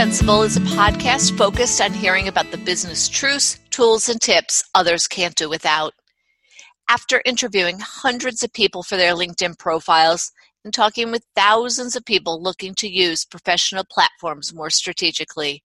Indispensable 0.00 0.42
is 0.44 0.56
a 0.56 0.60
podcast 0.60 1.36
focused 1.36 1.78
on 1.78 1.92
hearing 1.92 2.26
about 2.26 2.50
the 2.50 2.56
business 2.56 3.06
truths, 3.06 3.60
tools, 3.68 4.08
and 4.08 4.18
tips 4.18 4.64
others 4.74 5.06
can't 5.06 5.34
do 5.34 5.46
without. 5.46 5.92
After 6.88 7.20
interviewing 7.26 7.80
hundreds 7.80 8.42
of 8.42 8.50
people 8.54 8.82
for 8.82 8.96
their 8.96 9.12
LinkedIn 9.12 9.58
profiles 9.58 10.32
and 10.64 10.72
talking 10.72 11.10
with 11.10 11.26
thousands 11.36 11.96
of 11.96 12.06
people 12.06 12.42
looking 12.42 12.74
to 12.76 12.88
use 12.88 13.26
professional 13.26 13.84
platforms 13.92 14.54
more 14.54 14.70
strategically, 14.70 15.62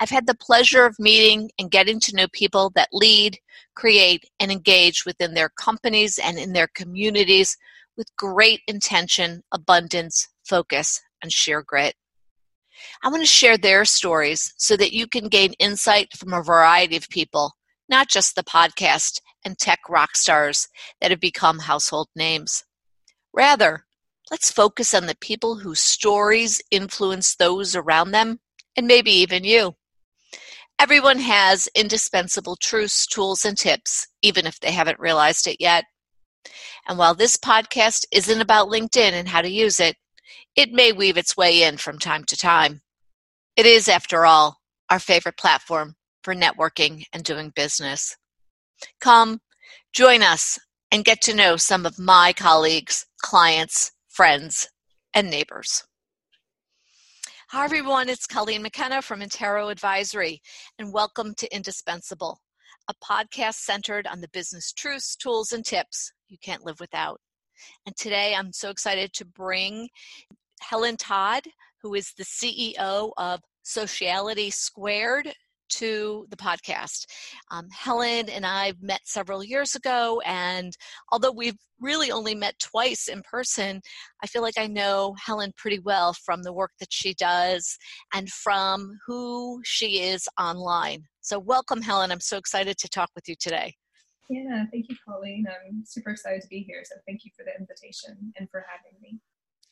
I've 0.00 0.10
had 0.10 0.26
the 0.26 0.34
pleasure 0.34 0.84
of 0.84 0.98
meeting 0.98 1.52
and 1.56 1.70
getting 1.70 2.00
to 2.00 2.16
know 2.16 2.26
people 2.32 2.72
that 2.74 2.88
lead, 2.92 3.38
create, 3.76 4.28
and 4.40 4.50
engage 4.50 5.04
within 5.06 5.34
their 5.34 5.50
companies 5.50 6.18
and 6.18 6.36
in 6.36 6.52
their 6.52 6.68
communities 6.74 7.56
with 7.96 8.08
great 8.16 8.60
intention, 8.66 9.44
abundance, 9.52 10.26
focus, 10.44 11.00
and 11.22 11.32
sheer 11.32 11.62
grit. 11.62 11.94
I 13.02 13.08
want 13.08 13.22
to 13.22 13.26
share 13.26 13.56
their 13.56 13.84
stories 13.84 14.52
so 14.56 14.76
that 14.76 14.92
you 14.92 15.06
can 15.06 15.28
gain 15.28 15.52
insight 15.60 16.08
from 16.16 16.32
a 16.32 16.42
variety 16.42 16.96
of 16.96 17.08
people, 17.08 17.52
not 17.88 18.08
just 18.08 18.34
the 18.34 18.42
podcast 18.42 19.20
and 19.44 19.56
tech 19.56 19.78
rock 19.88 20.16
stars 20.16 20.68
that 21.00 21.10
have 21.10 21.20
become 21.20 21.60
household 21.60 22.08
names. 22.16 22.64
Rather, 23.32 23.84
let's 24.30 24.50
focus 24.50 24.94
on 24.94 25.06
the 25.06 25.16
people 25.20 25.56
whose 25.56 25.80
stories 25.80 26.60
influence 26.70 27.36
those 27.36 27.76
around 27.76 28.10
them 28.10 28.40
and 28.76 28.86
maybe 28.86 29.12
even 29.12 29.44
you. 29.44 29.76
Everyone 30.80 31.18
has 31.18 31.68
indispensable 31.74 32.56
truths, 32.56 33.06
tools, 33.06 33.44
and 33.44 33.56
tips, 33.56 34.06
even 34.22 34.46
if 34.46 34.60
they 34.60 34.72
haven't 34.72 35.00
realized 35.00 35.46
it 35.46 35.56
yet. 35.60 35.84
And 36.88 36.98
while 36.98 37.14
this 37.14 37.36
podcast 37.36 38.06
isn't 38.12 38.40
about 38.40 38.68
LinkedIn 38.68 39.12
and 39.12 39.28
how 39.28 39.42
to 39.42 39.50
use 39.50 39.80
it, 39.80 39.96
it 40.56 40.72
may 40.72 40.92
weave 40.92 41.16
its 41.16 41.36
way 41.36 41.62
in 41.62 41.76
from 41.76 41.98
time 41.98 42.24
to 42.24 42.36
time. 42.36 42.80
It 43.58 43.66
is, 43.66 43.88
after 43.88 44.24
all, 44.24 44.60
our 44.88 45.00
favorite 45.00 45.36
platform 45.36 45.96
for 46.22 46.32
networking 46.32 47.02
and 47.12 47.24
doing 47.24 47.50
business. 47.56 48.16
Come, 49.00 49.40
join 49.92 50.22
us, 50.22 50.60
and 50.92 51.04
get 51.04 51.20
to 51.22 51.34
know 51.34 51.56
some 51.56 51.84
of 51.84 51.98
my 51.98 52.32
colleagues, 52.32 53.04
clients, 53.20 53.90
friends, 54.06 54.68
and 55.12 55.28
neighbors. 55.28 55.82
Hi, 57.48 57.64
everyone. 57.64 58.08
It's 58.08 58.28
Colleen 58.28 58.62
McKenna 58.62 59.02
from 59.02 59.22
Intero 59.22 59.72
Advisory, 59.72 60.40
and 60.78 60.92
welcome 60.92 61.34
to 61.38 61.52
Indispensable, 61.52 62.38
a 62.86 62.94
podcast 63.04 63.54
centered 63.54 64.06
on 64.06 64.20
the 64.20 64.28
business 64.28 64.72
truths, 64.72 65.16
tools, 65.16 65.50
and 65.50 65.64
tips 65.64 66.12
you 66.28 66.38
can't 66.40 66.64
live 66.64 66.78
without. 66.78 67.20
And 67.86 67.96
today 67.96 68.36
I'm 68.38 68.52
so 68.52 68.70
excited 68.70 69.12
to 69.14 69.24
bring 69.24 69.88
Helen 70.60 70.96
Todd, 70.96 71.42
who 71.82 71.94
is 71.94 72.12
the 72.16 72.24
CEO 72.24 73.12
of 73.16 73.40
Sociality 73.62 74.50
Squared, 74.50 75.32
to 75.68 76.26
the 76.30 76.36
podcast. 76.36 77.06
Um, 77.50 77.68
Helen 77.70 78.28
and 78.28 78.44
I 78.46 78.72
met 78.80 79.00
several 79.04 79.44
years 79.44 79.74
ago, 79.74 80.20
and 80.24 80.72
although 81.12 81.32
we've 81.32 81.58
really 81.80 82.10
only 82.10 82.34
met 82.34 82.58
twice 82.58 83.08
in 83.08 83.22
person, 83.30 83.80
I 84.22 84.26
feel 84.26 84.42
like 84.42 84.58
I 84.58 84.66
know 84.66 85.14
Helen 85.24 85.52
pretty 85.56 85.78
well 85.78 86.14
from 86.24 86.42
the 86.42 86.52
work 86.52 86.72
that 86.80 86.92
she 86.92 87.14
does 87.14 87.76
and 88.14 88.28
from 88.28 88.98
who 89.06 89.60
she 89.64 90.00
is 90.00 90.28
online. 90.40 91.02
So, 91.20 91.38
welcome, 91.38 91.82
Helen. 91.82 92.10
I'm 92.10 92.20
so 92.20 92.38
excited 92.38 92.78
to 92.78 92.88
talk 92.88 93.10
with 93.14 93.28
you 93.28 93.34
today. 93.38 93.74
Yeah, 94.30 94.64
thank 94.72 94.86
you, 94.88 94.96
Colleen. 95.06 95.46
I'm 95.48 95.82
super 95.86 96.10
excited 96.10 96.42
to 96.42 96.48
be 96.48 96.60
here. 96.60 96.82
So, 96.84 96.96
thank 97.06 97.24
you 97.24 97.30
for 97.36 97.44
the 97.44 97.52
invitation 97.58 98.32
and 98.38 98.48
for 98.50 98.64
having 98.68 98.98
me. 99.02 99.20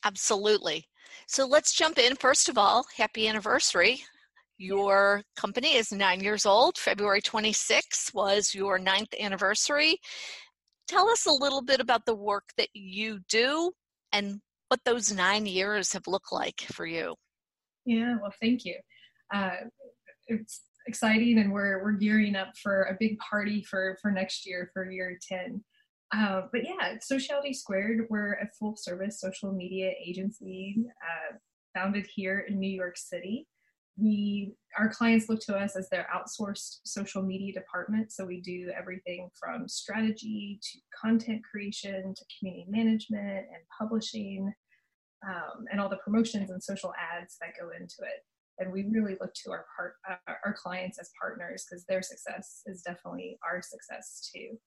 Absolutely. 0.07 0.85
So 1.27 1.45
let's 1.45 1.73
jump 1.73 1.97
in. 1.97 2.15
First 2.15 2.47
of 2.47 2.57
all, 2.57 2.85
happy 2.95 3.27
anniversary. 3.27 4.03
Your 4.57 5.21
company 5.35 5.75
is 5.75 5.91
nine 5.91 6.21
years 6.21 6.45
old. 6.45 6.77
February 6.77 7.21
26th 7.21 8.13
was 8.13 8.55
your 8.55 8.79
ninth 8.79 9.13
anniversary. 9.19 9.97
Tell 10.87 11.09
us 11.09 11.25
a 11.25 11.31
little 11.31 11.61
bit 11.61 11.81
about 11.81 12.05
the 12.05 12.15
work 12.15 12.45
that 12.57 12.69
you 12.73 13.19
do 13.27 13.71
and 14.13 14.39
what 14.69 14.79
those 14.85 15.11
nine 15.11 15.45
years 15.45 15.91
have 15.91 16.07
looked 16.07 16.31
like 16.31 16.61
for 16.71 16.85
you. 16.85 17.13
Yeah, 17.85 18.15
well, 18.21 18.33
thank 18.41 18.63
you. 18.63 18.75
Uh, 19.33 19.57
it's 20.27 20.61
exciting, 20.87 21.37
and 21.37 21.51
we're 21.51 21.83
we're 21.83 21.91
gearing 21.91 22.37
up 22.37 22.53
for 22.63 22.83
a 22.83 22.97
big 22.97 23.17
party 23.19 23.61
for 23.61 23.97
for 24.01 24.09
next 24.09 24.47
year 24.47 24.69
for 24.73 24.89
year 24.89 25.17
10. 25.29 25.61
Uh, 26.15 26.43
but 26.51 26.61
yeah, 26.63 26.95
Sociality 27.01 27.53
Squared, 27.53 28.07
we're 28.09 28.33
a 28.33 28.49
full 28.57 28.75
service 28.77 29.19
social 29.19 29.51
media 29.51 29.91
agency 30.03 30.77
uh, 31.03 31.35
founded 31.75 32.07
here 32.13 32.45
in 32.47 32.59
New 32.59 32.69
York 32.69 32.97
City. 32.97 33.47
We 33.97 34.53
our 34.77 34.89
clients 34.89 35.27
look 35.27 35.41
to 35.41 35.55
us 35.57 35.75
as 35.75 35.89
their 35.89 36.07
outsourced 36.15 36.81
social 36.85 37.23
media 37.23 37.51
department 37.51 38.11
so 38.11 38.25
we 38.25 38.41
do 38.41 38.71
everything 38.77 39.29
from 39.33 39.67
strategy 39.67 40.59
to 40.61 40.79
content 41.01 41.41
creation 41.49 42.13
to 42.13 42.25
community 42.37 42.67
management 42.69 43.47
and 43.51 43.63
publishing 43.77 44.53
um, 45.27 45.65
and 45.71 45.81
all 45.81 45.89
the 45.89 45.97
promotions 45.97 46.51
and 46.51 46.63
social 46.63 46.93
ads 46.93 47.37
that 47.41 47.53
go 47.59 47.69
into 47.69 47.95
it. 48.01 48.23
And 48.59 48.71
we 48.71 48.85
really 48.91 49.17
look 49.19 49.33
to 49.33 49.51
our 49.51 49.65
part 49.75 49.95
uh, 50.09 50.33
our 50.45 50.53
clients 50.53 50.99
as 50.99 51.09
partners 51.19 51.65
because 51.67 51.83
their 51.85 52.03
success 52.03 52.61
is 52.67 52.83
definitely 52.83 53.39
our 53.43 53.61
success 53.61 54.29
too 54.33 54.57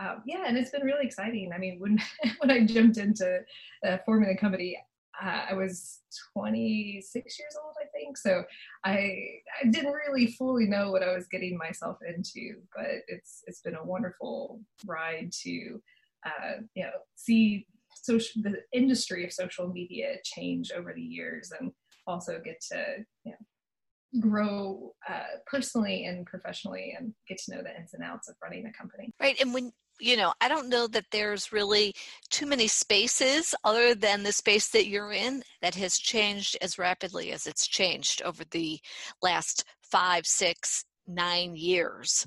um, 0.00 0.22
yeah 0.26 0.44
and 0.46 0.56
it's 0.56 0.70
been 0.70 0.82
really 0.82 1.06
exciting 1.06 1.50
i 1.54 1.58
mean 1.58 1.78
when 1.78 1.98
when 2.38 2.50
i 2.50 2.64
jumped 2.64 2.96
into 2.96 3.40
uh, 3.86 3.98
forming 4.06 4.28
the 4.28 4.36
company 4.36 4.76
uh, 5.22 5.42
I 5.50 5.54
was 5.54 6.00
26 6.34 7.38
years 7.38 7.56
old, 7.62 7.74
I 7.80 7.86
think. 7.92 8.16
So 8.16 8.44
I 8.84 9.22
I 9.62 9.68
didn't 9.70 9.92
really 9.92 10.28
fully 10.28 10.66
know 10.66 10.90
what 10.90 11.02
I 11.02 11.14
was 11.14 11.26
getting 11.26 11.56
myself 11.56 11.98
into, 12.06 12.56
but 12.74 12.86
it's 13.08 13.42
it's 13.46 13.60
been 13.60 13.74
a 13.74 13.84
wonderful 13.84 14.60
ride 14.86 15.30
to 15.42 15.80
uh, 16.24 16.62
you 16.74 16.84
know 16.84 16.92
see 17.16 17.66
social 18.02 18.42
the 18.42 18.62
industry 18.72 19.24
of 19.24 19.32
social 19.32 19.68
media 19.68 20.16
change 20.24 20.72
over 20.72 20.92
the 20.94 21.02
years, 21.02 21.52
and 21.58 21.72
also 22.06 22.40
get 22.42 22.60
to 22.72 23.04
you 23.24 23.32
know 23.32 24.20
grow 24.20 24.92
uh, 25.08 25.38
personally 25.46 26.06
and 26.06 26.26
professionally 26.26 26.94
and 26.98 27.12
get 27.28 27.38
to 27.38 27.54
know 27.54 27.62
the 27.62 27.76
ins 27.76 27.94
and 27.94 28.02
outs 28.02 28.28
of 28.28 28.34
running 28.42 28.66
a 28.66 28.72
company. 28.72 29.12
Right, 29.20 29.40
and 29.40 29.52
when 29.52 29.72
you 30.00 30.16
know, 30.16 30.32
I 30.40 30.48
don't 30.48 30.68
know 30.68 30.86
that 30.88 31.06
there's 31.10 31.52
really 31.52 31.94
too 32.30 32.46
many 32.46 32.66
spaces 32.66 33.54
other 33.64 33.94
than 33.94 34.22
the 34.22 34.32
space 34.32 34.68
that 34.70 34.88
you're 34.88 35.12
in 35.12 35.42
that 35.62 35.74
has 35.76 35.98
changed 35.98 36.56
as 36.62 36.78
rapidly 36.78 37.32
as 37.32 37.46
it's 37.46 37.66
changed 37.66 38.22
over 38.22 38.44
the 38.50 38.80
last 39.22 39.64
five, 39.82 40.26
six, 40.26 40.84
nine 41.06 41.54
years. 41.54 42.26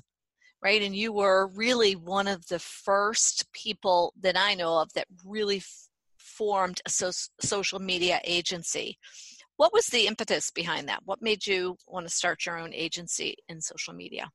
Right. 0.62 0.80
And 0.80 0.96
you 0.96 1.12
were 1.12 1.48
really 1.48 1.94
one 1.94 2.26
of 2.26 2.46
the 2.46 2.58
first 2.58 3.52
people 3.52 4.14
that 4.20 4.36
I 4.38 4.54
know 4.54 4.78
of 4.80 4.90
that 4.94 5.06
really 5.22 5.58
f- 5.58 5.88
formed 6.16 6.80
a 6.86 6.90
so- 6.90 7.10
social 7.42 7.78
media 7.78 8.20
agency. 8.24 8.96
What 9.56 9.72
was 9.72 9.86
the 9.86 10.06
impetus 10.06 10.50
behind 10.50 10.88
that? 10.88 11.02
What 11.04 11.22
made 11.22 11.46
you 11.46 11.76
want 11.86 12.08
to 12.08 12.12
start 12.12 12.44
your 12.44 12.58
own 12.58 12.74
agency 12.74 13.36
in 13.48 13.60
social 13.60 13.94
media? 13.94 14.30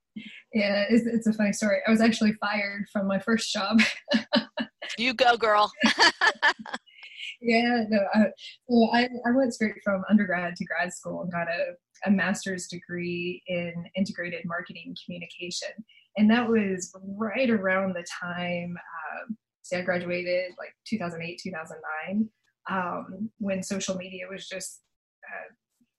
Yeah, 0.54 0.86
it's, 0.90 1.06
it's 1.06 1.28
a 1.28 1.34
funny 1.34 1.52
story. 1.52 1.80
I 1.86 1.92
was 1.92 2.00
actually 2.00 2.34
fired 2.34 2.86
from 2.92 3.08
my 3.08 3.20
first 3.20 3.52
job. 3.52 3.82
you 4.98 5.14
go, 5.14 5.36
girl. 5.36 5.72
yeah, 7.42 7.84
no, 7.90 8.00
I, 8.14 8.26
well, 8.68 8.90
I, 8.94 9.10
I 9.26 9.32
went 9.36 9.54
straight 9.54 9.76
from 9.84 10.04
undergrad 10.10 10.56
to 10.56 10.66
grad 10.66 10.94
school 10.94 11.22
and 11.22 11.32
got 11.32 11.48
a, 11.48 11.74
a 12.08 12.12
master's 12.12 12.68
degree 12.68 13.44
in 13.48 13.74
integrated 13.98 14.44
marketing 14.46 14.96
communication. 15.06 15.70
And 16.18 16.32
that 16.32 16.48
was 16.48 16.96
right 17.18 17.50
around 17.50 17.94
the 17.94 18.06
time, 18.22 18.76
um, 18.78 19.38
see, 19.64 19.76
I 19.76 19.82
graduated 19.82 20.52
like 20.58 20.74
2008, 20.88 21.42
2009, 21.44 22.30
um, 22.70 23.30
when 23.40 23.62
social 23.64 23.96
media 23.96 24.26
was 24.30 24.48
just 24.48 24.82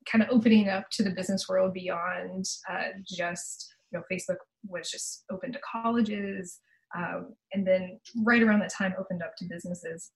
kind 0.09 0.23
of 0.23 0.29
opening 0.31 0.69
up 0.69 0.89
to 0.91 1.03
the 1.03 1.11
business 1.11 1.47
world 1.47 1.73
beyond 1.73 2.45
uh, 2.69 2.89
just 3.07 3.73
you 3.91 3.99
know 3.99 4.03
facebook 4.11 4.37
was 4.67 4.89
just 4.89 5.23
open 5.31 5.51
to 5.51 5.59
colleges 5.59 6.59
um, 6.95 7.33
and 7.53 7.65
then 7.65 7.99
right 8.23 8.41
around 8.41 8.59
that 8.59 8.73
time 8.73 8.93
opened 8.99 9.23
up 9.23 9.35
to 9.37 9.45
businesses. 9.45 10.11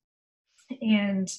And 0.81 1.29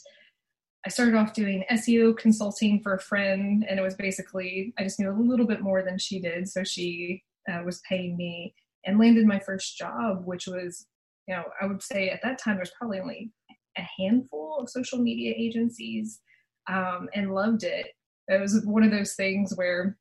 i 0.87 0.89
started 0.89 1.17
off 1.17 1.33
doing 1.33 1.65
seo 1.73 2.17
consulting 2.17 2.81
for 2.81 2.95
a 2.95 3.01
friend 3.01 3.67
and 3.69 3.79
it 3.79 3.83
was 3.83 3.97
basically 3.97 4.73
i 4.79 4.85
just 4.85 5.01
knew 5.01 5.11
a 5.11 5.19
little 5.31 5.47
bit 5.47 5.61
more 5.61 5.83
than 5.83 5.99
she 5.99 6.21
did 6.21 6.49
so 6.49 6.63
she 6.63 7.25
uh, 7.51 7.61
was 7.65 7.83
paying 7.89 8.17
me 8.17 8.55
and 8.85 8.99
landed 8.99 9.27
my 9.27 9.41
first 9.41 9.77
job 9.77 10.23
which 10.25 10.47
was 10.47 10.87
you 11.27 11.35
know 11.35 11.43
i 11.61 11.67
would 11.67 11.83
say 11.83 12.09
at 12.09 12.21
that 12.23 12.39
time 12.39 12.55
there's 12.55 12.71
probably 12.79 13.01
only 13.01 13.33
a 13.77 13.89
handful 13.99 14.59
of 14.61 14.71
social 14.71 14.99
media 14.99 15.35
agencies 15.37 16.21
um, 16.69 17.09
and 17.15 17.35
loved 17.35 17.65
it. 17.65 17.89
It 18.29 18.41
was 18.41 18.63
one 18.65 18.83
of 18.83 18.91
those 18.91 19.15
things 19.15 19.53
where 19.57 19.97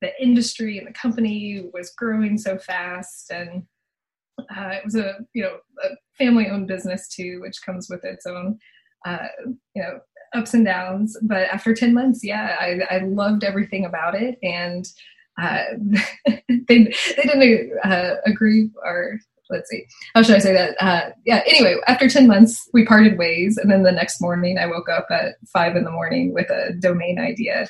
the 0.00 0.10
industry 0.22 0.78
and 0.78 0.86
the 0.86 0.92
company 0.92 1.68
was 1.72 1.94
growing 1.96 2.36
so 2.38 2.58
fast, 2.58 3.30
and 3.30 3.64
uh, 4.38 4.70
it 4.70 4.84
was 4.84 4.96
a 4.96 5.18
you 5.34 5.42
know 5.42 5.58
a 5.84 5.88
family-owned 6.18 6.66
business 6.66 7.08
too, 7.08 7.40
which 7.40 7.62
comes 7.64 7.88
with 7.88 8.04
its 8.04 8.26
own 8.26 8.58
uh, 9.06 9.28
you 9.74 9.82
know 9.82 10.00
ups 10.34 10.54
and 10.54 10.64
downs, 10.64 11.16
but 11.22 11.48
after 11.48 11.74
10 11.74 11.94
months, 11.94 12.24
yeah, 12.24 12.56
I, 12.60 12.80
I 12.90 12.98
loved 12.98 13.44
everything 13.44 13.84
about 13.84 14.14
it. 14.14 14.38
And 14.42 14.86
uh, 15.40 15.62
they, 16.48 16.66
they 16.68 17.22
didn't 17.22 17.70
uh, 17.84 18.16
agree 18.26 18.70
or 18.84 19.20
let's 19.50 19.68
see, 19.70 19.86
how 20.14 20.22
should 20.22 20.36
I 20.36 20.40
say 20.40 20.52
that? 20.52 20.76
Uh, 20.80 21.10
yeah, 21.24 21.42
anyway, 21.46 21.76
after 21.86 22.08
10 22.08 22.26
months, 22.26 22.68
we 22.72 22.84
parted 22.84 23.18
ways. 23.18 23.56
And 23.56 23.70
then 23.70 23.82
the 23.82 23.92
next 23.92 24.20
morning, 24.20 24.58
I 24.58 24.66
woke 24.66 24.88
up 24.88 25.06
at 25.10 25.34
five 25.52 25.76
in 25.76 25.84
the 25.84 25.90
morning 25.90 26.32
with 26.32 26.50
a 26.50 26.72
domain 26.78 27.18
idea. 27.18 27.68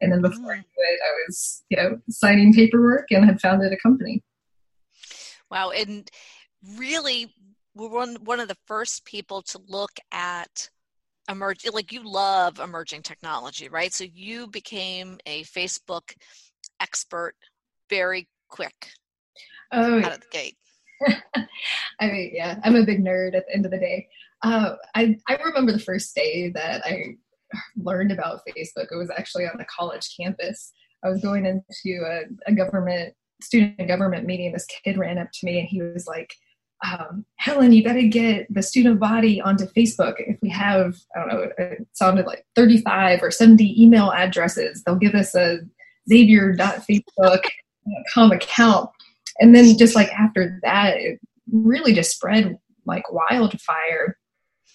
And 0.00 0.10
then 0.10 0.22
before 0.22 0.52
I 0.52 0.56
knew 0.56 0.62
it, 0.76 1.00
I 1.06 1.12
was, 1.26 1.62
you 1.68 1.76
know, 1.76 2.00
signing 2.08 2.54
paperwork 2.54 3.06
and 3.10 3.24
had 3.24 3.40
founded 3.40 3.72
a 3.72 3.76
company. 3.76 4.22
Wow. 5.50 5.70
And 5.70 6.10
really, 6.76 7.34
we're 7.74 7.88
one, 7.88 8.16
one 8.24 8.40
of 8.40 8.48
the 8.48 8.56
first 8.66 9.04
people 9.04 9.42
to 9.42 9.60
look 9.68 9.92
at 10.10 10.70
emerge 11.28 11.64
like 11.72 11.92
you 11.92 12.02
love 12.02 12.58
emerging 12.58 13.02
technology 13.02 13.68
right 13.68 13.92
so 13.92 14.04
you 14.12 14.48
became 14.48 15.18
a 15.26 15.44
facebook 15.44 16.14
expert 16.80 17.34
very 17.88 18.26
quick 18.48 18.88
oh, 19.72 19.98
out 19.98 20.12
of 20.12 20.20
the 20.20 20.26
gate 20.32 20.56
I 22.00 22.06
mean, 22.06 22.30
yeah, 22.34 22.58
I'm 22.64 22.76
a 22.76 22.84
big 22.84 23.04
nerd 23.04 23.34
at 23.34 23.46
the 23.46 23.54
end 23.54 23.64
of 23.64 23.70
the 23.70 23.78
day. 23.78 24.08
Uh, 24.42 24.76
I, 24.94 25.18
I 25.28 25.36
remember 25.36 25.72
the 25.72 25.78
first 25.78 26.14
day 26.14 26.50
that 26.50 26.84
I 26.84 27.16
learned 27.76 28.12
about 28.12 28.42
Facebook. 28.48 28.86
It 28.90 28.96
was 28.96 29.10
actually 29.10 29.44
on 29.44 29.58
the 29.58 29.64
college 29.64 30.14
campus. 30.16 30.72
I 31.04 31.08
was 31.08 31.20
going 31.20 31.46
into 31.46 32.04
a, 32.04 32.22
a 32.46 32.52
government 32.52 33.14
student 33.42 33.88
government 33.88 34.26
meeting. 34.26 34.52
This 34.52 34.66
kid 34.66 34.98
ran 34.98 35.18
up 35.18 35.30
to 35.32 35.46
me 35.46 35.60
and 35.60 35.68
he 35.68 35.82
was 35.82 36.06
like, 36.06 36.34
um, 36.84 37.24
Helen, 37.36 37.72
you 37.72 37.82
got 37.84 37.94
to 37.94 38.08
get 38.08 38.52
the 38.52 38.62
student 38.62 39.00
body 39.00 39.40
onto 39.40 39.66
Facebook. 39.66 40.14
If 40.18 40.36
we 40.40 40.48
have, 40.50 40.96
I 41.14 41.20
don't 41.20 41.28
know, 41.28 41.48
it 41.58 41.86
sounded 41.92 42.26
like 42.26 42.44
35 42.56 43.22
or 43.22 43.30
70 43.30 43.82
email 43.82 44.10
addresses, 44.12 44.82
they'll 44.82 44.96
give 44.96 45.14
us 45.14 45.34
a 45.34 45.58
xavier.facebook.com 46.08 48.32
account 48.32 48.90
and 49.38 49.54
then 49.54 49.76
just 49.76 49.94
like 49.94 50.10
after 50.12 50.58
that 50.62 50.96
it 50.96 51.20
really 51.52 51.92
just 51.92 52.14
spread 52.14 52.58
like 52.86 53.10
wildfire. 53.12 54.16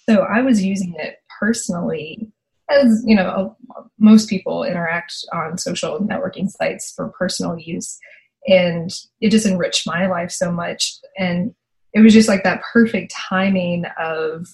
So 0.07 0.21
i 0.21 0.41
was 0.41 0.63
using 0.63 0.95
it 0.99 1.17
personally 1.39 2.31
as 2.69 3.03
you 3.05 3.15
know 3.15 3.55
most 3.99 4.29
people 4.29 4.63
interact 4.63 5.13
on 5.33 5.57
social 5.57 5.99
networking 5.99 6.49
sites 6.49 6.93
for 6.95 7.09
personal 7.17 7.57
use 7.57 7.99
and 8.47 8.91
it 9.21 9.29
just 9.29 9.45
enriched 9.45 9.87
my 9.87 10.07
life 10.07 10.31
so 10.31 10.51
much. 10.51 10.95
And 11.17 11.53
it 11.93 12.01
was 12.01 12.13
just 12.13 12.29
like 12.29 12.43
that 12.43 12.61
perfect 12.73 13.11
timing 13.11 13.85
of 13.99 14.47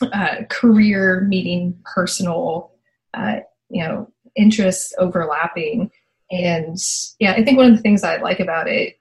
uh, 0.00 0.44
career 0.48 1.22
meeting 1.28 1.78
personal 1.94 2.72
uh, 3.14 3.40
you 3.68 3.84
know 3.84 4.10
interests 4.36 4.94
overlapping. 4.98 5.90
And 6.30 6.78
yeah 7.18 7.32
i 7.32 7.44
think 7.44 7.58
one 7.58 7.70
of 7.70 7.76
the 7.76 7.82
things 7.82 8.02
i 8.02 8.16
like 8.16 8.40
about 8.40 8.66
it 8.66 8.98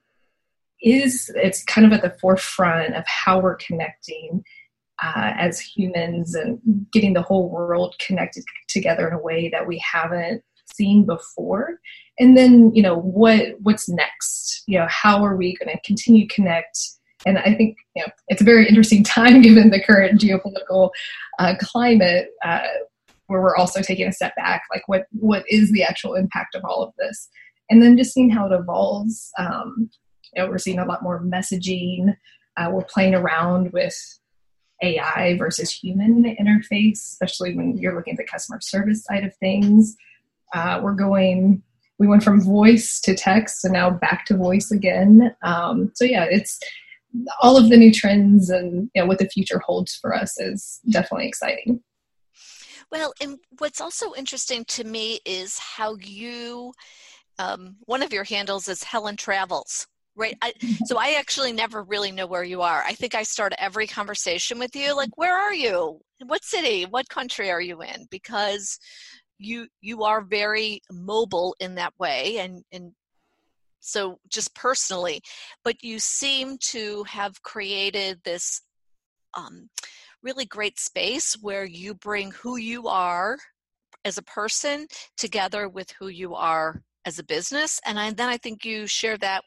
is 0.82 1.32
it's 1.36 1.64
kind 1.64 1.86
of 1.86 1.94
at 1.94 2.02
the 2.02 2.18
forefront 2.20 2.96
of 2.96 3.04
how 3.08 3.40
we're 3.40 3.56
connecting 3.56 4.44
uh, 5.04 5.32
as 5.38 5.60
humans 5.60 6.36
and 6.36 6.60
getting 6.92 7.14
the 7.14 7.22
whole 7.22 7.50
world 7.50 7.96
connected 8.06 8.44
together 8.68 9.08
in 9.08 9.14
a 9.14 9.20
way 9.22 9.50
that 9.50 9.68
we 9.68 9.80
haven't 9.80 10.44
seen 10.74 11.06
before. 11.06 11.80
And 12.20 12.38
then 12.38 12.74
you 12.76 12.84
know 12.84 12.98
what 12.98 13.56
what's 13.62 13.90
next? 13.90 14.64
You 14.68 14.80
know 14.80 14.88
how 14.90 15.24
are 15.24 15.36
we 15.36 15.56
going 15.56 15.76
to 15.76 15.82
continue 15.84 16.28
connect? 16.28 16.78
And 17.24 17.38
i 17.38 17.54
think 17.54 17.78
you 17.96 18.02
know 18.02 18.12
it's 18.30 18.42
a 18.42 18.46
very 18.46 18.68
interesting 18.68 19.04
time 19.18 19.44
given 19.44 19.70
the 19.70 19.80
current 19.80 20.20
geopolitical 20.20 20.90
uh, 21.38 21.54
climate 21.60 22.30
uh, 22.44 22.62
where 23.28 23.42
we're 23.42 23.56
also 23.56 23.82
taking 23.82 24.08
a 24.08 24.12
step 24.12 24.36
back 24.36 24.64
like 24.74 24.82
what 24.88 25.06
what 25.12 25.44
is 25.48 25.72
the 25.72 25.84
actual 25.84 26.16
impact 26.16 26.56
of 26.56 26.64
all 26.66 26.84
of 26.84 26.94
this? 26.98 27.30
And 27.70 27.82
then 27.82 27.96
just 27.96 28.14
seeing 28.14 28.30
how 28.30 28.48
it 28.48 28.54
evolves 28.54 29.32
um, 29.38 29.90
you 30.34 30.42
know, 30.42 30.50
we're 30.50 30.58
seeing 30.58 30.80
a 30.80 30.86
lot 30.86 31.04
more 31.04 31.22
messaging. 31.22 32.16
Uh, 32.58 32.70
we're 32.72 32.84
playing 32.84 33.16
around 33.16 33.72
with 33.72 33.96
AI 34.82 35.36
versus 35.38 35.72
human 35.72 36.24
interface, 36.40 36.98
especially 36.98 37.56
when 37.56 37.78
you're 37.78 37.96
looking 37.96 38.14
at 38.14 38.18
the 38.18 38.26
customer 38.26 38.60
service 38.62 39.04
side 39.04 39.24
of 39.24 39.36
things. 39.38 39.96
Uh, 40.54 40.80
we're 40.84 40.94
going, 40.94 41.62
we 42.00 42.08
went 42.08 42.24
from 42.24 42.42
voice 42.42 43.00
to 43.02 43.16
text 43.16 43.64
and 43.64 43.74
now 43.74 43.90
back 43.90 44.26
to 44.26 44.36
voice 44.36 44.72
again. 44.72 45.36
Um, 45.44 45.92
so 45.96 46.04
yeah, 46.04 46.26
it's 46.30 46.60
all 47.42 47.58
of 47.58 47.70
the 47.70 47.78
new 47.78 47.92
trends 47.92 48.50
and 48.50 48.90
you 48.96 49.02
know, 49.02 49.08
what 49.08 49.20
the 49.20 49.30
future 49.30 49.60
holds 49.60 49.96
for 49.96 50.16
us 50.16 50.40
is 50.40 50.80
definitely 50.90 51.28
exciting. 51.28 51.82
Well, 52.92 53.14
and 53.22 53.38
what's 53.60 53.80
also 53.80 54.14
interesting 54.16 54.66
to 54.70 54.84
me 54.84 55.20
is 55.26 55.58
how 55.58 55.96
you, 55.96 56.74
um, 57.40 57.78
one 57.86 58.04
of 58.04 58.12
your 58.12 58.26
handles 58.26 58.68
is 58.68 58.84
Helen 58.84 59.16
Travels 59.16 59.88
right 60.16 60.38
I, 60.42 60.54
so 60.86 60.98
i 60.98 61.16
actually 61.18 61.54
never 61.54 61.84
really 61.84 62.12
know 62.12 62.28
where 62.28 62.44
you 62.44 62.62
are. 62.62 62.84
I 62.86 62.94
think 62.94 63.16
i 63.16 63.24
start 63.24 63.54
every 63.58 63.88
conversation 63.88 64.60
with 64.60 64.76
you 64.76 64.96
like 64.96 65.10
where 65.18 65.38
are 65.38 65.54
you? 65.54 66.00
What 66.26 66.44
city? 66.44 66.84
What 66.84 67.10
country 67.10 67.50
are 67.50 67.62
you 67.62 67.82
in? 67.82 68.08
Because 68.12 68.78
you 69.42 69.68
you 69.82 70.04
are 70.04 70.22
very 70.22 70.82
mobile 70.92 71.56
in 71.60 71.76
that 71.76 71.94
way 72.00 72.38
and 72.38 72.64
and 72.72 72.92
so 73.80 74.20
just 74.30 74.54
personally 74.54 75.22
but 75.64 75.84
you 75.84 75.98
seem 76.00 76.58
to 76.60 77.04
have 77.04 77.42
created 77.42 78.20
this 78.24 78.62
um, 79.36 79.70
really 80.22 80.46
great 80.46 80.80
space 80.80 81.36
where 81.42 81.66
you 81.66 81.96
bring 81.96 82.32
who 82.32 82.58
you 82.58 82.88
are 82.88 83.38
as 84.06 84.18
a 84.18 84.24
person 84.24 84.86
together 85.18 85.68
with 85.68 85.90
who 85.92 86.10
you 86.10 86.36
are 86.36 86.84
as 87.06 87.18
a 87.18 87.24
business 87.24 87.80
and 87.86 88.00
I, 88.00 88.12
then 88.12 88.30
i 88.30 88.38
think 88.38 88.64
you 88.64 88.86
share 88.86 89.18
that 89.18 89.44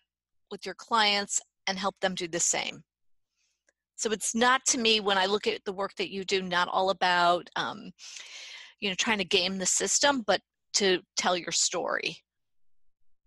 with 0.50 0.64
your 0.66 0.74
clients 0.74 1.40
and 1.66 1.78
help 1.78 1.94
them 2.00 2.14
do 2.14 2.28
the 2.28 2.40
same. 2.40 2.82
So 3.96 4.10
it's 4.10 4.34
not 4.34 4.64
to 4.66 4.78
me 4.78 5.00
when 5.00 5.18
I 5.18 5.26
look 5.26 5.46
at 5.46 5.64
the 5.64 5.72
work 5.72 5.94
that 5.96 6.10
you 6.10 6.24
do, 6.24 6.42
not 6.42 6.68
all 6.68 6.90
about 6.90 7.48
um, 7.56 7.90
you 8.80 8.88
know 8.88 8.94
trying 8.98 9.18
to 9.18 9.24
game 9.24 9.58
the 9.58 9.66
system, 9.66 10.22
but 10.26 10.40
to 10.74 11.00
tell 11.16 11.36
your 11.36 11.52
story. 11.52 12.18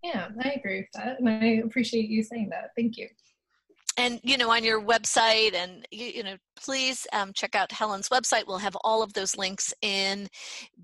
Yeah, 0.02 0.28
I 0.44 0.50
agree 0.50 0.80
with 0.80 0.92
that, 0.94 1.18
and 1.18 1.28
I 1.28 1.62
appreciate 1.64 2.08
you 2.08 2.22
saying 2.22 2.50
that. 2.50 2.70
Thank 2.76 2.96
you. 2.96 3.08
And 3.96 4.20
you 4.22 4.36
know, 4.36 4.50
on 4.50 4.62
your 4.62 4.80
website, 4.80 5.54
and 5.54 5.84
you, 5.90 6.06
you 6.06 6.22
know, 6.22 6.36
please 6.54 7.06
um, 7.12 7.32
check 7.34 7.56
out 7.56 7.72
Helen's 7.72 8.08
website. 8.08 8.46
We'll 8.46 8.58
have 8.58 8.76
all 8.84 9.02
of 9.02 9.12
those 9.14 9.36
links 9.36 9.74
in 9.82 10.28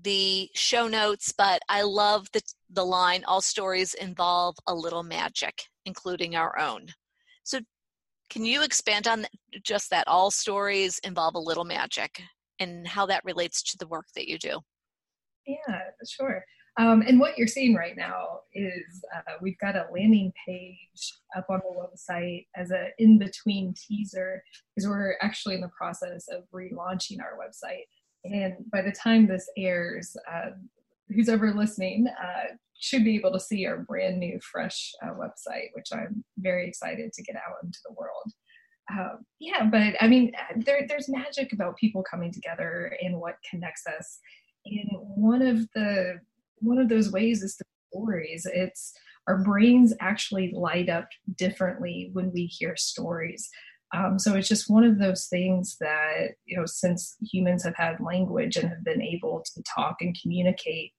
the 0.01 0.49
show 0.53 0.87
notes. 0.87 1.33
But 1.37 1.61
I 1.69 1.83
love 1.83 2.27
the 2.33 2.41
the 2.69 2.85
line: 2.85 3.23
"All 3.25 3.39
stories 3.39 3.93
involve 3.93 4.55
a 4.67 4.75
little 4.75 5.03
magic." 5.03 5.63
Including 5.85 6.35
our 6.35 6.57
own. 6.57 6.87
So, 7.43 7.59
can 8.29 8.43
you 8.43 8.63
expand 8.63 9.07
on 9.07 9.25
just 9.63 9.91
that? 9.91 10.07
All 10.07 10.31
stories 10.31 10.99
involve 11.03 11.35
a 11.35 11.39
little 11.39 11.63
magic 11.63 12.21
and 12.59 12.87
how 12.87 13.05
that 13.05 13.23
relates 13.23 13.61
to 13.63 13.77
the 13.77 13.87
work 13.87 14.05
that 14.15 14.27
you 14.27 14.39
do. 14.39 14.59
Yeah, 15.45 15.79
sure. 16.09 16.43
Um, 16.77 17.03
and 17.07 17.19
what 17.19 17.37
you're 17.37 17.47
seeing 17.47 17.73
right 17.73 17.95
now 17.95 18.39
is 18.53 19.03
uh, 19.15 19.33
we've 19.41 19.57
got 19.59 19.75
a 19.75 19.85
landing 19.93 20.33
page 20.45 21.13
up 21.37 21.45
on 21.49 21.61
the 21.63 21.73
website 21.73 22.47
as 22.55 22.71
an 22.71 22.87
in 22.99 23.17
between 23.17 23.73
teaser 23.73 24.43
because 24.75 24.87
we're 24.87 25.15
actually 25.21 25.55
in 25.55 25.61
the 25.61 25.69
process 25.69 26.27
of 26.27 26.43
relaunching 26.53 27.21
our 27.21 27.37
website. 27.39 27.85
And 28.25 28.69
by 28.71 28.81
the 28.81 28.91
time 28.91 29.25
this 29.25 29.49
airs, 29.55 30.17
uh, 30.29 30.51
who's 31.09 31.29
ever 31.29 31.53
listening 31.53 32.07
uh, 32.07 32.55
should 32.79 33.03
be 33.03 33.15
able 33.15 33.31
to 33.31 33.39
see 33.39 33.65
our 33.65 33.77
brand 33.79 34.19
new, 34.19 34.39
fresh 34.41 34.91
uh, 35.03 35.11
website, 35.11 35.69
which 35.73 35.87
I'm 35.93 36.23
very 36.37 36.67
excited 36.67 37.13
to 37.13 37.23
get 37.23 37.35
out 37.35 37.63
into 37.63 37.79
the 37.85 37.93
world. 37.93 38.31
Um, 38.91 39.25
yeah, 39.39 39.65
but 39.65 39.95
I 39.99 40.07
mean, 40.07 40.31
there, 40.57 40.85
there's 40.87 41.09
magic 41.09 41.53
about 41.53 41.77
people 41.77 42.03
coming 42.03 42.31
together 42.31 42.95
and 43.01 43.19
what 43.19 43.37
connects 43.49 43.83
us. 43.87 44.19
And 44.65 44.89
one 44.91 45.41
of 45.41 45.67
the 45.73 46.19
one 46.59 46.77
of 46.77 46.89
those 46.89 47.11
ways 47.11 47.43
is 47.43 47.57
the 47.57 47.65
stories. 47.91 48.47
It's 48.51 48.93
our 49.27 49.43
brains 49.43 49.93
actually 49.99 50.51
light 50.55 50.89
up 50.89 51.07
differently 51.35 52.09
when 52.13 52.31
we 52.31 52.45
hear 52.45 52.75
stories. 52.75 53.49
Um, 53.95 54.19
so 54.19 54.35
it's 54.35 54.47
just 54.47 54.69
one 54.69 54.83
of 54.83 54.99
those 54.99 55.27
things 55.27 55.77
that 55.79 56.35
you 56.45 56.57
know, 56.57 56.65
since 56.65 57.15
humans 57.21 57.63
have 57.63 57.75
had 57.75 57.99
language 57.99 58.57
and 58.57 58.69
have 58.69 58.83
been 58.83 59.01
able 59.01 59.43
to 59.53 59.63
talk 59.63 59.97
and 60.01 60.17
communicate 60.21 60.91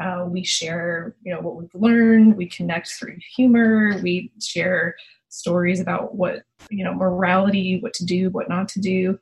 uh, 0.00 0.24
we 0.28 0.44
share, 0.44 1.14
you 1.22 1.32
know, 1.32 1.40
what 1.40 1.56
we've 1.56 1.74
learned. 1.74 2.36
We 2.36 2.48
connect 2.48 2.88
through 2.88 3.16
humor. 3.36 3.98
We 4.02 4.32
share 4.40 4.96
stories 5.28 5.80
about 5.80 6.14
what 6.14 6.42
you 6.70 6.84
know, 6.84 6.94
morality, 6.94 7.80
what 7.80 7.92
to 7.94 8.04
do, 8.04 8.30
what 8.30 8.48
not 8.48 8.68
to 8.68 8.80
do, 8.80 9.18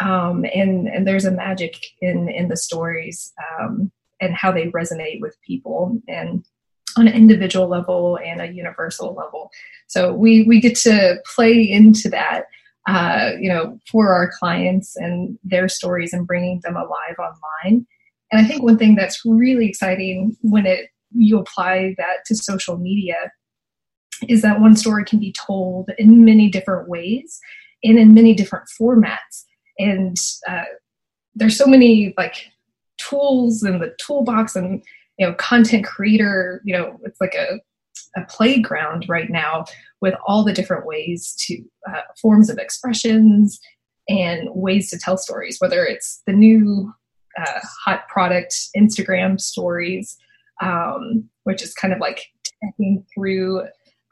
um, 0.00 0.44
and 0.54 0.88
and 0.88 1.06
there's 1.06 1.24
a 1.24 1.30
magic 1.30 1.76
in 2.00 2.28
in 2.28 2.48
the 2.48 2.56
stories 2.56 3.32
um, 3.60 3.90
and 4.20 4.34
how 4.34 4.50
they 4.50 4.66
resonate 4.68 5.20
with 5.20 5.36
people 5.46 6.00
and 6.08 6.44
on 6.96 7.06
an 7.06 7.14
individual 7.14 7.68
level 7.68 8.18
and 8.24 8.40
a 8.40 8.52
universal 8.52 9.14
level. 9.14 9.50
So 9.86 10.12
we 10.12 10.42
we 10.44 10.60
get 10.60 10.76
to 10.78 11.18
play 11.34 11.60
into 11.62 12.08
that. 12.10 12.46
Uh, 12.86 13.32
you 13.40 13.48
know, 13.48 13.78
for 13.90 14.12
our 14.12 14.30
clients 14.38 14.94
and 14.96 15.36
their 15.42 15.68
stories 15.68 16.12
and 16.12 16.26
bringing 16.26 16.60
them 16.62 16.76
alive 16.76 17.16
online 17.18 17.84
And 18.30 18.40
I 18.40 18.44
think 18.44 18.62
one 18.62 18.78
thing 18.78 18.94
that's 18.94 19.22
really 19.24 19.68
exciting 19.68 20.36
when 20.42 20.66
it 20.66 20.90
you 21.12 21.38
apply 21.38 21.94
that 21.98 22.24
to 22.26 22.36
social 22.36 22.76
media 22.76 23.32
is 24.28 24.42
that 24.42 24.60
one 24.60 24.76
story 24.76 25.04
can 25.04 25.18
be 25.18 25.34
told 25.46 25.90
in 25.98 26.24
many 26.24 26.48
different 26.48 26.88
ways 26.88 27.40
and 27.82 27.98
in 27.98 28.14
many 28.14 28.34
different 28.34 28.66
formats. 28.80 29.44
And 29.78 30.16
uh, 30.48 30.64
there's 31.34 31.56
so 31.56 31.66
many 31.66 32.14
like 32.16 32.50
tools 32.98 33.62
in 33.62 33.78
the 33.78 33.94
toolbox 34.00 34.56
and 34.56 34.82
you 35.18 35.26
know 35.26 35.34
content 35.34 35.84
creator 35.84 36.62
you 36.64 36.76
know 36.76 36.98
it's 37.04 37.20
like 37.20 37.34
a, 37.34 37.60
a 38.16 38.22
playground 38.28 39.06
right 39.08 39.30
now 39.30 39.64
with 40.00 40.14
all 40.26 40.44
the 40.44 40.52
different 40.52 40.86
ways 40.86 41.34
to 41.38 41.62
uh, 41.88 42.02
forms 42.20 42.50
of 42.50 42.58
expressions 42.58 43.60
and 44.08 44.48
ways 44.54 44.90
to 44.90 44.98
tell 44.98 45.16
stories 45.16 45.58
whether 45.60 45.84
it's 45.84 46.22
the 46.26 46.32
new 46.32 46.92
uh, 47.38 47.60
hot 47.84 48.08
product 48.08 48.54
instagram 48.76 49.40
stories 49.40 50.16
um, 50.62 51.28
which 51.44 51.62
is 51.62 51.74
kind 51.74 51.92
of 51.92 52.00
like 52.00 52.26
taking 52.64 53.04
through 53.14 53.62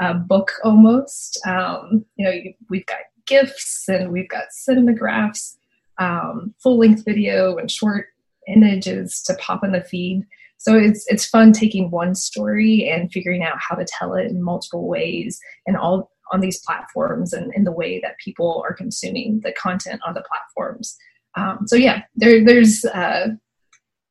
a 0.00 0.14
book 0.14 0.52
almost 0.64 1.40
um, 1.46 2.04
you 2.16 2.25
know 2.25 2.34
we've 2.68 2.87
got 2.87 2.99
gifs 3.26 3.88
and 3.88 4.12
we've 4.12 4.28
got 4.28 4.44
cinemagraphs 4.68 5.56
um, 5.99 6.54
full 6.62 6.78
length 6.78 7.04
video 7.04 7.56
and 7.56 7.70
short 7.70 8.08
images 8.49 9.23
to 9.23 9.34
pop 9.34 9.64
in 9.64 9.73
the 9.73 9.80
feed. 9.80 10.26
So 10.58 10.76
it's 10.76 11.04
it's 11.08 11.26
fun 11.26 11.52
taking 11.52 11.90
one 11.90 12.14
story 12.14 12.88
and 12.88 13.12
figuring 13.12 13.42
out 13.42 13.56
how 13.58 13.75
to 13.76 13.84
tell 13.84 14.14
it 14.14 14.26
in 14.26 14.42
multiple 14.42 14.88
ways 14.88 15.38
and 15.66 15.76
all 15.76 16.11
on 16.32 16.40
these 16.40 16.61
platforms 16.64 17.32
and 17.32 17.52
in 17.54 17.64
the 17.64 17.73
way 17.73 18.00
that 18.00 18.18
people 18.18 18.64
are 18.66 18.75
consuming 18.75 19.40
the 19.44 19.52
content 19.52 20.00
on 20.06 20.14
the 20.14 20.23
platforms. 20.23 20.96
Um, 21.37 21.66
so 21.66 21.76
yeah, 21.76 22.02
there, 22.16 22.44
there's 22.44 22.84
uh, 22.84 23.28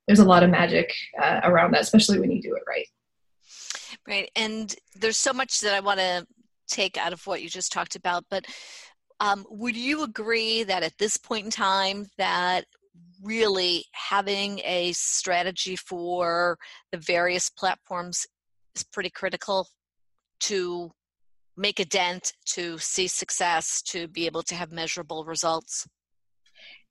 there's 0.08 0.20
a 0.20 0.26
lot 0.26 0.44
of 0.44 0.50
magic 0.50 0.94
uh, 1.22 1.42
around 1.44 1.72
that, 1.72 1.82
especially 1.82 2.20
when 2.20 2.32
you 2.32 2.42
do 2.42 2.56
it 2.56 2.64
right. 2.68 2.88
Right, 4.08 4.30
and 4.36 4.76
there's 4.96 5.18
so 5.18 5.34
much 5.34 5.62
that 5.62 5.74
I 5.74 5.80
want 5.80 6.00
to 6.00 6.28
take 6.68 6.98
out 6.98 7.14
of 7.14 7.26
what 7.26 7.42
you 7.42 7.50
just 7.50 7.72
talked 7.72 7.96
about, 7.96 8.26
but 8.30 8.46
um, 9.20 9.46
would 9.50 9.78
you 9.78 10.04
agree 10.04 10.64
that 10.64 10.84
at 10.84 10.98
this 10.98 11.16
point 11.16 11.46
in 11.46 11.52
time 11.52 12.08
that 12.18 12.66
really 13.22 13.86
having 13.94 14.60
a 14.60 14.92
strategy 14.94 15.76
for 15.76 16.58
the 16.92 16.98
various 16.98 17.50
platforms 17.50 18.26
is 18.76 18.84
pretty 18.84 19.10
critical 19.10 19.68
to 20.42 20.92
make 21.56 21.80
a 21.80 21.86
dent, 21.86 22.34
to 22.46 22.78
see 22.80 23.08
success, 23.08 23.82
to 23.84 24.08
be 24.08 24.26
able 24.26 24.44
to 24.44 24.56
have 24.56 24.72
measurable 24.72 25.24
results? 25.26 25.88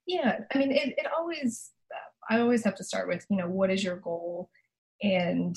Yeah, 0.07 0.39
I 0.53 0.57
mean, 0.57 0.71
it, 0.71 0.95
it 0.97 1.07
always, 1.17 1.71
I 2.29 2.39
always 2.39 2.63
have 2.63 2.75
to 2.75 2.83
start 2.83 3.07
with, 3.07 3.25
you 3.29 3.37
know, 3.37 3.47
what 3.47 3.69
is 3.69 3.83
your 3.83 3.97
goal? 3.97 4.49
And 5.01 5.55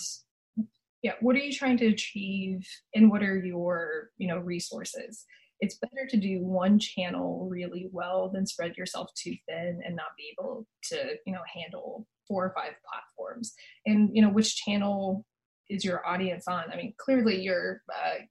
yeah, 1.02 1.12
what 1.20 1.36
are 1.36 1.40
you 1.40 1.52
trying 1.52 1.76
to 1.78 1.86
achieve? 1.86 2.66
And 2.94 3.10
what 3.10 3.22
are 3.22 3.38
your, 3.38 4.10
you 4.18 4.28
know, 4.28 4.38
resources? 4.38 5.24
It's 5.60 5.78
better 5.78 6.06
to 6.08 6.16
do 6.16 6.42
one 6.42 6.78
channel 6.78 7.48
really 7.50 7.88
well 7.92 8.30
than 8.32 8.46
spread 8.46 8.76
yourself 8.76 9.08
too 9.16 9.34
thin 9.48 9.80
and 9.84 9.96
not 9.96 10.16
be 10.16 10.34
able 10.38 10.66
to 10.84 11.14
you 11.26 11.32
know 11.32 11.42
handle 11.54 12.06
four 12.28 12.44
or 12.44 12.52
five 12.54 12.72
platforms. 12.88 13.54
And 13.86 14.10
you 14.12 14.22
know 14.22 14.30
which 14.30 14.56
channel 14.56 15.24
is 15.68 15.84
your 15.84 16.06
audience 16.06 16.46
on? 16.48 16.64
I 16.72 16.76
mean 16.76 16.94
clearly 16.98 17.40
your 17.40 17.82
uh, 17.92 18.22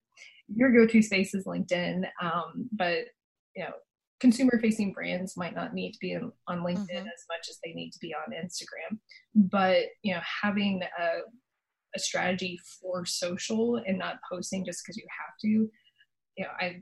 your 0.54 0.72
go-to 0.72 1.02
space 1.02 1.34
is 1.34 1.46
linkedin 1.46 2.04
um, 2.22 2.70
but 2.72 3.06
you 3.56 3.64
know 3.64 3.72
consumer 4.20 4.60
facing 4.62 4.94
brands 4.94 5.36
might 5.36 5.56
not 5.56 5.74
need 5.74 5.92
to 5.92 5.98
be 6.00 6.16
on 6.16 6.60
linkedin 6.60 6.88
mm-hmm. 6.88 7.08
as 7.08 7.26
much 7.30 7.50
as 7.50 7.58
they 7.64 7.74
need 7.74 7.92
to 7.92 8.00
be 8.00 8.14
on 8.14 8.34
instagram. 8.34 9.00
But 9.34 9.86
you 10.04 10.14
know 10.14 10.22
having 10.44 10.82
a, 10.84 11.08
a 11.96 12.00
strategy 12.00 12.60
for 12.80 13.06
social 13.06 13.82
and 13.88 13.98
not 13.98 14.20
posting 14.32 14.66
just 14.66 14.84
because 14.84 14.98
you 14.98 15.08
have 15.10 15.36
to 15.42 15.70
you 16.38 16.46
know, 16.46 16.52
I 16.60 16.82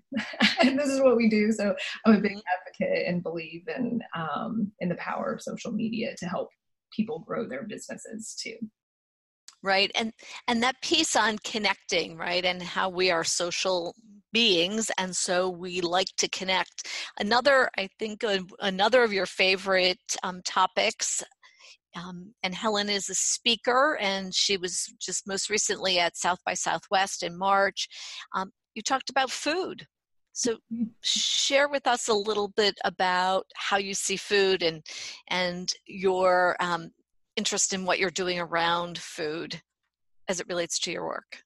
this 0.63 0.89
is 0.89 1.01
what 1.01 1.17
we 1.17 1.29
do. 1.29 1.51
So 1.51 1.75
I'm 2.05 2.15
a 2.15 2.19
big 2.19 2.31
mm-hmm. 2.31 2.39
advocate 2.57 3.07
and 3.07 3.23
believe 3.23 3.63
in 3.75 4.01
um, 4.15 4.71
in 4.79 4.89
the 4.89 4.95
power 4.95 5.33
of 5.33 5.41
social 5.41 5.71
media 5.71 6.15
to 6.17 6.25
help 6.25 6.49
people 6.95 7.19
grow 7.19 7.47
their 7.47 7.63
businesses 7.63 8.35
too. 8.41 8.55
Right, 9.61 9.91
and 9.95 10.11
and 10.47 10.61
that 10.63 10.81
piece 10.81 11.15
on 11.15 11.37
connecting, 11.43 12.17
right, 12.17 12.43
and 12.43 12.61
how 12.61 12.89
we 12.89 13.11
are 13.11 13.23
social 13.23 13.95
beings, 14.33 14.91
and 14.97 15.15
so 15.15 15.49
we 15.49 15.79
like 15.79 16.09
to 16.17 16.27
connect. 16.29 16.89
Another, 17.19 17.69
I 17.77 17.87
think, 17.99 18.23
uh, 18.23 18.39
another 18.59 19.03
of 19.03 19.13
your 19.13 19.27
favorite 19.27 19.99
um, 20.23 20.41
topics 20.43 21.23
um, 21.95 22.33
and 22.41 22.55
Helen 22.55 22.89
is 22.89 23.09
a 23.09 23.15
speaker, 23.15 23.97
and 24.01 24.33
she 24.33 24.57
was 24.57 24.93
just 24.99 25.27
most 25.27 25.49
recently 25.49 25.99
at 25.99 26.17
South 26.17 26.39
by 26.45 26.53
Southwest 26.53 27.23
in 27.23 27.37
March. 27.37 27.87
Um, 28.35 28.51
you 28.75 28.81
talked 28.81 29.09
about 29.09 29.31
food. 29.31 29.87
So 30.33 30.55
mm-hmm. 30.73 30.85
share 31.01 31.69
with 31.69 31.85
us 31.85 32.07
a 32.07 32.13
little 32.13 32.47
bit 32.47 32.75
about 32.83 33.45
how 33.55 33.77
you 33.77 33.93
see 33.93 34.17
food 34.17 34.63
and 34.63 34.83
and 35.29 35.71
your 35.85 36.57
um, 36.59 36.91
interest 37.35 37.73
in 37.73 37.85
what 37.85 37.99
you're 37.99 38.09
doing 38.09 38.39
around 38.39 38.97
food 38.97 39.61
as 40.27 40.39
it 40.39 40.47
relates 40.47 40.79
to 40.79 40.91
your 40.91 41.05
work. 41.05 41.43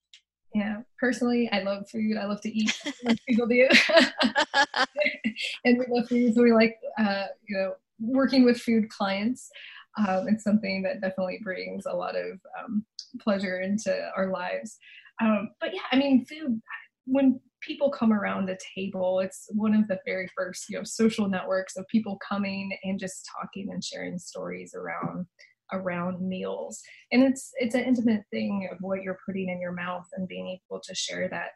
Yeah, 0.55 0.77
personally, 0.99 1.49
I 1.51 1.59
love 1.59 1.89
food. 1.89 2.17
I 2.17 2.25
love 2.25 2.41
to 2.41 2.49
eat, 2.49 2.73
like 3.03 3.17
people 3.27 3.47
do, 3.47 3.67
and 5.65 5.77
we 5.77 5.85
love 5.89 6.07
food. 6.07 6.33
So 6.33 6.41
we 6.41 6.53
like, 6.53 6.77
uh, 6.97 7.25
you 7.45 7.57
know, 7.57 7.73
working 7.99 8.45
with 8.45 8.59
food 8.59 8.89
clients. 8.89 9.49
Um, 9.97 10.27
it's 10.29 10.43
something 10.43 10.83
that 10.83 11.01
definitely 11.01 11.39
brings 11.43 11.85
a 11.85 11.95
lot 11.95 12.15
of 12.15 12.39
um, 12.57 12.85
pleasure 13.19 13.59
into 13.59 14.09
our 14.15 14.31
lives. 14.31 14.77
Um, 15.21 15.49
but 15.59 15.73
yeah, 15.73 15.81
I 15.91 15.97
mean, 15.97 16.25
food 16.25 16.61
when 17.07 17.39
people 17.61 17.89
come 17.89 18.13
around 18.13 18.45
the 18.45 18.57
table 18.75 19.19
it's 19.19 19.47
one 19.53 19.73
of 19.73 19.87
the 19.87 19.97
very 20.05 20.29
first 20.37 20.65
you 20.69 20.77
know 20.77 20.83
social 20.83 21.27
networks 21.27 21.75
of 21.75 21.87
people 21.87 22.19
coming 22.27 22.77
and 22.83 22.99
just 22.99 23.27
talking 23.35 23.69
and 23.71 23.83
sharing 23.83 24.19
stories 24.19 24.75
around 24.75 25.25
around 25.73 26.21
meals. 26.21 26.81
And 27.11 27.23
it's 27.23 27.51
it's 27.57 27.75
an 27.75 27.83
intimate 27.83 28.23
thing 28.31 28.69
of 28.71 28.77
what 28.81 29.01
you're 29.01 29.19
putting 29.25 29.49
in 29.49 29.61
your 29.61 29.73
mouth 29.73 30.07
and 30.13 30.27
being 30.27 30.47
able 30.69 30.81
to 30.81 30.95
share 30.95 31.27
that. 31.29 31.49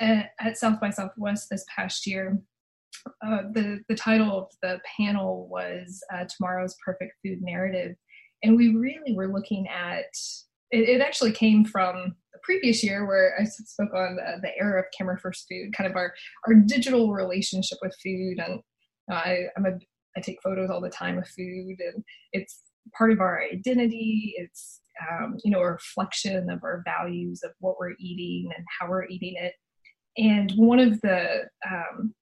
At, 0.00 0.30
at 0.40 0.56
south 0.56 0.80
by 0.80 0.90
southwest 0.90 1.46
this 1.50 1.64
past 1.74 2.04
year 2.04 2.36
uh, 3.24 3.42
the 3.52 3.80
the 3.88 3.94
title 3.94 4.36
of 4.36 4.48
the 4.60 4.80
panel 4.98 5.48
was 5.48 6.02
uh, 6.12 6.24
tomorrow's 6.24 6.76
perfect 6.84 7.12
food 7.24 7.42
narrative. 7.42 7.94
And 8.42 8.56
we 8.56 8.74
really 8.74 9.14
were 9.14 9.32
looking 9.32 9.68
at 9.68 10.06
it, 10.70 10.88
it 10.88 11.00
actually 11.00 11.32
came 11.32 11.64
from 11.64 12.16
previous 12.44 12.84
year 12.84 13.06
where 13.06 13.34
I 13.40 13.44
spoke 13.44 13.94
on 13.94 14.16
the, 14.16 14.40
the 14.42 14.56
era 14.58 14.80
of 14.80 14.86
camera 14.96 15.18
first 15.18 15.46
food, 15.50 15.72
kind 15.76 15.90
of 15.90 15.96
our 15.96 16.12
our 16.46 16.54
digital 16.54 17.12
relationship 17.12 17.78
with 17.82 17.96
food, 18.02 18.38
and 18.38 18.60
uh, 19.10 19.14
I 19.14 19.38
I'm 19.56 19.66
a 19.66 19.78
I 20.16 20.20
take 20.20 20.42
photos 20.42 20.70
all 20.70 20.80
the 20.80 20.90
time 20.90 21.18
of 21.18 21.26
food, 21.26 21.76
and 21.80 22.04
it's 22.32 22.60
part 22.96 23.10
of 23.10 23.20
our 23.20 23.42
identity. 23.42 24.34
It's 24.36 24.80
um, 25.10 25.36
you 25.42 25.50
know 25.50 25.60
a 25.60 25.72
reflection 25.72 26.50
of 26.50 26.62
our 26.62 26.82
values 26.84 27.42
of 27.42 27.52
what 27.60 27.76
we're 27.78 27.94
eating 27.98 28.50
and 28.56 28.64
how 28.78 28.88
we're 28.88 29.06
eating 29.06 29.34
it. 29.36 29.54
And 30.16 30.52
one 30.52 30.78
of 30.78 31.00
the 31.00 31.48
um, 31.68 32.14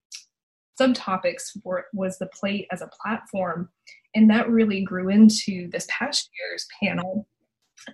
subtopics 0.81 1.43
for, 1.63 1.85
was 1.93 2.17
the 2.19 2.29
plate 2.29 2.67
as 2.73 2.81
a 2.81 2.91
platform, 3.03 3.69
and 4.15 4.31
that 4.31 4.49
really 4.49 4.83
grew 4.83 5.11
into 5.11 5.69
this 5.71 5.87
past 5.91 6.31
year's 6.39 6.67
panel 6.83 7.27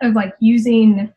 of 0.03 0.15
like 0.15 0.35
using 0.41 1.13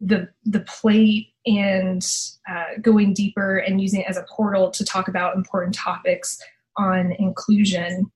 the 0.00 0.28
the 0.44 0.60
plate 0.60 1.28
and 1.46 2.06
uh, 2.50 2.78
going 2.82 3.14
deeper 3.14 3.58
and 3.58 3.80
using 3.80 4.00
it 4.00 4.06
as 4.08 4.16
a 4.16 4.26
portal 4.28 4.70
to 4.70 4.84
talk 4.84 5.08
about 5.08 5.36
important 5.36 5.74
topics 5.74 6.40
on 6.76 7.12
inclusion. 7.18 8.10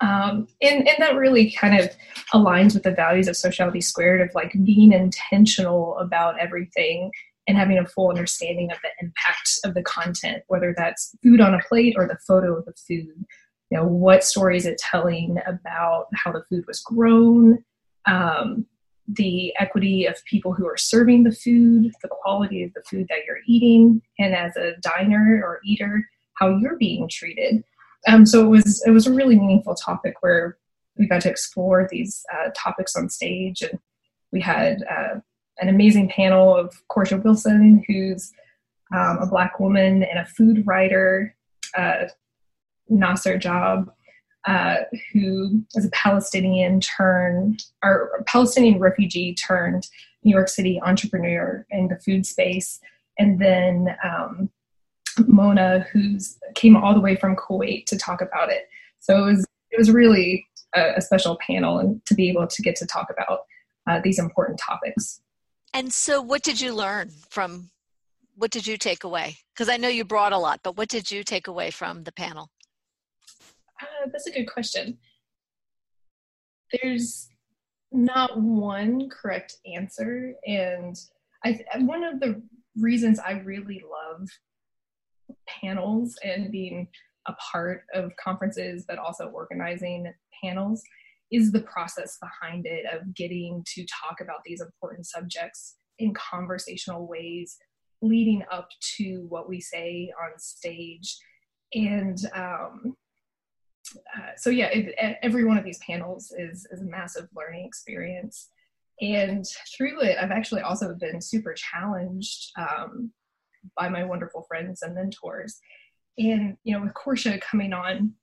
Um, 0.00 0.46
and, 0.60 0.86
and 0.86 0.96
that 0.98 1.14
really 1.14 1.52
kind 1.52 1.78
of 1.78 1.90
aligns 2.34 2.74
with 2.74 2.82
the 2.82 2.90
values 2.90 3.28
of 3.28 3.36
sociality 3.36 3.80
squared 3.80 4.20
of 4.20 4.34
like 4.34 4.52
being 4.64 4.92
intentional 4.92 5.96
about 5.98 6.38
everything 6.38 7.10
and 7.48 7.56
having 7.56 7.78
a 7.78 7.86
full 7.86 8.10
understanding 8.10 8.70
of 8.70 8.78
the 8.82 8.90
impact 9.00 9.58
of 9.64 9.74
the 9.74 9.82
content 9.82 10.42
whether 10.48 10.74
that's 10.76 11.14
food 11.22 11.40
on 11.40 11.54
a 11.54 11.60
plate 11.66 11.94
or 11.96 12.06
the 12.06 12.18
photo 12.26 12.56
of 12.56 12.64
the 12.66 12.74
food. 12.86 13.24
You 13.70 13.78
know 13.78 13.86
what 13.86 14.24
story 14.24 14.56
is 14.56 14.66
it 14.66 14.78
telling 14.78 15.38
about 15.46 16.06
how 16.14 16.32
the 16.32 16.44
food 16.50 16.64
was 16.66 16.80
grown? 16.80 17.64
Um, 18.06 18.66
the 19.14 19.52
equity 19.58 20.06
of 20.06 20.24
people 20.24 20.52
who 20.52 20.66
are 20.66 20.76
serving 20.76 21.24
the 21.24 21.32
food, 21.32 21.90
the 22.02 22.08
quality 22.08 22.62
of 22.62 22.72
the 22.74 22.82
food 22.88 23.06
that 23.08 23.24
you're 23.26 23.40
eating, 23.46 24.02
and 24.18 24.34
as 24.34 24.56
a 24.56 24.72
diner 24.80 25.40
or 25.44 25.60
eater, 25.64 26.08
how 26.34 26.56
you're 26.56 26.76
being 26.76 27.08
treated. 27.08 27.64
Um, 28.08 28.24
so 28.24 28.44
it 28.44 28.48
was 28.48 28.82
it 28.86 28.90
was 28.90 29.06
a 29.06 29.12
really 29.12 29.36
meaningful 29.36 29.74
topic 29.74 30.14
where 30.20 30.56
we 30.96 31.06
got 31.06 31.22
to 31.22 31.30
explore 31.30 31.88
these 31.90 32.24
uh, 32.32 32.50
topics 32.56 32.96
on 32.96 33.08
stage, 33.08 33.62
and 33.62 33.78
we 34.32 34.40
had 34.40 34.82
uh, 34.90 35.20
an 35.58 35.68
amazing 35.68 36.08
panel 36.08 36.56
of 36.56 36.74
Korsha 36.90 37.22
Wilson, 37.22 37.84
who's 37.86 38.32
um, 38.94 39.18
a 39.18 39.26
black 39.26 39.60
woman 39.60 40.02
and 40.02 40.18
a 40.18 40.26
food 40.26 40.66
writer, 40.66 41.34
uh, 41.76 42.06
Nasser 42.88 43.38
Job, 43.38 43.90
uh, 44.46 44.76
who 45.12 45.62
is 45.74 45.84
a 45.84 45.90
Palestinian 45.90 46.80
turned 46.80 47.64
or 47.84 48.22
Palestinian 48.26 48.78
refugee 48.78 49.34
turned 49.34 49.88
New 50.22 50.32
York 50.34 50.48
City 50.48 50.80
entrepreneur 50.82 51.66
in 51.70 51.88
the 51.88 51.96
food 51.96 52.26
space, 52.26 52.80
and 53.18 53.38
then 53.38 53.96
um, 54.04 54.50
Mona, 55.26 55.86
who's 55.92 56.38
came 56.54 56.76
all 56.76 56.94
the 56.94 57.00
way 57.00 57.16
from 57.16 57.36
Kuwait 57.36 57.86
to 57.86 57.98
talk 57.98 58.20
about 58.20 58.50
it. 58.50 58.68
So 59.00 59.16
it 59.16 59.32
was 59.32 59.46
it 59.70 59.78
was 59.78 59.90
really 59.90 60.46
a, 60.74 60.94
a 60.96 61.00
special 61.00 61.38
panel, 61.46 61.78
and 61.78 62.04
to 62.06 62.14
be 62.14 62.28
able 62.28 62.46
to 62.46 62.62
get 62.62 62.76
to 62.76 62.86
talk 62.86 63.08
about 63.10 63.40
uh, 63.86 64.00
these 64.02 64.18
important 64.18 64.58
topics. 64.58 65.20
And 65.74 65.92
so, 65.92 66.20
what 66.20 66.42
did 66.42 66.60
you 66.60 66.74
learn 66.74 67.10
from? 67.28 67.70
What 68.36 68.50
did 68.50 68.66
you 68.66 68.78
take 68.78 69.04
away? 69.04 69.36
Because 69.52 69.68
I 69.68 69.76
know 69.76 69.88
you 69.88 70.04
brought 70.04 70.32
a 70.32 70.38
lot, 70.38 70.60
but 70.62 70.76
what 70.76 70.88
did 70.88 71.10
you 71.10 71.22
take 71.22 71.46
away 71.46 71.70
from 71.70 72.04
the 72.04 72.12
panel? 72.12 72.50
Uh, 73.80 74.08
that's 74.12 74.26
a 74.26 74.32
good 74.32 74.46
question. 74.46 74.98
There's 76.72 77.28
not 77.92 78.40
one 78.40 79.08
correct 79.08 79.56
answer, 79.76 80.34
and 80.46 80.96
I 81.44 81.60
one 81.78 82.04
of 82.04 82.20
the 82.20 82.42
reasons 82.76 83.18
I 83.18 83.32
really 83.32 83.82
love 83.90 84.28
panels 85.48 86.16
and 86.22 86.52
being 86.52 86.88
a 87.26 87.34
part 87.52 87.82
of 87.94 88.12
conferences, 88.22 88.84
but 88.86 88.98
also 88.98 89.26
organizing 89.28 90.12
panels, 90.42 90.82
is 91.30 91.52
the 91.52 91.62
process 91.62 92.18
behind 92.20 92.66
it 92.66 92.84
of 92.92 93.14
getting 93.14 93.64
to 93.74 93.84
talk 93.86 94.20
about 94.20 94.40
these 94.44 94.60
important 94.60 95.06
subjects 95.06 95.76
in 95.98 96.14
conversational 96.14 97.06
ways 97.06 97.56
leading 98.02 98.42
up 98.50 98.68
to 98.96 99.26
what 99.28 99.48
we 99.48 99.60
say 99.60 100.10
on 100.22 100.30
stage 100.38 101.18
and 101.74 102.18
um, 102.34 102.96
uh, 104.16 104.30
so 104.36 104.50
yeah 104.50 104.66
it, 104.66 105.18
every 105.22 105.44
one 105.44 105.58
of 105.58 105.64
these 105.64 105.78
panels 105.78 106.32
is, 106.36 106.66
is 106.70 106.80
a 106.80 106.84
massive 106.84 107.28
learning 107.34 107.64
experience. 107.66 108.48
And 109.00 109.46
through 109.76 110.02
it 110.02 110.18
i've 110.20 110.30
actually 110.30 110.60
also 110.60 110.94
been 110.94 111.20
super 111.20 111.54
challenged 111.54 112.52
um, 112.56 113.12
by 113.76 113.88
my 113.88 114.04
wonderful 114.04 114.42
friends 114.42 114.82
and 114.82 114.94
mentors. 114.94 115.58
And 116.18 116.56
you 116.64 116.74
know 116.74 116.82
with 116.82 116.94
Korsha 116.94 117.40
coming 117.40 117.72
on 117.72 118.14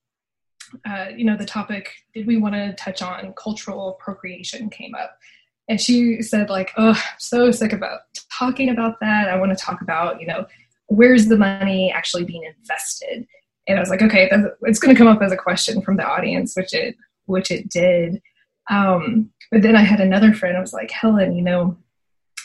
uh, 0.86 1.08
you 1.16 1.24
know 1.24 1.38
the 1.38 1.46
topic 1.46 1.92
did 2.14 2.28
we 2.28 2.38
want 2.38 2.56
to 2.56 2.74
touch 2.74 3.02
on 3.02 3.34
cultural 3.34 3.98
appropriation 4.00 4.70
came 4.70 4.96
up. 4.96 5.18
And 5.70 5.82
she 5.82 6.22
said 6.22 6.50
like 6.50 6.72
oh 6.78 6.90
I'm 6.90 7.20
so 7.20 7.52
sick 7.52 7.74
about 7.74 8.02
talking 8.32 8.70
about 8.70 9.00
that. 9.02 9.30
I 9.30 9.38
want 9.38 9.58
to 9.58 9.64
talk 9.64 9.82
about 9.82 10.22
you 10.22 10.28
know 10.28 10.46
where's 10.88 11.28
the 11.28 11.38
money 11.38 11.92
actually 11.92 12.24
being 12.24 12.44
invested 12.58 13.28
and 13.68 13.78
I 13.78 13.82
was 13.82 13.90
like, 13.90 14.02
okay, 14.02 14.30
it's 14.62 14.80
going 14.80 14.96
to 14.96 14.98
come 14.98 15.08
up 15.08 15.22
as 15.22 15.32
a 15.32 15.38
question 15.38 15.82
from 15.82 15.98
the 15.98 16.06
audience, 16.08 16.56
which 16.56 16.74
it 16.74 16.96
which 17.26 17.52
it 17.52 17.70
did. 17.70 18.22
Um, 18.70 19.32
but 19.52 19.62
then 19.62 19.76
I 19.76 19.82
had 19.82 20.00
another 20.00 20.34
friend. 20.34 20.58
I 20.58 20.62
was 20.62 20.74
like, 20.74 20.92
Helen, 20.92 21.36
you 21.36 21.42
know, 21.42 21.78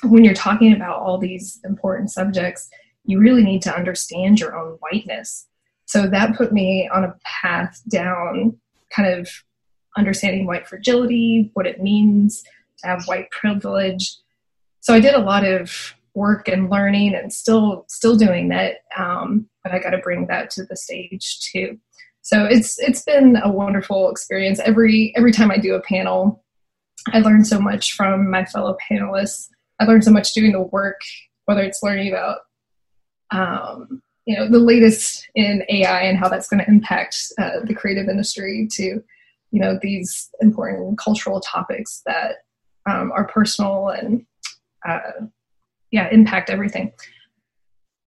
when 0.03 0.25
you're 0.25 0.35
talking 0.35 0.73
about 0.73 1.01
all 1.01 1.19
these 1.19 1.61
important 1.65 2.11
subjects, 2.11 2.69
you 3.05 3.19
really 3.19 3.45
need 3.45 3.63
to 3.63 3.75
understand 3.75 4.41
your 4.41 4.57
own 4.57 4.79
whiteness. 4.81 5.47
So 5.87 6.09
that 6.09 6.37
put 6.37 6.53
me 6.53 6.89
on 6.93 7.05
a 7.05 7.15
path 7.25 7.81
down, 7.89 8.59
kind 8.95 9.13
of 9.15 9.29
understanding 9.97 10.47
white 10.47 10.67
fragility, 10.67 11.51
what 11.55 11.67
it 11.67 11.83
means 11.83 12.43
to 12.79 12.87
have 12.87 13.05
white 13.07 13.31
privilege. 13.31 14.17
So 14.81 14.95
I 14.95 15.01
did 15.01 15.15
a 15.15 15.21
lot 15.21 15.45
of 15.45 15.95
work 16.15 16.49
and 16.49 16.71
learning 16.71 17.15
and 17.15 17.33
still 17.33 17.85
still 17.89 18.17
doing 18.17 18.49
that 18.49 18.79
um, 18.97 19.49
but 19.63 19.73
i 19.73 19.79
got 19.79 19.91
to 19.91 19.99
bring 19.99 20.27
that 20.27 20.51
to 20.51 20.65
the 20.65 20.77
stage 20.77 21.39
too. 21.41 21.79
So 22.25 22.45
it's 22.45 22.79
it's 22.79 23.03
been 23.03 23.37
a 23.43 23.51
wonderful 23.51 24.11
experience. 24.11 24.61
Every 24.61 25.13
every 25.17 25.33
time 25.33 25.51
i 25.51 25.59
do 25.59 25.75
a 25.75 25.83
panel 25.83 26.45
i 27.09 27.19
learn 27.19 27.45
so 27.45 27.61
much 27.61 27.95
from 27.95 28.31
my 28.31 28.45
fellow 28.45 28.77
panelists. 28.91 29.49
I 29.81 29.85
learn 29.85 30.03
so 30.03 30.13
much 30.13 30.33
doing 30.35 30.53
the 30.53 30.63
work 30.63 31.01
whether 31.47 31.63
it's 31.63 31.83
learning 31.83 32.09
about 32.09 32.39
um, 33.31 34.03
you 34.27 34.37
know 34.37 34.49
the 34.49 34.59
latest 34.59 35.29
in 35.35 35.65
ai 35.69 36.03
and 36.03 36.19
how 36.19 36.29
that's 36.29 36.49
going 36.49 36.61
to 36.61 36.69
impact 36.71 37.17
uh, 37.39 37.61
the 37.65 37.75
creative 37.75 38.09
industry 38.09 38.69
to 38.73 39.03
you 39.51 39.61
know 39.61 39.79
these 39.83 40.31
important 40.41 40.99
cultural 40.99 41.41
topics 41.41 42.03
that 42.07 42.37
um, 42.89 43.13
are 43.13 43.27
personal 43.27 43.89
and 43.89 44.25
uh, 44.89 45.27
yeah 45.91 46.09
impact 46.11 46.51
everything 46.51 46.93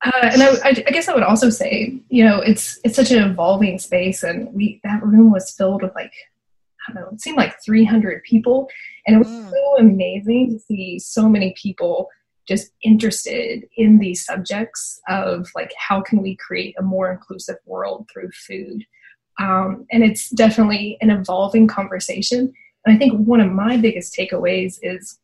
uh, 0.03 0.31
and 0.33 0.43
I, 0.43 0.69
I, 0.69 0.73
guess 0.73 1.09
I 1.09 1.15
would 1.15 1.23
also 1.23 1.51
say, 1.51 1.95
you 2.09 2.25
know, 2.25 2.41
it's 2.41 2.81
it's 2.85 2.97
such 2.97 3.11
an 3.11 3.23
evolving 3.23 3.79
space, 3.79 4.23
and 4.23 4.53
we 4.55 4.81
that 4.83 5.05
room 5.05 5.31
was 5.31 5.51
filled 5.51 5.83
with 5.83 5.95
like 5.95 6.13
I 6.89 6.93
don't 6.93 7.03
know, 7.03 7.09
it 7.13 7.21
seemed 7.21 7.37
like 7.37 7.63
300 7.63 8.23
people, 8.23 8.69
and 9.07 9.17
it 9.17 9.19
was 9.19 9.29
mm. 9.29 9.51
so 9.51 9.77
amazing 9.79 10.53
to 10.53 10.59
see 10.59 10.99
so 10.99 11.29
many 11.29 11.55
people 11.61 12.09
just 12.49 12.73
interested 12.83 13.69
in 13.77 13.99
these 13.99 14.25
subjects 14.25 15.01
of 15.09 15.49
like 15.55 15.71
how 15.77 16.01
can 16.01 16.23
we 16.23 16.35
create 16.37 16.75
a 16.79 16.83
more 16.83 17.13
inclusive 17.13 17.57
world 17.67 18.09
through 18.11 18.31
food, 18.33 18.83
um, 19.39 19.87
and 19.93 20.03
it's 20.03 20.31
definitely 20.31 20.97
an 21.03 21.11
evolving 21.11 21.67
conversation. 21.67 22.53
And 22.87 22.97
I 22.97 22.99
think 22.99 23.13
one 23.19 23.41
of 23.41 23.53
my 23.53 23.77
biggest 23.77 24.17
takeaways 24.17 24.79
is 24.83 25.20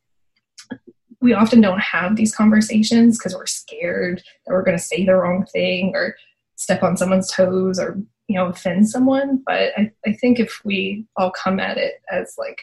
we 1.20 1.32
often 1.32 1.60
don't 1.60 1.80
have 1.80 2.16
these 2.16 2.34
conversations 2.34 3.18
because 3.18 3.34
we're 3.34 3.46
scared 3.46 4.22
that 4.46 4.52
we're 4.52 4.64
going 4.64 4.76
to 4.76 4.82
say 4.82 5.04
the 5.04 5.14
wrong 5.14 5.46
thing 5.52 5.92
or 5.94 6.16
step 6.56 6.82
on 6.82 6.96
someone's 6.96 7.30
toes 7.30 7.78
or 7.78 7.98
you 8.28 8.36
know 8.36 8.46
offend 8.46 8.88
someone. 8.88 9.42
But 9.46 9.72
I, 9.76 9.90
I 10.06 10.12
think 10.14 10.38
if 10.38 10.60
we 10.64 11.06
all 11.16 11.30
come 11.30 11.60
at 11.60 11.78
it 11.78 11.94
as 12.10 12.34
like 12.38 12.62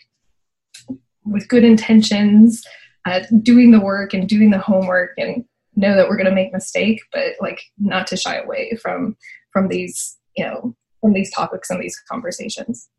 with 1.26 1.48
good 1.48 1.64
intentions 1.64 2.64
doing 3.42 3.72
the 3.72 3.82
work 3.82 4.14
and 4.14 4.30
doing 4.30 4.52
the 4.52 4.58
homework 4.58 5.12
and 5.18 5.44
know 5.76 5.96
that 5.96 6.08
we're 6.08 6.18
going 6.18 6.30
to 6.30 6.36
make 6.36 6.54
mistake 6.54 7.02
but 7.12 7.34
like 7.42 7.60
not 7.78 8.08
to 8.08 8.16
shy 8.16 8.38
away 8.38 8.78
from 8.82 9.18
from 9.52 9.68
these 9.68 10.18
you 10.38 10.46
know 10.46 10.76
from 11.02 11.14
these 11.14 11.32
topics 11.34 11.70
and 11.70 11.82
these 11.82 12.00
conversations 12.10 12.90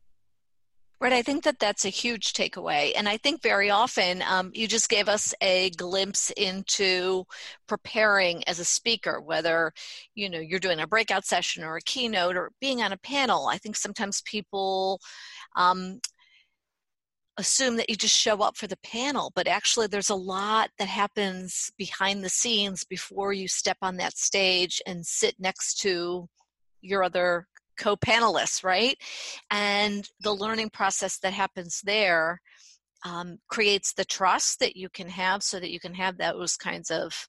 Right, 1.01 1.13
I 1.13 1.23
think 1.23 1.45
that 1.45 1.59
that's 1.59 1.85
a 1.85 1.91
huge 1.91 2.33
takeaway, 2.33 2.93
and 2.97 3.09
I 3.09 3.17
think 3.19 3.43
very 3.43 3.69
often 3.69 4.23
um, 4.23 4.51
you 4.55 4.67
just 4.69 4.89
gave 4.89 5.09
us 5.09 5.35
a 5.43 5.71
glimpse 5.71 6.31
into 6.31 7.25
preparing 7.67 8.43
as 8.49 8.59
a 8.59 8.65
speaker, 8.65 9.21
whether 9.21 9.73
you 10.15 10.31
know 10.31 10.39
you're 10.39 10.61
doing 10.61 10.81
a 10.81 10.87
breakout 10.87 11.25
session 11.27 11.65
or 11.65 11.77
a 11.77 11.83
keynote 11.83 12.37
or 12.37 12.53
being 12.61 12.81
on 12.81 12.93
a 12.93 12.97
panel. 12.97 13.49
I 13.49 13.59
think 13.59 13.77
sometimes 13.77 14.23
people 14.23 15.01
um, 15.57 16.01
assume 17.37 17.77
that 17.77 17.91
you 17.91 17.97
just 17.97 18.17
show 18.17 18.41
up 18.43 18.57
for 18.57 18.67
the 18.69 18.79
panel, 18.79 19.33
but 19.35 19.49
actually 19.49 19.89
there's 19.89 20.11
a 20.11 20.15
lot 20.15 20.71
that 20.79 20.89
happens 20.89 21.73
behind 21.77 22.23
the 22.25 22.29
scenes 22.29 22.85
before 22.85 23.33
you 23.33 23.49
step 23.49 23.77
on 23.83 23.97
that 23.97 24.17
stage 24.17 24.81
and 24.87 25.05
sit 25.05 25.35
next 25.39 25.81
to 25.81 26.29
your 26.81 27.03
other 27.03 27.47
co-panelists 27.79 28.65
right? 28.65 28.97
And 29.51 30.09
the 30.21 30.33
learning 30.33 30.71
process 30.71 31.19
that 31.19 31.33
happens 31.33 31.81
there 31.85 32.41
um, 33.05 33.39
creates 33.49 33.93
the 33.93 34.05
trust 34.05 34.61
that 34.61 34.77
you 34.77 34.89
can 34.89 35.09
have 35.09 35.43
so 35.43 35.61
that 35.61 35.71
you 35.71 35.81
can 35.81 35.95
have 35.95 36.17
those 36.17 36.57
kinds 36.57 36.91
of 36.91 37.29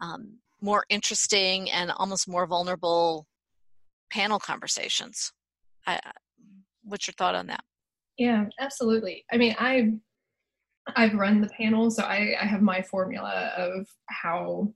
um, 0.00 0.38
more 0.60 0.84
interesting 0.88 1.70
and 1.70 1.90
almost 1.96 2.28
more 2.28 2.46
vulnerable 2.46 3.26
panel 4.10 4.38
conversations. 4.38 5.32
I, 5.86 6.00
what's 6.82 7.06
your 7.06 7.14
thought 7.18 7.34
on 7.34 7.46
that? 7.48 7.64
Yeah 8.18 8.46
absolutely. 8.58 9.24
I 9.32 9.36
mean 9.36 9.54
i 9.58 9.92
i've 10.96 11.14
run 11.14 11.40
the 11.40 11.48
panel 11.48 11.90
so 11.90 12.02
i, 12.02 12.34
I 12.40 12.44
have 12.44 12.60
my 12.60 12.82
formula 12.82 13.52
of 13.56 13.86
how 14.08 14.72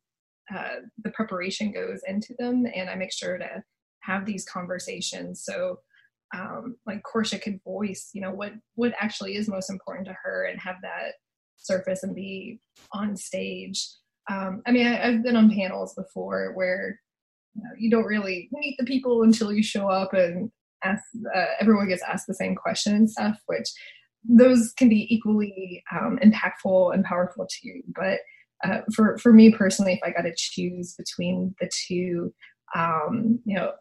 uh, 0.54 0.76
the 1.02 1.10
preparation 1.10 1.72
goes 1.72 2.00
into 2.06 2.34
them 2.38 2.64
and 2.74 2.88
i 2.88 2.94
make 2.94 3.12
sure 3.12 3.38
to 3.38 3.62
have 4.06 4.24
these 4.24 4.44
conversations 4.44 5.42
so 5.44 5.78
um, 6.34 6.76
like 6.86 7.02
Korsha 7.02 7.40
could 7.40 7.60
voice, 7.64 8.10
you 8.12 8.20
know, 8.20 8.32
what 8.32 8.52
what 8.74 8.92
actually 9.00 9.36
is 9.36 9.48
most 9.48 9.70
important 9.70 10.06
to 10.08 10.16
her 10.24 10.44
and 10.44 10.60
have 10.60 10.76
that 10.82 11.14
surface 11.56 12.02
and 12.02 12.14
be 12.14 12.60
on 12.92 13.16
stage. 13.16 13.86
Um, 14.30 14.62
I 14.66 14.72
mean, 14.72 14.86
I, 14.86 15.12
have 15.12 15.22
been 15.22 15.36
on 15.36 15.50
panels 15.50 15.94
before 15.94 16.52
where 16.54 17.00
you, 17.54 17.62
know, 17.62 17.70
you, 17.78 17.90
don't 17.90 18.04
really 18.04 18.48
meet 18.52 18.76
the 18.78 18.84
people 18.84 19.22
until 19.22 19.52
you 19.52 19.62
show 19.62 19.88
up 19.88 20.14
and 20.14 20.50
ask. 20.84 21.02
Uh, 21.34 21.46
everyone 21.60 21.88
gets 21.88 22.02
asked 22.02 22.26
the 22.26 22.34
same 22.34 22.56
question 22.56 22.94
and 22.94 23.08
stuff, 23.08 23.38
which 23.46 23.68
those 24.28 24.72
can 24.76 24.88
be 24.88 25.06
equally 25.14 25.82
um, 25.92 26.18
impactful 26.22 26.92
and 26.92 27.04
powerful 27.04 27.46
too. 27.46 27.82
But 27.94 28.18
uh, 28.64 28.80
for 28.94 29.16
for 29.18 29.32
me 29.32 29.52
personally, 29.52 29.92
if 29.92 30.00
I 30.02 30.10
got 30.10 30.22
to 30.22 30.34
choose 30.36 30.94
between 30.94 31.54
the 31.60 31.70
two, 31.86 32.34
um, 32.74 33.38
you 33.44 33.54
know, 33.54 33.72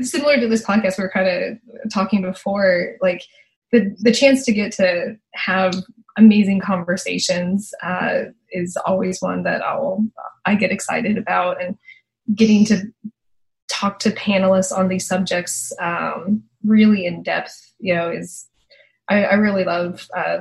similar 0.00 0.38
to 0.38 0.48
this 0.48 0.64
podcast 0.64 0.98
we 0.98 1.04
were 1.04 1.10
kind 1.10 1.28
of 1.28 1.90
talking 1.92 2.22
before 2.22 2.96
like 3.00 3.22
the 3.72 3.94
the 3.98 4.12
chance 4.12 4.44
to 4.44 4.52
get 4.52 4.72
to 4.72 5.16
have 5.34 5.74
amazing 6.16 6.60
conversations 6.60 7.72
uh, 7.82 8.24
is 8.52 8.76
always 8.86 9.20
one 9.20 9.42
that 9.42 9.62
I'll 9.62 10.06
I 10.44 10.54
get 10.54 10.70
excited 10.70 11.18
about 11.18 11.62
and 11.62 11.76
getting 12.34 12.64
to 12.66 12.84
talk 13.68 13.98
to 14.00 14.10
panelists 14.10 14.76
on 14.76 14.88
these 14.88 15.06
subjects 15.06 15.72
um, 15.80 16.44
really 16.64 17.06
in 17.06 17.22
depth, 17.22 17.74
you 17.78 17.94
know, 17.94 18.10
is 18.10 18.46
I, 19.08 19.24
I 19.24 19.34
really 19.34 19.64
love 19.64 20.06
uh, 20.16 20.38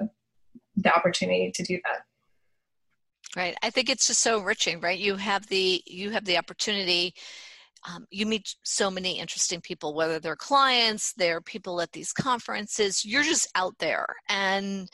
the 0.75 0.95
opportunity 0.95 1.51
to 1.55 1.63
do 1.63 1.79
that. 1.83 2.03
Right. 3.35 3.55
I 3.63 3.71
think 3.71 3.89
it's 3.89 4.07
just 4.07 4.21
so 4.21 4.37
enriching, 4.37 4.79
right? 4.79 4.99
You 4.99 5.15
have 5.15 5.47
the 5.47 5.81
you 5.87 6.11
have 6.11 6.25
the 6.25 6.37
opportunity 6.37 7.15
um, 7.89 8.05
you 8.09 8.25
meet 8.25 8.55
so 8.63 8.89
many 8.89 9.19
interesting 9.19 9.61
people 9.61 9.93
whether 9.93 10.19
they're 10.19 10.35
clients 10.35 11.13
they're 11.17 11.41
people 11.41 11.81
at 11.81 11.91
these 11.91 12.13
conferences 12.13 13.03
you're 13.05 13.23
just 13.23 13.47
out 13.55 13.73
there 13.79 14.05
and 14.29 14.89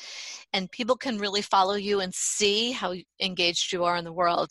and 0.53 0.71
people 0.71 0.95
can 0.95 1.17
really 1.17 1.41
follow 1.41 1.75
you 1.75 1.99
and 1.99 2.13
see 2.13 2.71
how 2.71 2.93
engaged 3.19 3.71
you 3.71 3.83
are 3.83 3.97
in 3.97 4.05
the 4.05 4.13
world. 4.13 4.49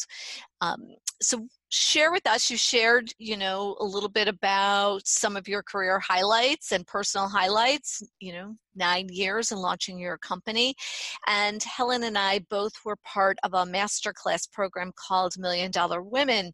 Um, 0.60 0.78
so 1.20 1.46
share 1.70 2.10
with 2.10 2.26
us 2.26 2.50
you 2.50 2.56
shared 2.56 3.12
you 3.18 3.36
know 3.36 3.76
a 3.80 3.84
little 3.84 4.08
bit 4.08 4.26
about 4.26 5.06
some 5.06 5.36
of 5.36 5.46
your 5.46 5.62
career 5.62 5.98
highlights 5.98 6.72
and 6.72 6.86
personal 6.86 7.28
highlights 7.28 8.02
you 8.20 8.32
know 8.32 8.54
nine 8.74 9.06
years 9.10 9.52
in 9.52 9.58
launching 9.58 9.98
your 9.98 10.16
company 10.16 10.74
and 11.26 11.62
helen 11.64 12.04
and 12.04 12.16
i 12.16 12.38
both 12.48 12.72
were 12.86 12.96
part 13.04 13.36
of 13.42 13.52
a 13.52 13.66
masterclass 13.66 14.50
program 14.50 14.90
called 14.96 15.34
million 15.36 15.70
dollar 15.70 16.00
women 16.00 16.52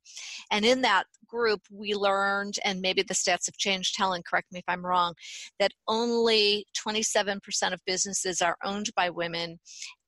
and 0.51 0.65
in 0.65 0.81
that 0.81 1.05
group 1.29 1.61
we 1.71 1.95
learned 1.95 2.59
and 2.65 2.81
maybe 2.81 3.03
the 3.03 3.15
stats 3.15 3.47
have 3.47 3.57
changed 3.57 3.97
helen 3.97 4.23
correct 4.29 4.51
me 4.51 4.59
if 4.59 4.65
i'm 4.67 4.85
wrong 4.85 5.15
that 5.61 5.71
only 5.87 6.67
27% 6.77 7.39
of 7.73 7.81
businesses 7.87 8.43
are 8.43 8.57
owned 8.65 8.91
by 8.97 9.09
women 9.11 9.61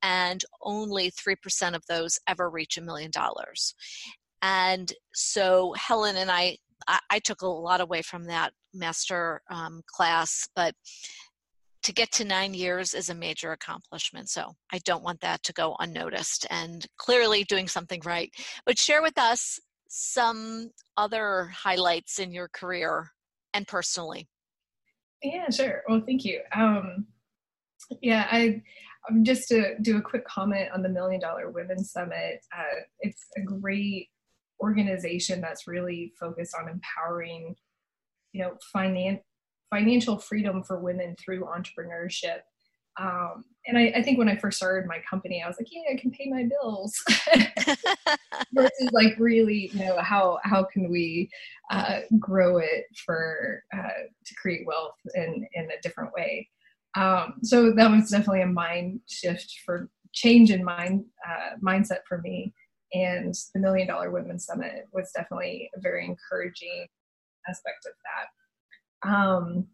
and 0.03 0.45
only 0.63 1.11
3% 1.11 1.75
of 1.75 1.83
those 1.89 2.19
ever 2.29 2.51
reach 2.51 2.77
a 2.77 2.83
million 2.83 3.11
dollars 3.11 3.75
and 4.43 4.93
so 5.15 5.75
Helen 5.77 6.17
and 6.17 6.31
I, 6.31 6.57
I, 6.87 6.99
I 7.11 7.19
took 7.19 7.43
a 7.43 7.47
lot 7.47 7.81
away 7.81 8.03
from 8.03 8.25
that 8.25 8.53
master 8.75 9.41
um, 9.51 9.83
class, 9.87 10.49
but 10.55 10.75
to 11.83 11.93
get 11.93 12.11
to 12.13 12.25
nine 12.25 12.53
years 12.53 12.95
is 12.95 13.11
a 13.11 13.15
major 13.15 13.53
accomplishment. 13.53 14.29
So 14.29 14.53
I 14.73 14.79
don't 14.85 15.05
want 15.05 15.21
that 15.21 15.43
to 15.45 15.53
go 15.53 15.77
unnoticed 15.79 16.47
and 16.51 16.85
clearly 16.97 17.45
doing 17.45 17.69
something 17.69 18.01
right. 18.05 18.31
But 18.65 18.79
share 18.79 19.03
with 19.03 19.17
us 19.19 19.61
some 19.89 20.71
other 20.97 21.45
highlights 21.55 22.19
in 22.19 22.33
your 22.33 22.49
career 22.49 23.13
and 23.55 23.69
personally. 23.69 24.29
Yeah, 25.23 25.49
sure. 25.51 25.83
Well, 25.89 26.03
thank 26.05 26.25
you. 26.25 26.41
Um, 26.55 27.07
yeah, 28.03 28.27
I 28.31 28.63
um, 29.09 29.25
just 29.25 29.49
to 29.49 29.77
do 29.81 29.97
a 29.97 30.03
quick 30.03 30.27
comment 30.27 30.69
on 30.75 30.83
the 30.83 30.89
Million 30.89 31.21
Dollar 31.21 31.51
Women 31.51 31.83
Summit. 31.85 32.45
Uh, 32.57 32.81
it's 33.01 33.27
a 33.37 33.43
great 33.43 34.09
organization 34.61 35.41
that's 35.41 35.67
really 35.67 36.13
focused 36.19 36.55
on 36.59 36.69
empowering 36.69 37.55
you 38.33 38.43
know 38.43 38.57
finan- 38.75 39.21
financial 39.71 40.19
freedom 40.19 40.63
for 40.63 40.81
women 40.81 41.15
through 41.19 41.45
entrepreneurship 41.45 42.41
um, 42.99 43.45
and 43.67 43.77
I, 43.77 43.93
I, 43.97 44.03
think 44.03 44.17
when 44.17 44.29
I 44.29 44.37
first 44.37 44.57
started 44.57 44.89
my 44.89 45.01
company, 45.09 45.43
I 45.43 45.49
was 45.49 45.57
like, 45.61 45.69
yeah, 45.71 45.93
I 45.93 46.01
can 46.01 46.11
pay 46.11 46.31
my 46.31 46.49
bills. 46.49 46.95
Versus 48.55 48.91
like 48.93 49.15
really, 49.19 49.71
you 49.75 49.81
know, 49.81 49.99
how 49.99 50.39
how 50.45 50.65
can 50.65 50.89
we 50.91 51.29
uh, 51.71 52.01
grow 52.19 52.57
it 52.57 52.85
for 53.05 53.63
uh, 53.77 54.05
to 54.25 54.35
create 54.41 54.67
wealth 54.67 54.97
in 55.15 55.47
in 55.53 55.65
a 55.65 55.81
different 55.83 56.13
way. 56.15 56.49
Um, 56.97 57.35
so 57.43 57.71
that 57.73 57.91
was 57.91 58.11
definitely 58.11 58.43
a 58.43 58.47
mind 58.47 59.01
shift 59.07 59.61
for 59.67 59.91
change 60.15 60.51
in 60.51 60.65
mind 60.65 61.05
uh, 61.29 61.57
mindset 61.63 61.99
for 62.09 62.23
me 62.23 62.55
and 63.05 63.35
the 63.53 63.61
Million 63.61 63.89
Dollar 63.89 64.11
Women 64.11 64.39
Summit 64.39 64.89
was 64.93 65.11
definitely 65.15 65.71
a 65.77 65.81
very 65.81 66.05
encouraging 66.05 66.87
aspect 67.49 67.87
of 67.87 67.93
that. 68.05 69.09
Um, 69.09 69.67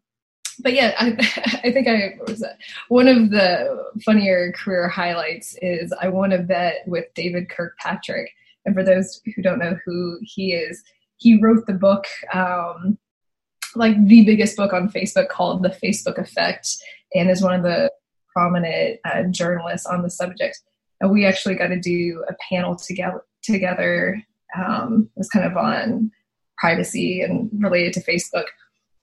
but 0.61 0.72
yeah, 0.72 0.94
I, 0.98 1.08
I 1.64 1.72
think 1.72 1.88
I 1.88 2.18
was 2.26 2.44
one 2.88 3.08
of 3.08 3.30
the 3.30 3.90
funnier 4.04 4.52
career 4.52 4.88
highlights 4.88 5.56
is 5.62 5.92
I 6.00 6.08
won 6.08 6.32
a 6.32 6.38
bet 6.38 6.82
with 6.87 7.06
David 7.14 7.48
Kirkpatrick. 7.48 8.30
And 8.64 8.74
for 8.74 8.85
those 8.85 9.20
who 9.35 9.42
don't 9.42 9.58
know 9.58 9.76
who 9.85 10.18
he 10.22 10.52
is, 10.52 10.82
he 11.16 11.40
wrote 11.40 11.66
the 11.66 11.72
book, 11.72 12.04
um, 12.32 12.98
like 13.74 13.96
the 14.06 14.24
biggest 14.24 14.56
book 14.56 14.72
on 14.72 14.90
Facebook 14.90 15.28
called 15.28 15.62
The 15.62 15.76
Facebook 15.82 16.18
Effect, 16.18 16.68
and 17.14 17.30
is 17.30 17.42
one 17.42 17.54
of 17.54 17.62
the 17.62 17.90
prominent 18.32 19.00
uh, 19.04 19.24
journalists 19.30 19.87
on 19.87 20.02
the 20.02 20.11
subject 20.11 20.61
we 21.09 21.27
actually 21.27 21.55
got 21.55 21.69
to 21.69 21.81
do 21.81 22.25
a 22.29 22.35
panel 22.49 22.77
together. 22.77 23.25
Together, 23.43 24.23
um, 24.57 25.11
it 25.17 25.19
was 25.19 25.29
kind 25.29 25.45
of 25.45 25.57
on 25.57 26.12
privacy 26.59 27.23
and 27.23 27.51
related 27.53 27.93
to 27.95 28.01
Facebook. 28.01 28.45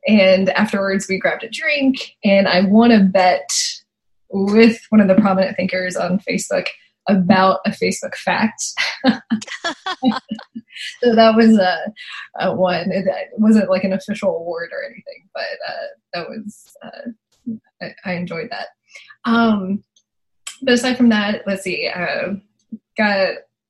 And 0.08 0.50
afterwards, 0.52 1.08
we 1.10 1.20
grabbed 1.20 1.44
a 1.44 1.50
drink, 1.50 2.16
and 2.24 2.48
I 2.48 2.62
won 2.62 2.92
a 2.92 3.04
bet 3.04 3.50
with 4.30 4.80
one 4.90 5.02
of 5.02 5.10
the 5.10 5.22
prominent 5.22 5.58
thinkers 5.58 5.98
on 5.98 6.20
Facebook 6.20 6.68
about 7.10 7.60
a 7.66 7.72
Facebook 7.72 8.16
fact. 8.16 8.62
so 11.02 11.16
that 11.16 11.36
was 11.36 11.58
a, 11.58 11.78
a 12.40 12.56
one. 12.56 12.92
It, 12.92 13.06
wasn't 13.38 13.70
like 13.70 13.84
an 13.84 13.94
official 13.94 14.36
award 14.36 14.70
or 14.72 14.86
anything, 14.86 15.28
but 15.34 15.44
uh, 15.68 15.88
that 16.14 16.30
was 16.30 16.78
uh, 16.84 17.10
I, 17.82 17.94
I, 18.06 18.14
enjoyed 18.14 18.50
that. 18.52 18.68
Um, 19.26 19.84
but 20.62 20.74
aside 20.74 20.98
from 20.98 21.10
that, 21.10 21.44
let's 21.48 21.64
see, 21.64 21.88
uh, 21.88 22.34
got 22.98 23.30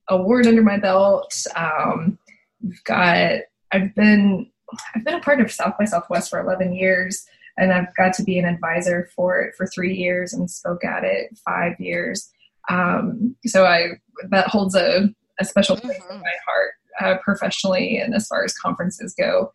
award 0.09 0.47
under 0.47 0.63
my 0.63 0.77
belt. 0.77 1.45
Um, 1.55 2.17
we've 2.61 2.83
got 2.83 3.41
I've 3.71 3.93
been 3.95 4.49
I've 4.95 5.03
been 5.03 5.15
a 5.15 5.21
part 5.21 5.41
of 5.41 5.51
South 5.51 5.75
by 5.77 5.85
Southwest 5.85 6.29
for 6.29 6.39
11 6.39 6.73
years, 6.73 7.25
and 7.57 7.71
I've 7.71 7.93
got 7.95 8.13
to 8.15 8.23
be 8.23 8.37
an 8.39 8.45
advisor 8.45 9.09
for 9.15 9.39
it 9.41 9.55
for 9.55 9.67
three 9.67 9.95
years 9.95 10.33
and 10.33 10.49
spoke 10.49 10.83
at 10.85 11.03
it 11.03 11.37
five 11.45 11.79
years. 11.79 12.29
Um, 12.69 13.35
so 13.45 13.65
I 13.65 13.99
that 14.29 14.47
holds 14.47 14.75
a, 14.75 15.09
a 15.39 15.45
special 15.45 15.77
place 15.77 15.97
mm-hmm. 15.99 16.15
in 16.15 16.21
my 16.21 16.33
heart 16.45 16.71
uh, 17.01 17.17
professionally 17.23 17.97
and 17.97 18.13
as 18.13 18.27
far 18.27 18.43
as 18.43 18.53
conferences 18.53 19.15
go. 19.17 19.53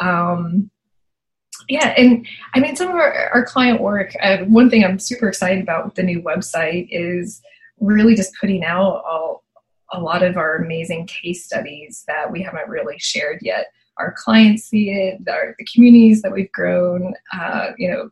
Um, 0.00 0.70
yeah 1.68 1.94
and 1.96 2.26
i 2.54 2.60
mean 2.60 2.76
some 2.76 2.88
of 2.88 2.94
our, 2.94 3.30
our 3.32 3.44
client 3.44 3.80
work 3.80 4.12
uh, 4.22 4.38
one 4.44 4.68
thing 4.68 4.84
i'm 4.84 4.98
super 4.98 5.28
excited 5.28 5.62
about 5.62 5.84
with 5.84 5.94
the 5.94 6.02
new 6.02 6.20
website 6.22 6.88
is 6.90 7.42
really 7.80 8.14
just 8.14 8.32
putting 8.40 8.64
out 8.64 9.02
all, 9.04 9.44
a 9.92 10.00
lot 10.00 10.22
of 10.22 10.36
our 10.36 10.56
amazing 10.56 11.06
case 11.06 11.44
studies 11.44 12.04
that 12.08 12.30
we 12.30 12.42
haven't 12.42 12.68
really 12.68 12.98
shared 12.98 13.38
yet. 13.42 13.66
Our 13.98 14.14
clients 14.16 14.64
see 14.64 14.90
it 14.90 15.20
our, 15.28 15.54
the 15.58 15.66
communities 15.72 16.22
that 16.22 16.32
we've 16.32 16.50
grown 16.50 17.14
uh, 17.32 17.70
you 17.78 17.90
know 17.90 18.10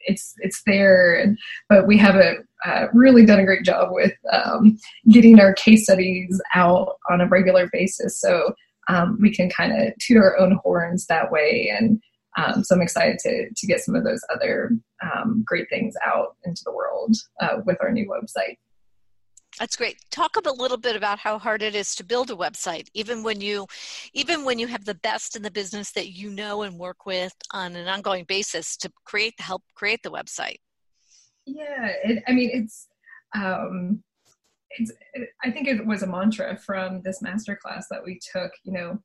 it's 0.00 0.34
it's 0.38 0.62
there 0.64 1.14
and, 1.14 1.38
but 1.68 1.86
we 1.86 1.96
haven't 1.96 2.46
uh, 2.64 2.86
really 2.92 3.24
done 3.24 3.38
a 3.38 3.44
great 3.44 3.64
job 3.64 3.88
with 3.90 4.12
um, 4.32 4.78
getting 5.10 5.40
our 5.40 5.52
case 5.54 5.84
studies 5.84 6.40
out 6.54 6.96
on 7.10 7.20
a 7.20 7.26
regular 7.26 7.68
basis. 7.72 8.20
So 8.20 8.54
um, 8.88 9.18
we 9.20 9.34
can 9.34 9.50
kind 9.50 9.72
of 9.72 9.92
toot 9.98 10.16
our 10.16 10.38
own 10.38 10.58
horns 10.62 11.06
that 11.06 11.30
way 11.30 11.72
and 11.76 12.02
um, 12.36 12.62
so 12.62 12.74
I'm 12.74 12.82
excited 12.82 13.18
to 13.20 13.48
to 13.54 13.66
get 13.66 13.80
some 13.80 13.94
of 13.94 14.04
those 14.04 14.20
other 14.34 14.70
um, 15.02 15.42
great 15.46 15.68
things 15.70 15.94
out 16.04 16.36
into 16.44 16.62
the 16.64 16.72
world 16.72 17.16
uh, 17.40 17.58
with 17.64 17.78
our 17.80 17.90
new 17.90 18.08
website. 18.08 18.56
That's 19.58 19.76
great. 19.76 19.96
Talk 20.10 20.36
a 20.36 20.52
little 20.52 20.76
bit 20.76 20.94
about 20.94 21.18
how 21.18 21.38
hard 21.38 21.62
it 21.62 21.74
is 21.74 21.94
to 21.96 22.04
build 22.04 22.30
a 22.30 22.34
website, 22.34 22.88
even 22.94 23.22
when 23.22 23.40
you, 23.40 23.66
even 24.12 24.44
when 24.44 24.58
you 24.58 24.66
have 24.68 24.84
the 24.84 24.94
best 24.94 25.34
in 25.34 25.42
the 25.42 25.50
business 25.50 25.90
that 25.92 26.10
you 26.10 26.30
know 26.30 26.62
and 26.62 26.78
work 26.78 27.06
with 27.06 27.32
on 27.52 27.74
an 27.74 27.88
ongoing 27.88 28.24
basis 28.24 28.76
to 28.76 28.92
create 29.04 29.36
the 29.36 29.42
help 29.42 29.62
create 29.74 30.02
the 30.02 30.10
website. 30.10 30.58
Yeah, 31.46 31.92
it, 32.04 32.22
I 32.28 32.32
mean 32.32 32.50
it's, 32.52 32.88
um, 33.34 34.02
it's. 34.70 34.92
It, 35.14 35.30
I 35.42 35.50
think 35.50 35.66
it 35.66 35.84
was 35.84 36.02
a 36.02 36.06
mantra 36.06 36.56
from 36.58 37.00
this 37.02 37.22
masterclass 37.22 37.84
that 37.90 38.04
we 38.04 38.20
took. 38.32 38.52
You 38.64 38.72
know, 38.72 38.98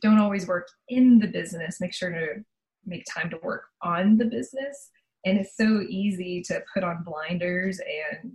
don't 0.00 0.18
always 0.18 0.46
work 0.46 0.68
in 0.88 1.18
the 1.18 1.26
business, 1.26 1.80
make 1.80 1.94
sure 1.94 2.10
to 2.10 2.42
make 2.86 3.04
time 3.12 3.30
to 3.30 3.38
work 3.42 3.64
on 3.82 4.18
the 4.18 4.24
business. 4.24 4.90
And 5.24 5.38
it's 5.38 5.56
so 5.56 5.80
easy 5.88 6.42
to 6.48 6.62
put 6.72 6.84
on 6.84 7.04
blinders 7.04 7.80
and, 7.80 8.32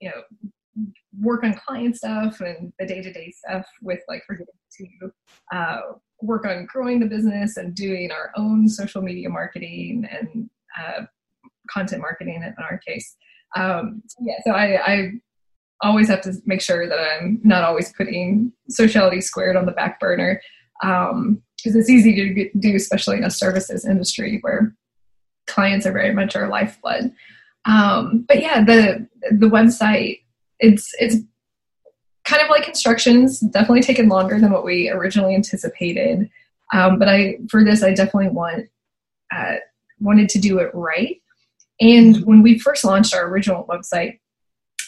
you 0.00 0.10
know, 0.10 0.22
work 1.18 1.44
on 1.44 1.54
client 1.54 1.96
stuff 1.96 2.40
and 2.40 2.72
the 2.78 2.86
day 2.86 3.00
to 3.00 3.12
day 3.12 3.32
stuff 3.34 3.66
with 3.80 4.00
like 4.08 4.22
forgetting 4.26 4.52
to 4.76 5.10
uh, 5.56 5.80
work 6.20 6.44
on 6.44 6.66
growing 6.66 7.00
the 7.00 7.06
business 7.06 7.56
and 7.56 7.74
doing 7.74 8.10
our 8.10 8.32
own 8.36 8.68
social 8.68 9.00
media 9.00 9.28
marketing 9.28 10.06
and 10.10 10.50
uh, 10.78 11.04
content 11.70 12.02
marketing 12.02 12.42
in 12.42 12.54
our 12.62 12.78
case. 12.86 13.16
Um, 13.56 14.02
yeah, 14.20 14.34
so 14.44 14.52
I, 14.52 14.92
I 14.92 15.10
always 15.82 16.08
have 16.08 16.20
to 16.22 16.34
make 16.44 16.60
sure 16.60 16.88
that 16.88 16.98
I'm 16.98 17.40
not 17.42 17.64
always 17.64 17.92
putting 17.94 18.52
sociality 18.68 19.20
squared 19.20 19.56
on 19.56 19.66
the 19.66 19.72
back 19.72 19.98
burner 20.00 20.40
because 20.80 21.12
um, 21.12 21.42
it's 21.64 21.90
easy 21.90 22.14
to 22.14 22.28
get, 22.34 22.60
do, 22.60 22.74
especially 22.74 23.16
in 23.16 23.24
a 23.24 23.30
services 23.30 23.86
industry 23.86 24.38
where 24.42 24.74
clients 25.46 25.86
are 25.86 25.92
very 25.92 26.14
much 26.14 26.36
our 26.36 26.48
lifeblood. 26.48 27.12
Um, 27.64 28.24
but 28.28 28.40
yeah, 28.40 28.64
the 28.64 29.08
the 29.30 29.48
website 29.48 30.20
it's 30.58 30.94
it's 30.98 31.16
kind 32.24 32.42
of 32.42 32.50
like 32.50 32.64
constructions, 32.64 33.40
definitely 33.40 33.82
taken 33.82 34.08
longer 34.08 34.38
than 34.38 34.50
what 34.50 34.64
we 34.64 34.90
originally 34.90 35.34
anticipated. 35.34 36.28
Um, 36.72 36.98
but 36.98 37.08
I 37.08 37.38
for 37.48 37.64
this, 37.64 37.82
I 37.82 37.94
definitely 37.94 38.30
want 38.30 38.66
uh, 39.34 39.56
wanted 40.00 40.28
to 40.30 40.38
do 40.38 40.58
it 40.58 40.70
right. 40.74 41.20
And 41.80 42.24
when 42.24 42.42
we 42.42 42.58
first 42.58 42.84
launched 42.84 43.14
our 43.14 43.28
original 43.28 43.66
website, 43.68 44.18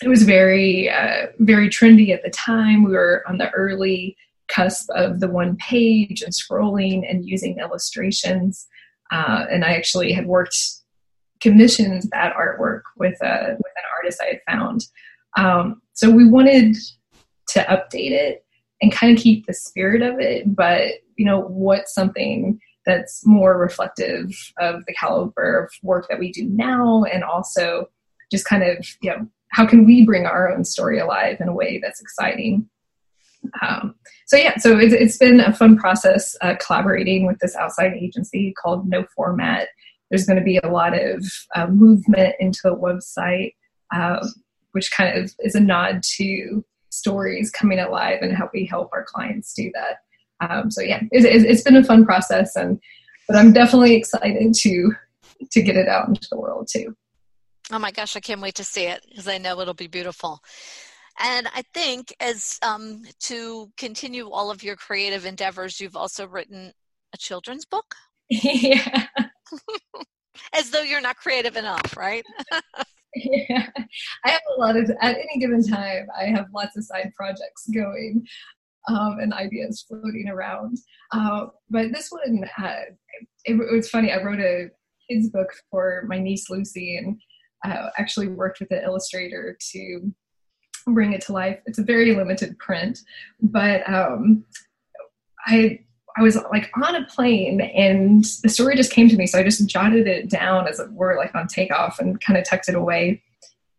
it 0.03 0.09
was 0.09 0.23
very, 0.23 0.89
uh, 0.89 1.27
very 1.39 1.69
trendy 1.69 2.15
at 2.15 2.23
the 2.23 2.31
time. 2.31 2.85
We 2.85 2.93
were 2.93 3.25
on 3.27 3.39
the 3.39 3.51
early 3.51 4.17
cusp 4.49 4.89
of 4.91 5.21
the 5.21 5.29
one 5.29 5.57
page 5.57 6.23
and 6.23 6.33
scrolling 6.33 7.09
and 7.09 7.29
using 7.29 7.59
illustrations. 7.59 8.67
Uh, 9.11 9.47
and 9.51 9.65
I 9.65 9.75
actually 9.75 10.13
had 10.13 10.27
worked, 10.27 10.57
commissioned 11.41 12.05
that 12.13 12.35
artwork 12.35 12.83
with, 12.97 13.21
a, 13.23 13.57
with 13.57 13.73
an 13.77 13.85
artist 13.97 14.23
I 14.23 14.27
had 14.27 14.41
found. 14.49 14.85
Um, 15.37 15.83
so 15.93 16.11
we 16.11 16.29
wanted 16.29 16.77
to 17.51 17.61
update 17.61 18.11
it 18.11 18.45
and 18.81 18.93
kind 18.93 19.17
of 19.17 19.23
keep 19.23 19.47
the 19.47 19.55
spirit 19.55 20.03
of 20.03 20.21
it, 20.21 20.55
but 20.55 20.95
you 21.17 21.25
know, 21.25 21.41
what's 21.41 21.95
something 21.95 22.61
that's 22.89 23.27
more 23.27 23.59
reflective 23.59 24.35
of 24.59 24.85
the 24.87 24.95
caliber 24.95 25.65
of 25.65 25.71
work 25.83 26.07
that 26.09 26.19
we 26.19 26.33
do 26.33 26.45
now 26.49 27.05
and 27.05 27.23
also 27.23 27.87
just 28.33 28.47
kind 28.47 28.63
of 28.63 28.87
you 29.03 29.11
know 29.11 29.27
how 29.51 29.67
can 29.67 29.85
we 29.85 30.05
bring 30.05 30.25
our 30.25 30.51
own 30.51 30.65
story 30.65 30.99
alive 30.99 31.37
in 31.41 31.49
a 31.49 31.55
way 31.55 31.79
that's 31.83 32.01
exciting 32.01 32.69
um, 33.63 33.95
so 34.27 34.37
yeah 34.37 34.57
so 34.57 34.79
it's, 34.79 34.93
it's 34.93 35.17
been 35.17 35.41
a 35.41 35.53
fun 35.53 35.77
process 35.77 36.37
uh, 36.41 36.55
collaborating 36.65 37.27
with 37.27 37.39
this 37.39 37.57
outside 37.57 37.93
agency 37.95 38.53
called 38.61 38.89
no 38.89 39.05
format 39.15 39.69
there's 40.11 40.27
going 40.27 40.39
to 40.39 40.45
be 40.45 40.59
a 40.59 40.69
lot 40.69 40.99
of 40.99 41.25
uh, 41.55 41.67
movement 41.67 42.35
into 42.41 42.61
the 42.65 42.75
website 42.75 43.55
uh, 43.95 44.27
which 44.73 44.91
kind 44.91 45.17
of 45.17 45.33
is 45.41 45.55
a 45.55 45.61
nod 45.61 46.03
to 46.03 46.65
stories 46.91 47.51
coming 47.51 47.79
alive 47.79 48.19
and 48.23 48.37
how 48.37 48.49
we 48.53 48.67
help 48.67 48.91
our 48.93 49.05
clients 49.05 49.55
do 49.55 49.71
that 49.75 49.99
um, 50.41 50.71
so 50.71 50.83
yeah, 50.83 51.01
it, 51.11 51.25
it, 51.25 51.45
it's 51.45 51.63
been 51.63 51.77
a 51.77 51.85
fun 51.85 52.05
process, 52.05 52.55
and 52.57 52.81
but 53.27 53.37
I'm 53.37 53.53
definitely 53.53 53.97
excited 53.97 54.55
to 54.55 54.93
to 55.51 55.63
get 55.63 55.77
it 55.77 55.89
out 55.89 56.09
into 56.09 56.27
the 56.31 56.39
world 56.39 56.69
too. 56.71 56.97
Oh 57.71 57.79
my 57.79 57.91
gosh, 57.91 58.17
I 58.17 58.21
can't 58.21 58.41
wait 58.41 58.55
to 58.57 58.65
see 58.65 58.85
it 58.85 59.05
because 59.09 59.29
I 59.29 59.39
know 59.39 59.61
it'll 59.61 59.75
be 59.75 59.89
beautiful. 59.89 60.41
And 61.21 61.49
I 61.55 61.63
think 61.75 62.15
as 62.21 62.59
um, 62.63 63.03
to 63.21 63.71
continue 63.77 64.31
all 64.31 64.51
of 64.51 64.63
your 64.63 64.77
creative 64.77 65.27
endeavors, 65.27 65.81
you've 65.81 65.97
also 65.97 66.27
written 66.27 66.73
a 67.15 67.17
children's 67.17 67.65
book. 67.65 67.95
yeah. 68.31 69.07
as 70.55 70.71
though 70.71 70.83
you're 70.83 71.01
not 71.01 71.17
creative 71.17 71.57
enough, 71.57 71.97
right? 71.97 72.25
yeah. 73.15 73.69
I 74.25 74.31
have 74.31 74.41
a 74.57 74.61
lot 74.61 74.77
of, 74.77 74.91
at 75.03 75.17
any 75.17 75.39
given 75.41 75.67
time, 75.67 76.07
I 76.19 76.27
have 76.27 76.47
lots 76.55 76.77
of 76.77 76.85
side 76.85 77.13
projects 77.17 77.69
going 77.75 78.27
um, 78.89 79.19
and 79.21 79.33
ideas 79.33 79.85
floating 79.89 80.29
around. 80.29 80.77
Uh, 81.13 81.47
but 81.71 81.93
this 81.93 82.09
one, 82.11 82.45
uh, 82.63 82.75
it, 83.45 83.55
it, 83.55 83.75
was 83.75 83.89
funny. 83.91 84.13
I 84.13 84.23
wrote 84.23 84.41
a 84.41 84.69
kids 85.09 85.31
book 85.31 85.49
for 85.71 86.05
my 86.07 86.19
niece 86.19 86.51
Lucy, 86.51 86.97
and 86.97 87.19
uh, 87.65 87.89
actually 87.99 88.29
worked 88.29 88.61
with 88.61 88.71
an 88.71 88.83
illustrator 88.85 89.57
to 89.73 90.13
bring 90.95 91.13
it 91.13 91.21
to 91.23 91.33
life. 91.33 91.61
It's 91.67 91.79
a 91.79 91.83
very 91.85 92.15
limited 92.15 92.59
print, 92.59 93.01
but 93.41 93.89
um, 93.89 94.45
I 95.47 95.81
I 96.17 96.23
was 96.23 96.37
like 96.51 96.71
on 96.83 96.97
a 96.97 97.07
plane 97.07 97.61
and 97.61 98.25
the 98.43 98.49
story 98.49 98.75
just 98.75 98.93
came 98.93 99.09
to 99.09 99.17
me, 99.17 99.27
so 99.27 99.39
I 99.39 99.45
just 99.45 99.65
jotted 99.67 100.09
it 100.09 100.29
down 100.29 100.67
as 100.67 100.81
it 100.81 100.93
were, 100.93 101.17
like 101.17 101.35
on 101.35 101.47
takeoff, 101.47 101.99
and 102.01 102.21
kind 102.21 102.39
of 102.39 102.45
tucked 102.45 102.69
it 102.69 102.75
away. 102.75 103.23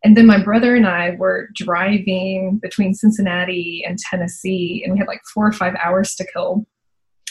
And 0.02 0.16
then 0.16 0.26
my 0.26 0.42
brother 0.42 0.74
and 0.74 0.86
I 0.86 1.10
were 1.18 1.50
driving 1.54 2.58
between 2.62 2.94
Cincinnati 2.94 3.84
and 3.86 3.98
Tennessee, 3.98 4.82
and 4.82 4.92
we 4.92 4.98
had 4.98 5.08
like 5.08 5.20
four 5.34 5.46
or 5.46 5.52
five 5.52 5.74
hours 5.84 6.14
to 6.14 6.26
kill 6.32 6.66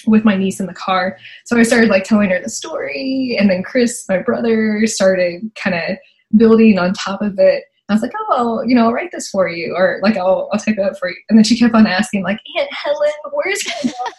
with 0.05 0.23
my 0.23 0.35
niece 0.35 0.59
in 0.59 0.67
the 0.67 0.73
car. 0.73 1.17
So 1.45 1.57
I 1.57 1.63
started 1.63 1.89
like 1.89 2.03
telling 2.03 2.29
her 2.29 2.39
the 2.39 2.49
story, 2.49 3.35
and 3.39 3.49
then 3.49 3.63
Chris, 3.63 4.05
my 4.07 4.19
brother, 4.19 4.85
started 4.85 5.41
kind 5.55 5.75
of 5.75 5.97
building 6.37 6.77
on 6.77 6.93
top 6.93 7.21
of 7.23 7.39
it. 7.39 7.63
I 7.89 7.93
was 7.93 8.01
like, 8.01 8.11
oh, 8.17 8.35
I'll, 8.35 8.65
you 8.65 8.75
know, 8.75 8.85
I'll 8.85 8.93
write 8.93 9.11
this 9.11 9.29
for 9.29 9.49
you, 9.49 9.73
or 9.75 9.99
like 10.03 10.17
I'll, 10.17 10.49
I'll 10.51 10.59
type 10.59 10.77
it 10.77 10.85
up 10.85 10.97
for 10.97 11.09
you. 11.09 11.15
And 11.29 11.37
then 11.37 11.43
she 11.43 11.57
kept 11.57 11.73
on 11.73 11.87
asking, 11.87 12.23
like, 12.23 12.39
Aunt 12.57 12.71
Helen, 12.71 13.11
where's 13.31 13.63
my 13.65 13.89
book? 13.89 14.13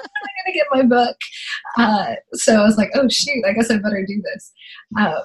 Am 0.00 0.08
I 0.24 0.44
gonna 0.44 0.54
get 0.54 0.66
my 0.72 0.82
book? 0.82 1.16
Uh, 1.78 2.14
so 2.34 2.60
I 2.60 2.64
was 2.64 2.76
like, 2.76 2.90
oh 2.94 3.06
shoot, 3.08 3.44
I 3.46 3.52
guess 3.52 3.70
I 3.70 3.78
better 3.78 4.04
do 4.06 4.20
this. 4.22 4.52
Uh, 4.98 5.20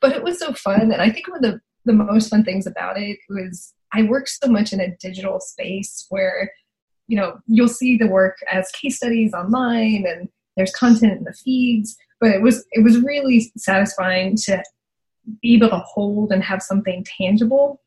but 0.00 0.12
it 0.12 0.22
was 0.22 0.38
so 0.38 0.52
fun, 0.54 0.92
and 0.92 1.02
I 1.02 1.10
think 1.10 1.28
one 1.28 1.44
of 1.44 1.52
the 1.52 1.60
the 1.84 1.92
most 1.92 2.30
fun 2.30 2.44
things 2.44 2.66
about 2.66 2.98
it 2.98 3.18
was 3.28 3.74
I 3.92 4.04
work 4.04 4.28
so 4.28 4.48
much 4.48 4.72
in 4.72 4.80
a 4.80 4.96
digital 4.96 5.40
space 5.40 6.06
where, 6.08 6.50
you 7.08 7.16
know, 7.16 7.38
you'll 7.46 7.68
see 7.68 7.96
the 7.96 8.06
work 8.06 8.38
as 8.50 8.70
case 8.70 8.96
studies 8.96 9.34
online 9.34 10.06
and 10.06 10.28
there's 10.56 10.72
content 10.72 11.18
in 11.18 11.24
the 11.24 11.32
feeds, 11.32 11.96
but 12.20 12.30
it 12.30 12.40
was 12.40 12.64
it 12.72 12.82
was 12.82 13.00
really 13.00 13.52
satisfying 13.56 14.36
to 14.44 14.62
be 15.40 15.54
able 15.54 15.70
to 15.70 15.78
hold 15.78 16.32
and 16.32 16.42
have 16.42 16.62
something 16.62 17.04
tangible. 17.04 17.80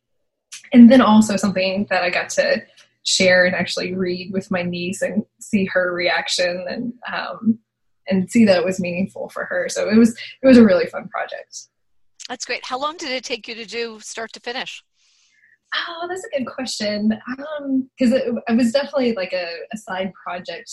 And 0.74 0.91
then 0.91 1.02
also 1.02 1.36
something 1.36 1.88
that 1.89 2.04
I 2.04 2.10
got 2.10 2.30
to 2.32 2.63
share 3.04 3.45
and 3.45 3.56
actually 3.56 3.93
read 3.93 4.34
with 4.34 4.50
my 4.50 4.63
niece 4.63 5.02
and 5.02 5.24
see 5.39 5.65
her 5.65 5.93
reaction 5.93 6.65
and 6.67 6.93
um, 7.12 7.60
and 8.08 8.30
see 8.30 8.45
that 8.45 8.58
it 8.58 8.65
was 8.65 8.80
meaningful 8.80 9.30
for 9.30 9.45
her. 9.45 9.67
So 9.69 9.89
it 9.89 9.98
was 9.98 10.17
it 10.41 10.48
was 10.48 10.58
a 10.58 10.63
really 10.63 10.86
fun 10.86 11.08
project. 11.08 11.67
That's 12.28 12.45
great. 12.45 12.65
How 12.65 12.80
long 12.80 12.98
did 12.98 13.12
it 13.12 13.24
take 13.24 13.48
you 13.48 13.56
to 13.56 13.65
do 13.65 14.00
start 14.00 14.34
to 14.34 14.39
finish? 14.39 14.84
Oh, 15.76 16.08
that's 16.08 16.26
a 16.26 16.38
good 16.38 16.48
question. 16.48 17.10
Because 17.10 17.50
um, 17.60 17.89
it, 18.00 18.36
it, 18.48 18.56
was 18.56 18.71
definitely 18.71 19.13
like 19.13 19.34
a, 19.34 19.48
a, 19.74 19.78
side 19.78 20.13
project. 20.13 20.71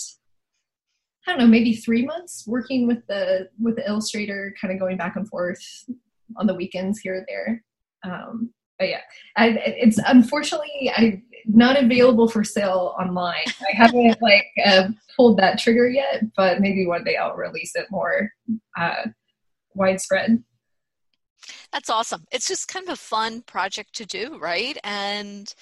I 1.27 1.31
don't 1.31 1.39
know, 1.39 1.47
maybe 1.47 1.75
three 1.75 2.05
months 2.05 2.45
working 2.47 2.87
with 2.87 3.05
the 3.07 3.49
with 3.59 3.75
the 3.75 3.87
illustrator, 3.87 4.53
kind 4.59 4.73
of 4.73 4.79
going 4.79 4.97
back 4.97 5.15
and 5.15 5.27
forth 5.27 5.61
on 6.37 6.47
the 6.47 6.55
weekends 6.55 6.99
here 6.99 7.15
or 7.15 7.25
there. 7.27 7.63
Um, 8.03 8.53
but 8.79 8.89
yeah, 8.89 9.01
I, 9.37 9.49
it's 9.65 9.99
unfortunately 10.05 10.91
I 10.95 11.21
not 11.45 11.81
available 11.81 12.27
for 12.27 12.43
sale 12.43 12.95
online. 12.99 13.45
I 13.47 13.75
haven't 13.75 14.17
like 14.21 14.45
uh, 14.65 14.89
pulled 15.15 15.37
that 15.39 15.59
trigger 15.59 15.89
yet, 15.89 16.23
but 16.35 16.61
maybe 16.61 16.85
one 16.85 17.03
day 17.03 17.15
I'll 17.15 17.35
release 17.35 17.71
it 17.75 17.87
more 17.91 18.29
uh, 18.77 19.07
widespread. 19.75 20.43
That's 21.71 21.89
awesome. 21.89 22.23
It's 22.31 22.47
just 22.47 22.67
kind 22.67 22.87
of 22.87 22.93
a 22.93 22.97
fun 22.97 23.41
project 23.41 23.93
to 23.95 24.05
do, 24.05 24.37
right? 24.39 24.77
And 24.83 25.53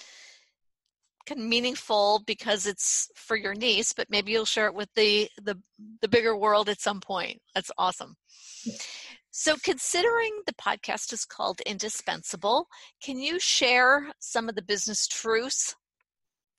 kind 1.26 1.42
of 1.42 1.48
meaningful 1.48 2.24
because 2.26 2.68
it's 2.68 3.10
for 3.16 3.36
your 3.38 3.54
niece, 3.54 3.94
but 3.94 4.10
maybe 4.10 4.32
you'll 4.32 4.46
share 4.46 4.68
it 4.68 4.74
with 4.74 4.90
the 4.96 5.30
the, 5.42 5.58
the 6.02 6.08
bigger 6.08 6.36
world 6.36 6.70
at 6.70 6.82
some 6.82 7.00
point. 7.00 7.40
That's 7.56 7.72
awesome. 7.78 8.16
So, 9.34 9.56
considering 9.64 10.42
the 10.46 10.54
podcast 10.54 11.14
is 11.14 11.24
called 11.24 11.62
Indispensable, 11.62 12.68
can 13.02 13.18
you 13.18 13.40
share 13.40 14.12
some 14.20 14.50
of 14.50 14.56
the 14.56 14.62
business 14.62 15.08
truths 15.08 15.76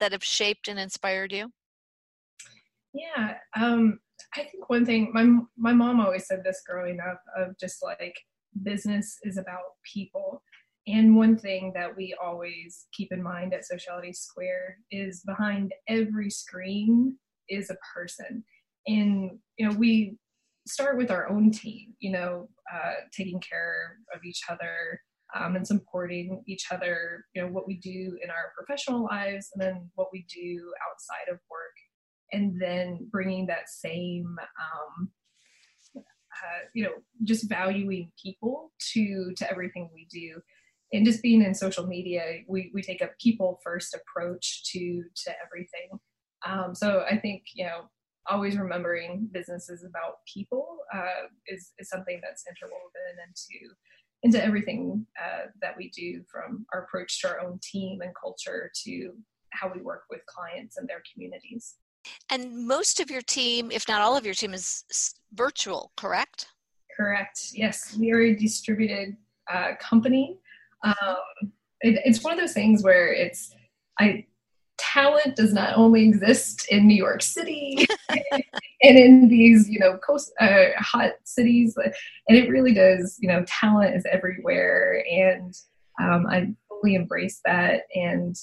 that 0.01 0.13
have 0.13 0.25
shaped 0.25 0.69
and 0.69 0.81
inspired 0.81 1.33
you? 1.33 1.51
Yeah, 2.95 3.35
um, 3.55 4.01
I 4.35 4.45
think 4.45 4.71
one 4.71 4.87
thing 4.87 5.13
my 5.13 5.39
my 5.57 5.75
mom 5.75 6.01
always 6.01 6.27
said 6.27 6.43
this 6.45 6.63
growing 6.67 6.99
up 6.99 7.21
of 7.37 7.59
just 7.59 7.83
like 7.83 8.17
business 8.63 9.19
is 9.23 9.37
about 9.37 9.77
people. 9.93 10.43
And 10.87 11.15
one 11.15 11.39
thing 11.39 11.73
that 11.75 11.95
we 11.95 12.15
always 12.23 12.87
keep 12.93 13.13
in 13.13 13.23
mind 13.23 13.55
at 13.55 13.67
Sociality 13.67 14.13
Square 14.13 14.79
is 14.91 15.23
behind 15.27 15.73
every 15.89 16.29
screen 16.31 17.17
is 17.49 17.71
a 17.71 17.77
person. 17.95 18.45
And, 18.87 19.39
you 19.59 19.69
know, 19.69 19.77
we 19.77 20.17
start 20.67 20.97
with 20.97 21.11
our 21.11 21.29
own 21.29 21.51
team, 21.51 21.95
you 21.99 22.13
know, 22.13 22.49
uh, 22.73 22.93
taking 23.13 23.41
care 23.41 23.99
of 24.15 24.25
each 24.25 24.43
other 24.49 25.01
um, 25.35 25.57
and 25.57 25.67
supporting 25.67 26.43
each 26.47 26.67
other, 26.71 27.25
you 27.35 27.43
know, 27.43 27.49
what 27.49 27.67
we 27.67 27.77
do 27.79 28.19
in 28.23 28.31
our 28.31 28.53
professional 28.57 29.05
lives 29.05 29.51
and 29.55 29.63
then 29.63 29.91
what 29.95 30.09
we 30.13 30.27
do 30.33 30.73
outside 30.89 31.33
of 31.33 31.39
work. 31.51 31.75
And 32.33 32.61
then 32.61 33.09
bringing 33.11 33.47
that 33.49 33.69
same 33.69 34.37
um, 34.39 35.11
uh, 36.43 36.65
you 36.75 36.83
know 36.83 36.93
just 37.25 37.49
valuing 37.49 38.11
people 38.21 38.73
to 38.93 39.33
to 39.37 39.51
everything 39.51 39.91
we 39.95 40.07
do 40.11 40.41
and 40.93 41.05
just 41.05 41.23
being 41.23 41.43
in 41.43 41.55
social 41.55 41.87
media 41.87 42.39
we 42.49 42.71
we 42.75 42.83
take 42.83 43.01
a 43.01 43.11
people 43.21 43.61
first 43.63 43.95
approach 43.95 44.65
to 44.65 45.05
to 45.15 45.31
everything 45.45 45.99
um, 46.47 46.75
so 46.75 47.05
i 47.11 47.17
think 47.17 47.43
you 47.55 47.65
know 47.65 47.83
always 48.29 48.57
remembering 48.57 49.29
business 49.33 49.69
is 49.69 49.85
about 49.85 50.17
people 50.33 50.79
uh, 50.95 51.27
is, 51.47 51.73
is 51.79 51.89
something 51.89 52.21
that's 52.23 52.45
interwoven 52.49 53.17
into 53.27 53.75
into 54.25 54.45
everything 54.45 55.05
uh, 55.21 55.47
that 55.61 55.77
we 55.77 55.91
do 55.91 56.23
from 56.31 56.65
our 56.73 56.85
approach 56.85 57.21
to 57.21 57.29
our 57.29 57.41
own 57.41 57.59
team 57.61 58.03
and 58.03 58.13
culture 58.15 58.71
to 58.85 59.13
how 59.51 59.71
we 59.75 59.83
work 59.83 60.05
with 60.11 60.21
clients 60.27 60.77
and 60.77 60.89
their 60.89 61.03
communities 61.13 61.75
and 62.31 62.67
most 62.67 63.01
of 63.01 63.11
your 63.11 63.23
team, 63.23 63.71
if 63.71 63.89
not 63.89 64.01
all 64.01 64.17
of 64.17 64.25
your 64.25 64.35
team, 64.35 64.55
is 64.55 64.85
virtual, 65.33 65.93
correct? 65.97 66.47
Correct. 66.97 67.51
Yes, 67.53 67.97
we 67.99 68.13
are 68.13 68.21
a 68.21 68.35
distributed 68.35 69.17
uh, 69.53 69.73
company. 69.81 70.39
Um, 70.85 71.53
it, 71.81 72.01
it's 72.05 72.23
one 72.23 72.33
of 72.35 72.39
those 72.39 72.53
things 72.53 72.83
where 72.83 73.13
it's 73.13 73.55
I 73.99 74.27
talent 74.83 75.37
does 75.37 75.53
not 75.53 75.77
only 75.77 76.05
exist 76.05 76.67
in 76.69 76.87
New 76.87 76.97
York 76.97 77.23
City 77.23 77.87
and 78.11 78.99
in 78.99 79.29
these, 79.29 79.69
you 79.69 79.79
know, 79.79 79.97
coast 79.99 80.33
uh, 80.41 80.71
hot 80.77 81.13
cities, 81.25 81.77
and 81.77 82.37
it 82.37 82.51
really 82.51 82.75
does. 82.75 83.17
You 83.21 83.29
know, 83.29 83.45
talent 83.47 83.95
is 83.95 84.05
everywhere, 84.11 85.05
and 85.11 85.55
um, 86.01 86.27
I 86.27 86.53
fully 86.69 86.97
embrace 86.97 87.41
that. 87.45 87.83
And 87.95 88.37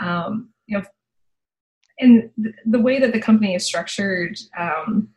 um, 0.00 0.50
you 0.66 0.78
know, 0.78 0.84
and 2.00 2.30
the 2.66 2.80
way 2.80 2.98
that 2.98 3.12
the 3.12 3.20
company 3.20 3.54
is 3.54 3.64
structured, 3.64 4.36
um, 4.58 5.08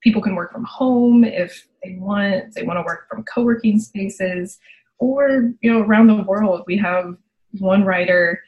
people 0.00 0.22
can 0.22 0.36
work 0.36 0.52
from 0.52 0.64
home 0.64 1.24
if 1.24 1.66
they 1.82 1.96
want. 1.98 2.54
They 2.54 2.62
want 2.62 2.78
to 2.78 2.82
work 2.82 3.08
from 3.08 3.24
co-working 3.24 3.80
spaces, 3.80 4.58
or 4.98 5.52
you 5.60 5.72
know, 5.72 5.80
around 5.80 6.06
the 6.06 6.22
world, 6.22 6.62
we 6.66 6.76
have 6.78 7.16
one 7.58 7.84
writer 7.84 8.42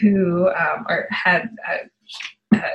who 0.00 0.48
um, 0.48 0.84
are, 0.88 1.06
had 1.10 1.50
uh, 1.68 2.56
uh, 2.56 2.68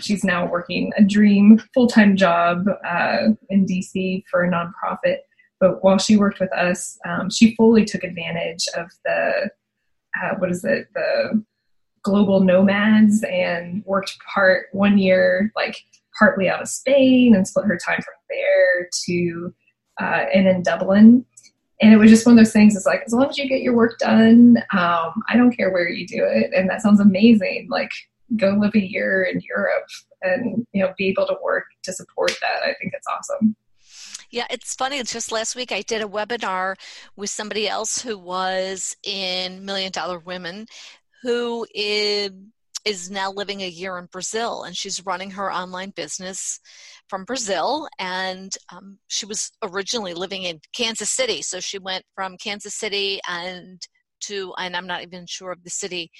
she's 0.00 0.24
now 0.24 0.46
working 0.46 0.92
a 0.96 1.02
dream 1.02 1.60
full-time 1.74 2.16
job 2.16 2.66
uh, 2.86 3.28
in 3.48 3.66
dc 3.66 4.24
for 4.30 4.44
a 4.44 4.50
nonprofit. 4.50 5.18
But 5.58 5.84
while 5.84 5.98
she 5.98 6.16
worked 6.16 6.40
with 6.40 6.52
us 6.52 6.98
um, 7.06 7.30
she 7.30 7.54
fully 7.56 7.84
took 7.84 8.04
advantage 8.04 8.66
of 8.76 8.90
the 9.04 9.50
uh, 10.22 10.34
what 10.38 10.50
is 10.50 10.64
it 10.64 10.88
the 10.94 11.44
global 12.02 12.40
nomads 12.40 13.22
and 13.24 13.84
worked 13.84 14.16
part 14.32 14.66
one 14.72 14.96
year 14.96 15.52
like 15.54 15.76
partly 16.18 16.48
out 16.48 16.62
of 16.62 16.68
spain 16.68 17.34
and 17.34 17.46
split 17.46 17.66
her 17.66 17.76
time 17.76 18.00
from 18.00 18.14
there 18.30 18.88
to 19.04 19.54
and 19.98 20.48
in 20.48 20.62
dublin 20.62 21.26
and 21.80 21.92
it 21.92 21.96
was 21.96 22.10
just 22.10 22.26
one 22.26 22.38
of 22.38 22.44
those 22.44 22.52
things 22.52 22.76
it's 22.76 22.86
like 22.86 23.02
as 23.06 23.12
long 23.12 23.28
as 23.28 23.38
you 23.38 23.48
get 23.48 23.62
your 23.62 23.74
work 23.74 23.98
done 23.98 24.56
um, 24.72 25.22
i 25.28 25.36
don't 25.36 25.56
care 25.56 25.70
where 25.70 25.88
you 25.88 26.06
do 26.06 26.24
it 26.24 26.50
and 26.54 26.68
that 26.68 26.82
sounds 26.82 27.00
amazing 27.00 27.66
like 27.70 27.90
go 28.36 28.50
live 28.50 28.74
a 28.74 28.80
year 28.80 29.24
in 29.24 29.40
europe 29.40 29.86
and 30.22 30.66
you 30.72 30.82
know 30.82 30.92
be 30.96 31.08
able 31.08 31.26
to 31.26 31.36
work 31.42 31.64
to 31.82 31.92
support 31.92 32.32
that 32.40 32.62
i 32.62 32.74
think 32.80 32.92
it's 32.94 33.06
awesome 33.06 33.56
yeah, 34.32 34.46
it's 34.48 34.76
funny. 34.76 34.98
It's 34.98 35.12
just 35.12 35.32
last 35.32 35.56
week 35.56 35.72
I 35.72 35.82
did 35.82 36.02
a 36.02 36.08
webinar 36.08 36.76
with 37.16 37.30
somebody 37.30 37.68
else 37.68 38.00
who 38.00 38.16
was 38.16 38.96
in 39.02 39.64
Million 39.64 39.90
Dollar 39.90 40.20
Women, 40.20 40.66
who 41.22 41.66
is 41.74 42.30
is 42.84 43.10
now 43.10 43.30
living 43.30 43.60
a 43.62 43.68
year 43.68 43.98
in 43.98 44.06
Brazil 44.06 44.62
and 44.64 44.76
she's 44.76 45.04
running 45.04 45.30
her 45.32 45.52
online 45.52 45.90
business 45.90 46.60
from 47.08 47.24
Brazil. 47.24 47.88
And 47.98 48.52
um, 48.72 48.98
she 49.08 49.26
was 49.26 49.50
originally 49.62 50.14
living 50.14 50.44
in 50.44 50.60
Kansas 50.74 51.10
City. 51.10 51.42
So 51.42 51.60
she 51.60 51.78
went 51.78 52.04
from 52.14 52.36
Kansas 52.36 52.74
City 52.74 53.20
and 53.28 53.80
to, 54.22 54.52
and 54.58 54.76
I'm 54.76 54.86
not 54.86 55.02
even 55.02 55.26
sure 55.26 55.52
of 55.52 55.62
the 55.64 55.70
city 55.70 56.10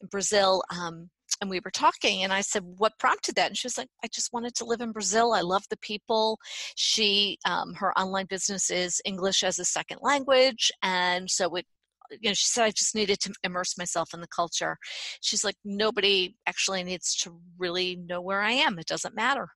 in 0.00 0.08
Brazil. 0.08 0.62
Um, 0.74 1.10
and 1.40 1.48
we 1.48 1.60
were 1.64 1.70
talking 1.70 2.22
and 2.22 2.32
i 2.32 2.40
said 2.40 2.62
what 2.78 2.98
prompted 2.98 3.34
that 3.34 3.46
and 3.46 3.56
she 3.56 3.66
was 3.66 3.78
like 3.78 3.88
i 4.02 4.08
just 4.08 4.32
wanted 4.32 4.54
to 4.54 4.64
live 4.64 4.80
in 4.80 4.92
brazil 4.92 5.32
i 5.32 5.40
love 5.40 5.62
the 5.70 5.76
people 5.78 6.38
she 6.74 7.38
um, 7.44 7.72
her 7.74 7.96
online 7.98 8.26
business 8.26 8.70
is 8.70 9.00
english 9.04 9.44
as 9.44 9.58
a 9.58 9.64
second 9.64 9.98
language 10.02 10.70
and 10.82 11.30
so 11.30 11.54
it 11.54 11.66
you 12.10 12.30
know, 12.30 12.34
she 12.34 12.46
said, 12.46 12.64
I 12.64 12.70
just 12.70 12.94
needed 12.94 13.20
to 13.20 13.32
immerse 13.44 13.76
myself 13.78 14.10
in 14.14 14.20
the 14.20 14.28
culture. 14.28 14.76
She's 15.20 15.44
like, 15.44 15.56
nobody 15.64 16.36
actually 16.46 16.82
needs 16.82 17.14
to 17.22 17.40
really 17.58 17.96
know 17.96 18.20
where 18.20 18.40
I 18.40 18.52
am. 18.52 18.78
It 18.78 18.86
doesn't 18.86 19.14
matter. 19.14 19.48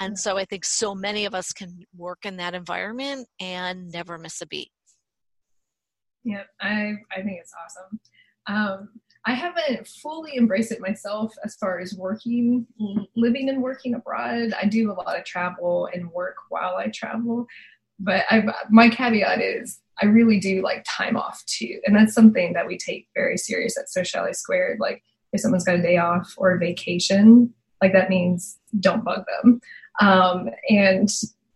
And 0.00 0.16
so 0.16 0.38
I 0.38 0.44
think 0.44 0.64
so 0.64 0.94
many 0.94 1.24
of 1.24 1.34
us 1.34 1.52
can 1.52 1.84
work 1.96 2.18
in 2.24 2.36
that 2.36 2.54
environment 2.54 3.26
and 3.40 3.90
never 3.90 4.16
miss 4.16 4.40
a 4.40 4.46
beat. 4.46 4.70
Yeah, 6.22 6.44
I, 6.60 6.92
I 7.10 7.22
think 7.22 7.38
it's 7.40 7.52
awesome. 7.64 8.00
Um, 8.46 8.88
I 9.26 9.34
haven't 9.34 9.86
fully 9.88 10.36
embraced 10.36 10.72
it 10.72 10.80
myself 10.80 11.34
as 11.44 11.56
far 11.56 11.80
as 11.80 11.94
working, 11.94 12.66
living 13.16 13.48
and 13.48 13.62
working 13.62 13.94
abroad. 13.94 14.52
I 14.60 14.66
do 14.66 14.90
a 14.90 14.94
lot 14.94 15.18
of 15.18 15.24
travel 15.24 15.88
and 15.92 16.10
work 16.12 16.36
while 16.48 16.76
I 16.76 16.88
travel. 16.88 17.46
But 17.98 18.24
I, 18.30 18.44
my 18.70 18.88
caveat 18.88 19.42
is 19.42 19.80
I 20.00 20.06
really 20.06 20.38
do 20.38 20.62
like 20.62 20.84
time 20.88 21.16
off 21.16 21.42
too. 21.46 21.80
And 21.86 21.94
that's 21.94 22.14
something 22.14 22.52
that 22.52 22.66
we 22.66 22.78
take 22.78 23.08
very 23.14 23.36
serious 23.36 23.76
at 23.78 23.88
Sociality 23.88 24.34
Squared. 24.34 24.78
Like 24.80 25.02
if 25.32 25.40
someone's 25.40 25.64
got 25.64 25.78
a 25.78 25.82
day 25.82 25.98
off 25.98 26.34
or 26.36 26.52
a 26.52 26.58
vacation, 26.58 27.52
like 27.82 27.92
that 27.92 28.10
means 28.10 28.58
don't 28.80 29.04
bug 29.04 29.24
them. 29.42 29.60
Um, 30.00 30.50
and 30.68 31.08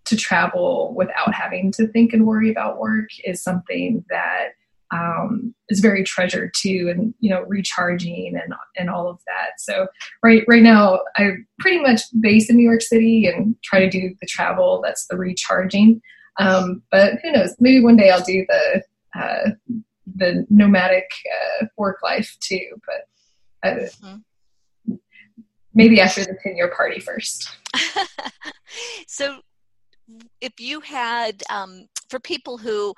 to 0.05 0.16
travel 0.16 0.92
without 0.96 1.33
having 1.33 1.70
to 1.72 1.87
think 1.87 2.12
and 2.12 2.26
worry 2.26 2.50
about 2.50 2.78
work 2.78 3.09
is 3.24 3.42
something 3.42 4.05
that 4.11 4.50
um, 4.92 5.55
is 5.70 5.81
very 5.81 6.05
treasured 6.05 6.52
too, 6.55 6.92
and 6.94 7.14
you 7.20 7.31
know, 7.31 7.42
recharging 7.42 8.37
and 8.37 8.52
and 8.76 8.90
all 8.90 9.09
of 9.09 9.20
that. 9.26 9.59
So 9.59 9.87
right 10.22 10.44
right 10.46 10.62
now, 10.62 11.00
I 11.16 11.31
pretty 11.59 11.81
much 11.81 12.02
base 12.20 12.50
in 12.50 12.57
New 12.57 12.68
York 12.68 12.83
City 12.83 13.26
and 13.26 13.57
try 13.64 13.81
to 13.81 13.88
do 13.88 14.14
the 14.20 14.26
travel. 14.26 14.83
That's 14.85 15.07
the 15.07 15.16
recharging. 15.16 16.02
Um, 16.38 16.83
but 16.90 17.14
who 17.23 17.33
knows? 17.33 17.55
Maybe 17.61 17.83
one 17.83 17.97
day 17.97 18.11
I'll 18.11 18.25
do 18.25 18.47
the 18.49 18.83
uh, 19.18 19.51
the 20.16 20.47
nomadic 20.51 21.11
uh, 21.61 21.66
work 21.77 21.99
life 22.03 22.37
too. 22.40 22.81
But 22.87 23.68
uh, 23.68 23.87
mm-hmm. 24.05 24.95
maybe 25.75 26.01
after 26.01 26.25
the 26.25 26.37
ten 26.42 26.57
year 26.57 26.73
party 26.75 27.01
first. 27.01 27.49
so, 29.07 29.40
if 30.40 30.53
you 30.59 30.81
had 30.81 31.42
um, 31.51 31.87
for 32.09 32.18
people 32.21 32.59
who 32.59 32.95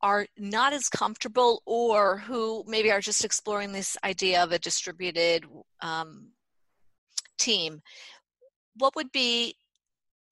are 0.00 0.26
not 0.36 0.72
as 0.72 0.88
comfortable 0.88 1.62
or 1.64 2.18
who 2.18 2.64
maybe 2.66 2.90
are 2.90 3.00
just 3.00 3.24
exploring 3.24 3.70
this 3.70 3.96
idea 4.02 4.42
of 4.42 4.50
a 4.50 4.58
distributed 4.58 5.44
um, 5.80 6.28
team, 7.38 7.80
what 8.76 8.96
would 8.96 9.12
be 9.12 9.54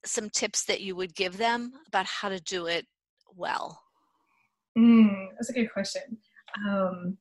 some 0.04 0.30
tips 0.30 0.64
that 0.64 0.80
you 0.80 0.96
would 0.96 1.14
give 1.14 1.36
them 1.36 1.72
about 1.86 2.06
how 2.06 2.28
to 2.28 2.40
do 2.40 2.66
it 2.66 2.86
well? 3.34 3.82
Mm, 4.78 5.28
that's 5.32 5.50
a 5.50 5.52
good 5.52 5.72
question. 5.72 6.18
Um, 6.68 7.18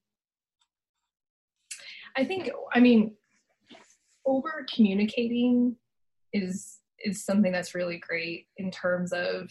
I 2.15 2.23
think, 2.25 2.49
I 2.73 2.79
mean, 2.79 3.15
over 4.25 4.65
communicating 4.73 5.75
is 6.33 6.77
is 7.03 7.23
something 7.23 7.51
that's 7.51 7.73
really 7.73 7.97
great 7.97 8.47
in 8.57 8.69
terms 8.69 9.13
of 9.13 9.49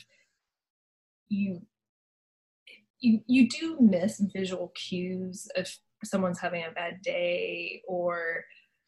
you 1.28 1.62
you 3.00 3.20
you 3.26 3.48
do 3.48 3.78
miss 3.80 4.20
visual 4.20 4.72
cues 4.74 5.48
if 5.56 5.78
someone's 6.04 6.38
having 6.38 6.62
a 6.62 6.72
bad 6.72 7.00
day 7.02 7.82
or 7.88 8.44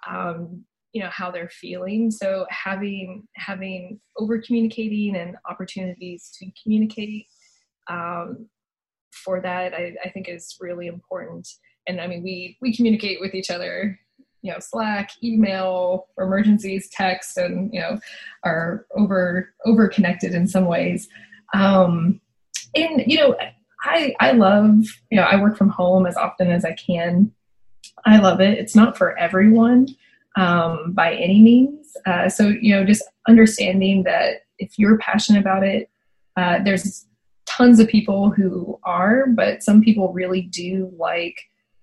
um, 0.08 0.64
you 0.92 1.02
know 1.02 1.10
how 1.10 1.30
they're 1.30 1.50
feeling. 1.50 2.10
So 2.10 2.46
having 2.50 3.26
having 3.36 4.00
over 4.16 4.40
communicating 4.40 5.16
and 5.16 5.36
opportunities 5.48 6.30
to 6.38 6.50
communicate 6.62 7.26
um, 7.88 8.48
for 9.12 9.40
that 9.40 9.74
I, 9.74 9.94
I 10.04 10.10
think 10.10 10.28
is 10.28 10.56
really 10.60 10.86
important. 10.86 11.48
And 11.86 12.00
i 12.00 12.06
mean 12.06 12.22
we 12.22 12.58
we 12.60 12.74
communicate 12.74 13.20
with 13.20 13.34
each 13.34 13.50
other 13.50 13.98
you 14.42 14.52
know 14.52 14.58
slack 14.58 15.10
email 15.22 16.08
emergencies 16.18 16.88
text 16.90 17.36
and 17.36 17.72
you 17.72 17.80
know 17.80 17.98
are 18.44 18.86
over 18.96 19.52
over 19.64 19.88
connected 19.88 20.34
in 20.34 20.46
some 20.46 20.66
ways. 20.66 21.08
Um 21.54 22.20
and 22.74 23.02
you 23.06 23.18
know 23.18 23.36
i 23.82 24.14
i 24.20 24.32
love 24.32 24.84
you 25.10 25.16
know 25.16 25.22
i 25.22 25.40
work 25.40 25.56
from 25.56 25.68
home 25.68 26.06
as 26.06 26.16
often 26.16 26.50
as 26.50 26.64
i 26.64 26.72
can. 26.74 27.32
I 28.06 28.18
love 28.18 28.40
it. 28.40 28.58
It's 28.58 28.76
not 28.76 28.96
for 28.96 29.18
everyone 29.18 29.88
um, 30.36 30.92
by 30.92 31.14
any 31.14 31.40
means. 31.40 31.96
Uh, 32.06 32.28
so, 32.28 32.48
you 32.48 32.74
know, 32.74 32.84
just 32.84 33.02
understanding 33.28 34.04
that 34.04 34.42
if 34.58 34.78
you're 34.78 34.98
passionate 34.98 35.40
about 35.40 35.64
it, 35.64 35.90
uh, 36.36 36.58
there's 36.64 37.06
tons 37.46 37.80
of 37.80 37.88
people 37.88 38.30
who 38.30 38.78
are, 38.84 39.26
but 39.26 39.62
some 39.62 39.82
people 39.82 40.12
really 40.12 40.42
do 40.42 40.92
like 40.96 41.36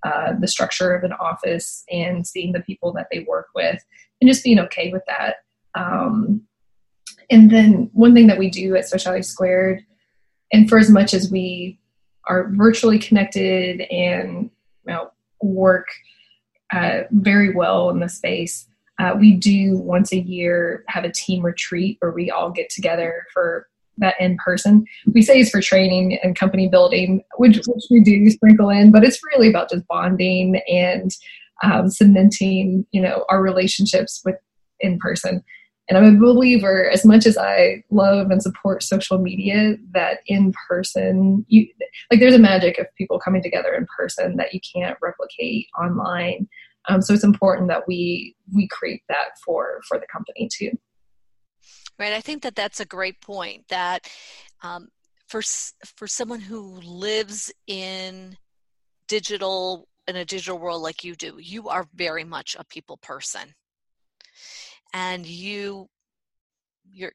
uh, 0.05 0.33
the 0.39 0.47
structure 0.47 0.95
of 0.95 1.03
an 1.03 1.13
office 1.13 1.83
and 1.91 2.25
seeing 2.25 2.53
the 2.53 2.61
people 2.61 2.93
that 2.93 3.07
they 3.11 3.25
work 3.27 3.47
with 3.55 3.83
and 4.21 4.29
just 4.29 4.43
being 4.43 4.59
okay 4.59 4.91
with 4.91 5.03
that. 5.07 5.37
Um, 5.75 6.43
and 7.29 7.51
then 7.51 7.89
one 7.93 8.13
thing 8.13 8.27
that 8.27 8.37
we 8.37 8.49
do 8.49 8.75
at 8.75 8.87
Sociality 8.87 9.23
Squared, 9.23 9.83
and 10.53 10.69
for 10.69 10.77
as 10.77 10.89
much 10.89 11.13
as 11.13 11.29
we 11.29 11.79
are 12.27 12.49
virtually 12.53 12.99
connected 12.99 13.81
and 13.81 14.49
you 14.85 14.93
know, 14.93 15.11
work 15.41 15.87
uh, 16.73 17.03
very 17.11 17.53
well 17.53 17.89
in 17.89 17.99
the 17.99 18.09
space. 18.09 18.67
Uh, 18.99 19.15
we 19.17 19.33
do 19.33 19.77
once 19.77 20.11
a 20.11 20.19
year 20.19 20.83
have 20.87 21.03
a 21.03 21.11
team 21.11 21.43
retreat 21.45 21.97
where 21.99 22.11
we 22.11 22.31
all 22.31 22.49
get 22.49 22.69
together 22.69 23.25
for 23.33 23.67
that 23.99 24.15
in 24.19 24.37
person. 24.37 24.85
We 25.13 25.21
say 25.21 25.39
it's 25.39 25.49
for 25.49 25.61
training 25.61 26.19
and 26.23 26.35
company 26.35 26.67
building, 26.67 27.23
which, 27.37 27.57
which 27.57 27.83
we 27.89 28.01
do 28.01 28.29
sprinkle 28.29 28.69
in, 28.69 28.91
but 28.91 29.03
it's 29.03 29.21
really 29.23 29.49
about 29.49 29.69
just 29.69 29.87
bonding 29.87 30.61
and 30.67 31.11
um, 31.63 31.89
cementing, 31.89 32.85
you 32.91 33.01
know, 33.01 33.25
our 33.29 33.41
relationships 33.41 34.21
with 34.23 34.35
in 34.79 34.99
person. 34.99 35.43
And 35.89 35.97
I'm 35.97 36.17
a 36.17 36.19
believer, 36.19 36.89
as 36.89 37.05
much 37.05 37.25
as 37.25 37.37
I 37.37 37.83
love 37.89 38.29
and 38.29 38.43
support 38.43 38.83
social 38.83 39.19
media, 39.19 39.77
that 39.91 40.19
in 40.27 40.53
person, 40.67 41.45
you 41.47 41.67
like 42.11 42.19
there's 42.19 42.35
a 42.35 42.39
magic 42.39 42.77
of 42.77 42.87
people 42.97 43.19
coming 43.19 43.41
together 43.41 43.73
in 43.73 43.87
person 43.97 44.35
that 44.35 44.53
you 44.53 44.59
can't 44.75 44.97
replicate 45.01 45.67
online. 45.79 46.47
Um, 46.89 47.01
so 47.01 47.13
it's 47.13 47.23
important 47.23 47.69
that 47.69 47.87
we 47.87 48.35
we 48.53 48.67
create 48.67 49.01
that 49.07 49.29
for 49.45 49.81
for 49.87 49.97
the 49.97 50.07
company 50.11 50.49
too. 50.51 50.71
Right. 51.99 52.13
I 52.13 52.21
think 52.21 52.43
that 52.43 52.55
that's 52.55 52.79
a 52.79 52.85
great 52.85 53.21
point. 53.21 53.65
That 53.69 54.07
um, 54.61 54.89
for 55.27 55.41
for 55.95 56.07
someone 56.07 56.41
who 56.41 56.79
lives 56.81 57.51
in 57.67 58.37
digital 59.07 59.87
in 60.07 60.15
a 60.15 60.25
digital 60.25 60.57
world 60.57 60.81
like 60.81 61.03
you 61.03 61.15
do, 61.15 61.37
you 61.39 61.69
are 61.69 61.87
very 61.95 62.23
much 62.23 62.55
a 62.57 62.63
people 62.65 62.97
person, 62.97 63.53
and 64.97 65.27
you 65.27 65.87
you're 66.91 67.11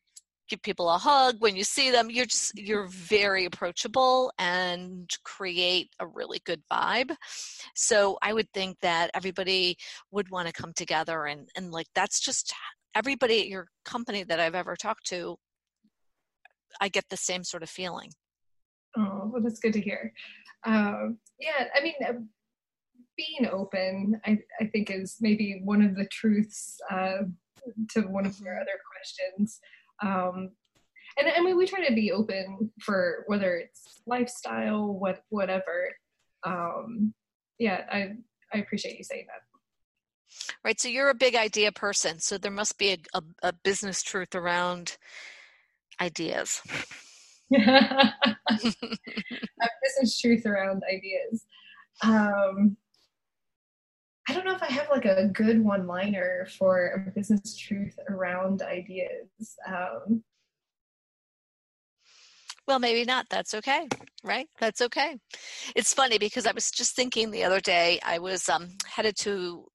give 0.49 0.63
people 0.63 0.91
a 0.91 0.99
hug 0.99 1.37
when 1.39 1.57
you 1.57 1.65
see 1.65 1.91
them. 1.91 2.11
You're 2.11 2.27
just 2.27 2.57
you're 2.57 2.87
very 2.89 3.47
approachable 3.47 4.33
and 4.39 5.11
create 5.25 5.89
a 5.99 6.07
really 6.07 6.41
good 6.45 6.63
vibe. 6.71 7.15
So 7.75 8.19
i 8.23 8.33
would 8.33 8.51
think 8.53 8.77
that 8.81 9.11
everybody 9.15 9.77
would 10.11 10.31
want 10.31 10.47
to 10.49 10.61
come 10.63 10.73
together 10.83 11.19
and 11.27 11.49
and 11.57 11.73
like 11.73 11.89
that's 11.95 12.21
just 12.21 12.55
everybody 12.95 13.41
at 13.41 13.49
your 13.49 13.67
company 13.85 14.23
that 14.25 14.39
i've 14.39 14.55
ever 14.63 14.77
talked 14.77 15.07
to 15.07 15.37
i 16.81 16.89
get 16.89 17.07
the 17.09 17.17
same 17.17 17.45
sort 17.45 17.63
of 17.63 17.71
feeling. 17.71 18.11
Oh 18.97 19.31
well 19.31 19.43
that's 19.43 19.61
good 19.65 19.73
to 19.79 19.81
hear. 19.81 20.13
Um, 20.65 21.19
yeah 21.41 21.61
i 21.77 21.83
mean 21.83 21.99
uh, 22.09 22.21
being 23.17 23.51
open 23.51 24.21
I, 24.25 24.39
I 24.61 24.67
think 24.73 24.91
is 24.91 25.17
maybe 25.21 25.61
one 25.65 25.83
of 25.83 25.97
the 25.97 26.07
truths 26.07 26.79
uh, 26.91 27.25
to 27.91 28.03
one 28.03 28.27
of 28.27 28.39
your 28.41 28.57
other 28.57 28.79
questions 28.91 29.61
um, 30.03 30.51
and 31.19 31.29
I 31.29 31.41
mean, 31.43 31.57
we 31.57 31.67
try 31.67 31.87
to 31.87 31.95
be 31.95 32.13
open 32.13 32.71
for 32.81 33.25
whether 33.27 33.57
it's 33.57 34.01
lifestyle, 34.07 34.95
what 34.95 35.23
whatever. 35.29 35.95
Um, 36.45 37.13
yeah, 37.59 37.83
I 37.91 38.13
I 38.53 38.59
appreciate 38.59 38.99
you 38.99 39.05
saying 39.05 39.27
that. 39.29 39.43
Right. 40.65 40.81
So 40.81 40.89
you're 40.89 41.11
a 41.11 41.15
big 41.15 41.35
idea 41.35 41.71
person. 41.73 42.19
So 42.19 42.39
there 42.39 42.51
must 42.51 42.79
be 42.79 42.93
a, 42.93 42.99
a, 43.15 43.23
a 43.43 43.53
business 43.53 44.03
truth 44.03 44.35
around 44.35 44.97
ideas. 46.01 46.63
a 47.55 48.13
business 49.83 50.19
truth 50.19 50.47
around 50.47 50.83
ideas. 50.91 51.45
Um, 52.03 52.79
I 54.29 54.35
don't 54.35 54.45
know 54.45 54.55
if 54.55 54.63
I 54.63 54.73
have 54.73 54.89
like 54.91 55.05
a 55.05 55.27
good 55.27 55.63
one 55.63 55.87
liner 55.87 56.47
for 56.59 57.05
a 57.09 57.11
business 57.11 57.57
truth 57.57 57.99
around 58.09 58.63
ideas. 58.63 59.27
Um, 59.67 60.23
well, 62.69 62.79
maybe 62.79 63.05
not. 63.05 63.27
That's 63.29 63.55
okay, 63.55 63.89
right? 64.23 64.47
That's 64.61 64.81
okay. 64.81 65.19
It's 65.75 65.93
funny 65.93 66.19
because 66.19 66.47
I 66.47 66.53
was 66.53 66.71
just 66.71 66.95
thinking 66.95 67.31
the 67.31 67.43
other 67.43 67.61
day, 67.61 67.99
I 68.05 68.19
was 68.21 68.49
um, 68.49 68.69
headed 68.87 69.17
to 69.19 69.67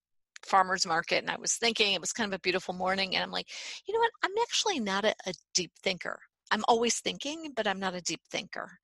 farmer's 0.45 0.85
market 0.85 1.17
and 1.17 1.29
I 1.29 1.37
was 1.37 1.55
thinking 1.55 1.93
it 1.93 2.01
was 2.01 2.13
kind 2.13 2.31
of 2.31 2.37
a 2.37 2.41
beautiful 2.41 2.73
morning 2.73 3.15
and 3.15 3.23
I'm 3.23 3.31
like, 3.31 3.49
you 3.85 3.93
know 3.93 3.99
what? 3.99 4.11
I'm 4.23 4.31
actually 4.41 4.79
not 4.79 5.03
a, 5.03 5.13
a 5.25 5.33
deep 5.53 5.71
thinker. 5.83 6.19
I'm 6.51 6.63
always 6.69 6.99
thinking, 6.99 7.51
but 7.55 7.67
I'm 7.67 7.79
not 7.79 7.95
a 7.95 8.01
deep 8.01 8.21
thinker. 8.31 8.79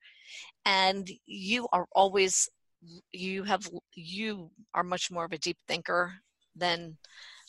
And 0.66 1.10
you 1.26 1.68
are 1.72 1.88
always 1.94 2.50
you 3.12 3.44
have 3.44 3.70
you 3.96 4.52
are 4.74 4.84
much 4.84 5.12
more 5.12 5.26
of 5.26 5.34
a 5.34 5.38
deep 5.38 5.58
thinker 5.68 6.16
than 6.56 6.98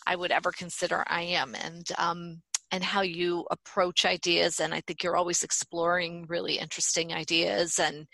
I 0.07 0.17
would 0.17 0.31
ever 0.31 0.53
consider 0.53 1.05
I 1.07 1.23
am, 1.23 1.55
and 1.55 1.87
um, 1.99 2.43
and 2.71 2.83
how 2.83 3.03
you 3.03 3.47
approach 3.51 4.05
ideas. 4.05 4.61
And 4.61 4.75
I 4.75 4.81
think 4.81 5.03
you're 5.03 5.17
always 5.17 5.45
exploring 5.45 6.27
really 6.29 6.59
interesting 6.59 7.13
ideas 7.13 7.79
and 7.79 8.07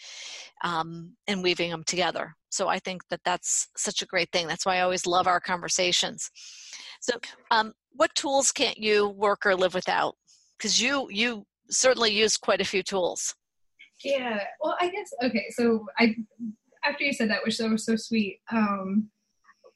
um, 0.63 1.17
and 1.27 1.43
weaving 1.43 1.71
them 1.71 1.85
together. 1.85 2.35
So 2.51 2.69
I 2.69 2.79
think 2.79 3.03
that 3.11 3.21
that's 3.25 3.69
such 3.77 4.03
a 4.03 4.07
great 4.07 4.31
thing. 4.33 4.47
That's 4.47 4.67
why 4.67 4.77
I 4.77 4.81
always 4.83 5.07
love 5.07 5.27
our 5.27 5.41
conversations. 5.41 6.31
So, 7.01 7.15
um, 7.51 7.73
what 7.93 8.15
tools 8.15 8.53
can't 8.53 8.79
you 8.79 9.09
work 9.09 9.47
or 9.47 9.57
live 9.57 9.75
without? 9.75 10.15
Because 10.59 10.81
you 10.81 11.09
you 11.11 11.45
certainly 11.71 12.13
use 12.13 12.37
quite 12.37 12.61
a 12.61 12.65
few 12.65 12.83
tools. 12.83 13.35
Yeah. 14.05 14.41
Well, 14.61 14.77
I 14.81 14.89
guess 14.89 15.11
okay. 15.23 15.47
So 15.51 15.87
I 15.99 16.15
after 16.85 17.05
you 17.05 17.13
said 17.13 17.31
that, 17.31 17.45
which 17.45 17.59
that 17.59 17.71
was 17.71 17.85
so 17.85 17.97
sweet. 17.97 18.41
Um, 18.51 19.11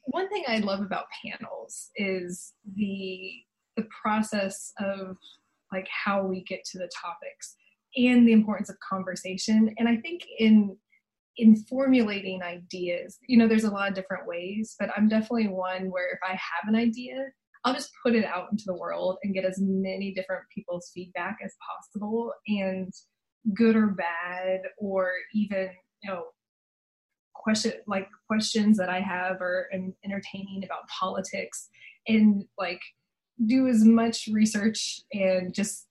one 0.06 0.28
thing 0.28 0.44
I 0.46 0.58
love 0.58 0.80
about 0.80 1.06
panels 1.24 1.90
is 1.96 2.52
the 2.76 3.32
the 3.76 3.86
process 4.02 4.72
of 4.78 5.16
like 5.72 5.88
how 5.88 6.24
we 6.24 6.44
get 6.44 6.64
to 6.64 6.78
the 6.78 6.90
topics 7.00 7.56
and 7.96 8.26
the 8.26 8.32
importance 8.32 8.70
of 8.70 8.76
conversation. 8.88 9.74
And 9.78 9.88
I 9.88 9.96
think 9.96 10.22
in 10.38 10.76
in 11.36 11.56
formulating 11.68 12.42
ideas, 12.42 13.18
you 13.26 13.36
know, 13.36 13.48
there's 13.48 13.64
a 13.64 13.70
lot 13.70 13.88
of 13.88 13.94
different 13.94 14.26
ways, 14.26 14.76
but 14.78 14.90
I'm 14.96 15.08
definitely 15.08 15.48
one 15.48 15.90
where 15.90 16.12
if 16.12 16.20
I 16.22 16.32
have 16.32 16.68
an 16.68 16.76
idea, 16.76 17.16
I'll 17.64 17.74
just 17.74 17.90
put 18.04 18.14
it 18.14 18.24
out 18.24 18.52
into 18.52 18.64
the 18.66 18.76
world 18.76 19.16
and 19.22 19.34
get 19.34 19.44
as 19.44 19.58
many 19.60 20.12
different 20.14 20.44
people's 20.54 20.90
feedback 20.94 21.38
as 21.44 21.52
possible 21.66 22.32
and 22.46 22.92
good 23.52 23.74
or 23.74 23.88
bad 23.88 24.60
or 24.78 25.10
even 25.34 25.70
you 26.02 26.10
know 26.10 26.24
question 27.34 27.72
like 27.86 28.08
questions 28.26 28.76
that 28.78 28.88
I 28.88 29.00
have 29.00 29.40
are 29.40 29.68
entertaining 30.04 30.64
about 30.64 30.88
politics 30.88 31.68
and 32.08 32.44
like 32.58 32.80
do 33.46 33.66
as 33.68 33.84
much 33.84 34.28
research 34.32 35.00
and 35.12 35.52
just 35.54 35.88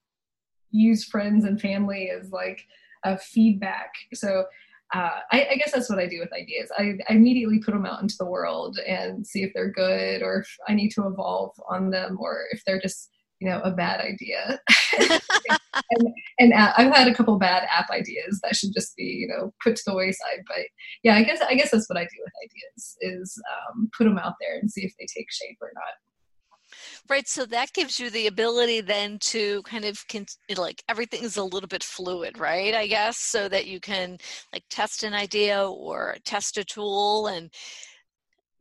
use 0.72 1.06
friends 1.06 1.46
and 1.46 1.60
family 1.60 2.10
as 2.10 2.32
like 2.32 2.66
a 3.04 3.18
feedback. 3.18 3.92
So 4.14 4.46
uh, 4.94 5.20
I, 5.32 5.48
I, 5.52 5.56
guess 5.56 5.72
that's 5.72 5.90
what 5.90 6.00
I 6.00 6.08
do 6.08 6.20
with 6.20 6.32
ideas. 6.34 6.72
I, 6.78 6.94
I, 7.10 7.14
immediately 7.14 7.60
put 7.60 7.74
them 7.74 7.86
out 7.86 8.02
into 8.02 8.16
the 8.20 8.28
world 8.28 8.78
and 8.88 9.26
see 9.26 9.42
if 9.42 9.52
they're 9.54 9.72
good 9.72 10.22
or 10.22 10.42
if 10.42 10.58
I 10.68 10.76
need 10.76 10.90
to 10.92 11.08
evolve 11.08 11.52
on 11.68 11.90
them 11.90 12.18
or 12.20 12.44
if 12.52 12.64
they're 12.64 12.80
just 12.80 13.10
you 13.44 13.50
know 13.50 13.60
a 13.62 13.72
bad 13.72 14.00
idea. 14.00 14.60
And, 15.90 16.14
and 16.40 16.54
i've 16.54 16.96
had 16.96 17.08
a 17.08 17.14
couple 17.14 17.38
bad 17.40 17.68
app 17.70 17.90
ideas 17.90 18.40
that 18.44 18.56
should 18.56 18.74
just 18.74 18.96
be 18.96 19.04
you 19.04 19.28
know 19.28 19.52
put 19.64 19.76
to 19.76 19.82
the 19.88 19.96
wayside 19.96 20.44
but 20.48 20.66
yeah 21.04 21.16
i 21.16 21.24
guess 21.24 21.42
i 21.42 21.56
guess 21.56 21.72
that's 21.72 21.90
what 21.90 21.98
i 21.98 22.04
do 22.04 22.18
with 22.24 22.32
ideas 22.44 22.96
is 23.02 23.42
um, 23.52 23.90
put 23.98 24.04
them 24.04 24.20
out 24.20 24.34
there 24.40 24.60
and 24.60 24.70
see 24.70 24.82
if 24.84 24.94
they 25.00 25.08
take 25.08 25.32
shape 25.32 25.58
or 25.62 25.72
not. 25.74 27.10
Right 27.10 27.28
so 27.28 27.46
that 27.48 27.74
gives 27.74 28.00
you 28.00 28.12
the 28.12 28.28
ability 28.28 28.82
then 28.82 29.18
to 29.22 29.64
kind 29.64 29.84
of 29.86 30.04
con- 30.08 30.28
like 30.56 30.84
everything 30.88 31.24
is 31.24 31.38
a 31.38 31.44
little 31.44 31.68
bit 31.68 31.84
fluid 31.84 32.38
right 32.38 32.74
i 32.76 32.88
guess 32.88 33.18
so 33.18 33.50
that 33.50 33.66
you 33.66 33.80
can 33.80 34.18
like 34.54 34.64
test 34.70 35.04
an 35.04 35.14
idea 35.14 35.68
or 35.68 36.16
test 36.24 36.58
a 36.58 36.64
tool 36.64 37.28
and 37.28 37.52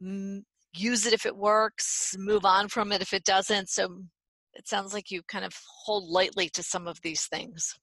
mm, 0.02 0.42
use 0.74 1.06
it 1.06 1.12
if 1.12 1.26
it 1.26 1.36
works 1.36 2.14
move 2.18 2.44
on 2.44 2.68
from 2.68 2.90
it 2.90 3.02
if 3.02 3.12
it 3.12 3.24
doesn't 3.24 3.68
so 3.68 3.98
it 4.54 4.68
sounds 4.68 4.92
like 4.92 5.10
you 5.10 5.22
kind 5.22 5.44
of 5.44 5.52
hold 5.84 6.08
lightly 6.10 6.48
to 6.50 6.62
some 6.62 6.86
of 6.86 7.00
these 7.02 7.26
things. 7.26 7.74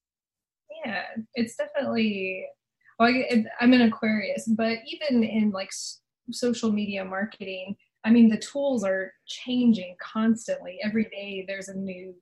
Yeah, 0.85 1.03
it's 1.35 1.55
definitely. 1.55 2.45
Well, 2.97 3.13
I'm 3.61 3.73
an 3.73 3.81
Aquarius, 3.81 4.45
but 4.47 4.79
even 4.85 5.23
in 5.23 5.51
like 5.51 5.69
social 6.31 6.71
media 6.71 7.05
marketing, 7.05 7.77
I 8.03 8.11
mean, 8.11 8.29
the 8.29 8.37
tools 8.37 8.83
are 8.83 9.13
changing 9.25 9.95
constantly. 10.01 10.79
Every 10.83 11.05
day, 11.05 11.45
there's 11.47 11.69
a 11.69 11.77
new, 11.77 12.13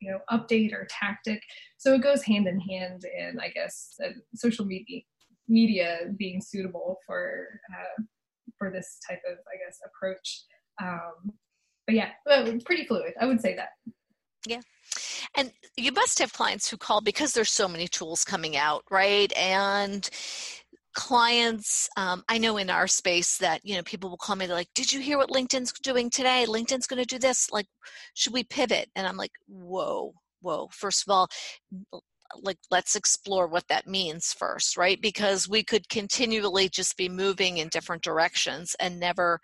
you 0.00 0.10
know, 0.10 0.18
update 0.30 0.72
or 0.72 0.88
tactic. 0.90 1.40
So 1.78 1.94
it 1.94 2.02
goes 2.02 2.22
hand 2.22 2.48
in 2.48 2.58
hand. 2.60 3.04
And 3.18 3.40
I 3.40 3.48
guess 3.48 3.94
uh, 4.04 4.10
social 4.34 4.64
media 4.64 5.02
media 5.48 5.98
being 6.16 6.40
suitable 6.40 6.98
for 7.06 7.60
uh, 7.70 8.02
for 8.58 8.70
this 8.70 8.98
type 9.08 9.20
of, 9.30 9.38
I 9.38 9.56
guess, 9.64 9.78
approach. 9.86 10.44
Um, 10.82 11.32
but 11.86 11.94
yeah, 11.94 12.10
pretty 12.64 12.86
fluid. 12.86 13.14
I 13.20 13.26
would 13.26 13.40
say 13.40 13.56
that. 13.56 13.70
Yeah. 14.46 14.60
And 15.36 15.52
you 15.76 15.92
must 15.92 16.18
have 16.20 16.32
clients 16.32 16.70
who 16.70 16.76
call 16.76 17.00
because 17.00 17.32
there's 17.32 17.50
so 17.50 17.66
many 17.66 17.88
tools 17.88 18.24
coming 18.24 18.56
out, 18.56 18.84
right? 18.90 19.32
And 19.36 20.08
clients 20.94 21.88
um, 21.96 22.22
i 22.28 22.38
know 22.38 22.56
in 22.56 22.70
our 22.70 22.86
space 22.86 23.36
that 23.38 23.60
you 23.64 23.74
know 23.74 23.82
people 23.82 24.08
will 24.08 24.16
call 24.16 24.36
me 24.36 24.46
they're 24.46 24.54
like 24.54 24.72
did 24.74 24.92
you 24.92 25.00
hear 25.00 25.18
what 25.18 25.28
linkedin's 25.28 25.72
doing 25.82 26.08
today 26.08 26.46
linkedin's 26.48 26.86
going 26.86 27.02
to 27.02 27.06
do 27.06 27.18
this 27.18 27.50
like 27.50 27.66
should 28.14 28.32
we 28.32 28.44
pivot 28.44 28.88
and 28.94 29.04
i'm 29.06 29.16
like 29.16 29.32
whoa 29.48 30.14
whoa 30.40 30.68
first 30.70 31.04
of 31.06 31.12
all 31.12 31.28
like 32.42 32.58
let's 32.70 32.94
explore 32.94 33.48
what 33.48 33.66
that 33.68 33.88
means 33.88 34.32
first 34.32 34.76
right 34.76 35.00
because 35.02 35.48
we 35.48 35.64
could 35.64 35.88
continually 35.88 36.68
just 36.68 36.96
be 36.96 37.08
moving 37.08 37.58
in 37.58 37.68
different 37.68 38.02
directions 38.02 38.76
and 38.78 38.98
never 38.98 39.40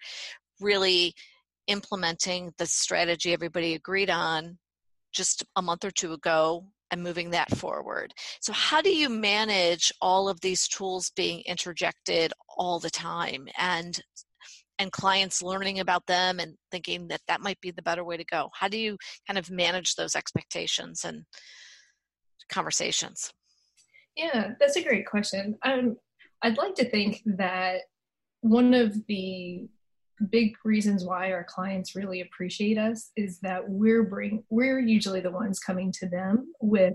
really 0.60 1.14
implementing 1.66 2.52
the 2.58 2.66
strategy 2.66 3.32
everybody 3.32 3.74
agreed 3.74 4.10
on 4.10 4.58
just 5.12 5.44
a 5.56 5.62
month 5.62 5.84
or 5.84 5.90
two 5.90 6.12
ago 6.12 6.66
and 6.90 7.02
moving 7.02 7.30
that 7.30 7.56
forward. 7.56 8.12
So, 8.40 8.52
how 8.52 8.80
do 8.80 8.90
you 8.90 9.08
manage 9.08 9.92
all 10.00 10.28
of 10.28 10.40
these 10.40 10.68
tools 10.68 11.12
being 11.14 11.42
interjected 11.46 12.32
all 12.56 12.78
the 12.78 12.90
time 12.90 13.48
and 13.58 14.00
and 14.78 14.90
clients 14.90 15.42
learning 15.42 15.78
about 15.78 16.06
them 16.06 16.40
and 16.40 16.56
thinking 16.70 17.08
that 17.08 17.20
that 17.28 17.42
might 17.42 17.60
be 17.60 17.70
the 17.70 17.82
better 17.82 18.04
way 18.04 18.16
to 18.16 18.24
go? 18.24 18.50
How 18.54 18.68
do 18.68 18.78
you 18.78 18.96
kind 19.26 19.38
of 19.38 19.50
manage 19.50 19.94
those 19.94 20.16
expectations 20.16 21.04
and 21.04 21.24
conversations? 22.50 23.30
Yeah, 24.16 24.54
that's 24.58 24.76
a 24.76 24.82
great 24.82 25.06
question. 25.06 25.56
Um, 25.64 25.96
I'd 26.42 26.58
like 26.58 26.74
to 26.76 26.88
think 26.88 27.22
that 27.26 27.82
one 28.40 28.74
of 28.74 28.96
the 29.06 29.68
big 30.28 30.54
reasons 30.64 31.04
why 31.04 31.32
our 31.32 31.44
clients 31.44 31.96
really 31.96 32.20
appreciate 32.20 32.78
us 32.78 33.10
is 33.16 33.38
that 33.40 33.62
we're 33.68 34.02
bring 34.02 34.44
we're 34.50 34.78
usually 34.78 35.20
the 35.20 35.30
ones 35.30 35.58
coming 35.58 35.92
to 35.92 36.08
them 36.08 36.52
with 36.60 36.94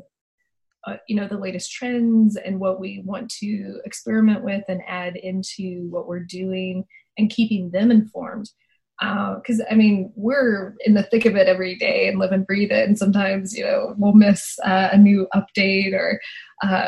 uh, 0.86 0.98
you 1.08 1.16
know 1.16 1.28
the 1.28 1.38
latest 1.38 1.72
trends 1.72 2.36
and 2.36 2.60
what 2.60 2.80
we 2.80 3.02
want 3.04 3.30
to 3.30 3.80
experiment 3.86 4.44
with 4.44 4.64
and 4.68 4.82
add 4.88 5.16
into 5.16 5.88
what 5.90 6.08
we're 6.08 6.20
doing 6.20 6.86
and 7.18 7.30
keeping 7.30 7.72
them 7.72 7.92
informed. 7.92 8.50
Because 9.00 9.60
uh, 9.60 9.66
I 9.70 9.76
mean 9.76 10.14
we're 10.16 10.76
in 10.86 10.94
the 10.94 11.04
thick 11.04 11.26
of 11.26 11.36
it 11.36 11.48
every 11.48 11.76
day 11.76 12.08
and 12.08 12.20
live 12.20 12.32
and 12.32 12.46
breathe 12.46 12.72
it, 12.72 12.88
and 12.88 12.98
sometimes 12.98 13.58
you 13.58 13.64
know 13.64 13.96
we'll 13.98 14.14
miss 14.14 14.58
uh, 14.64 14.90
a 14.92 14.98
new 14.98 15.28
update 15.36 15.94
or 15.94 16.20
uh, 16.64 16.88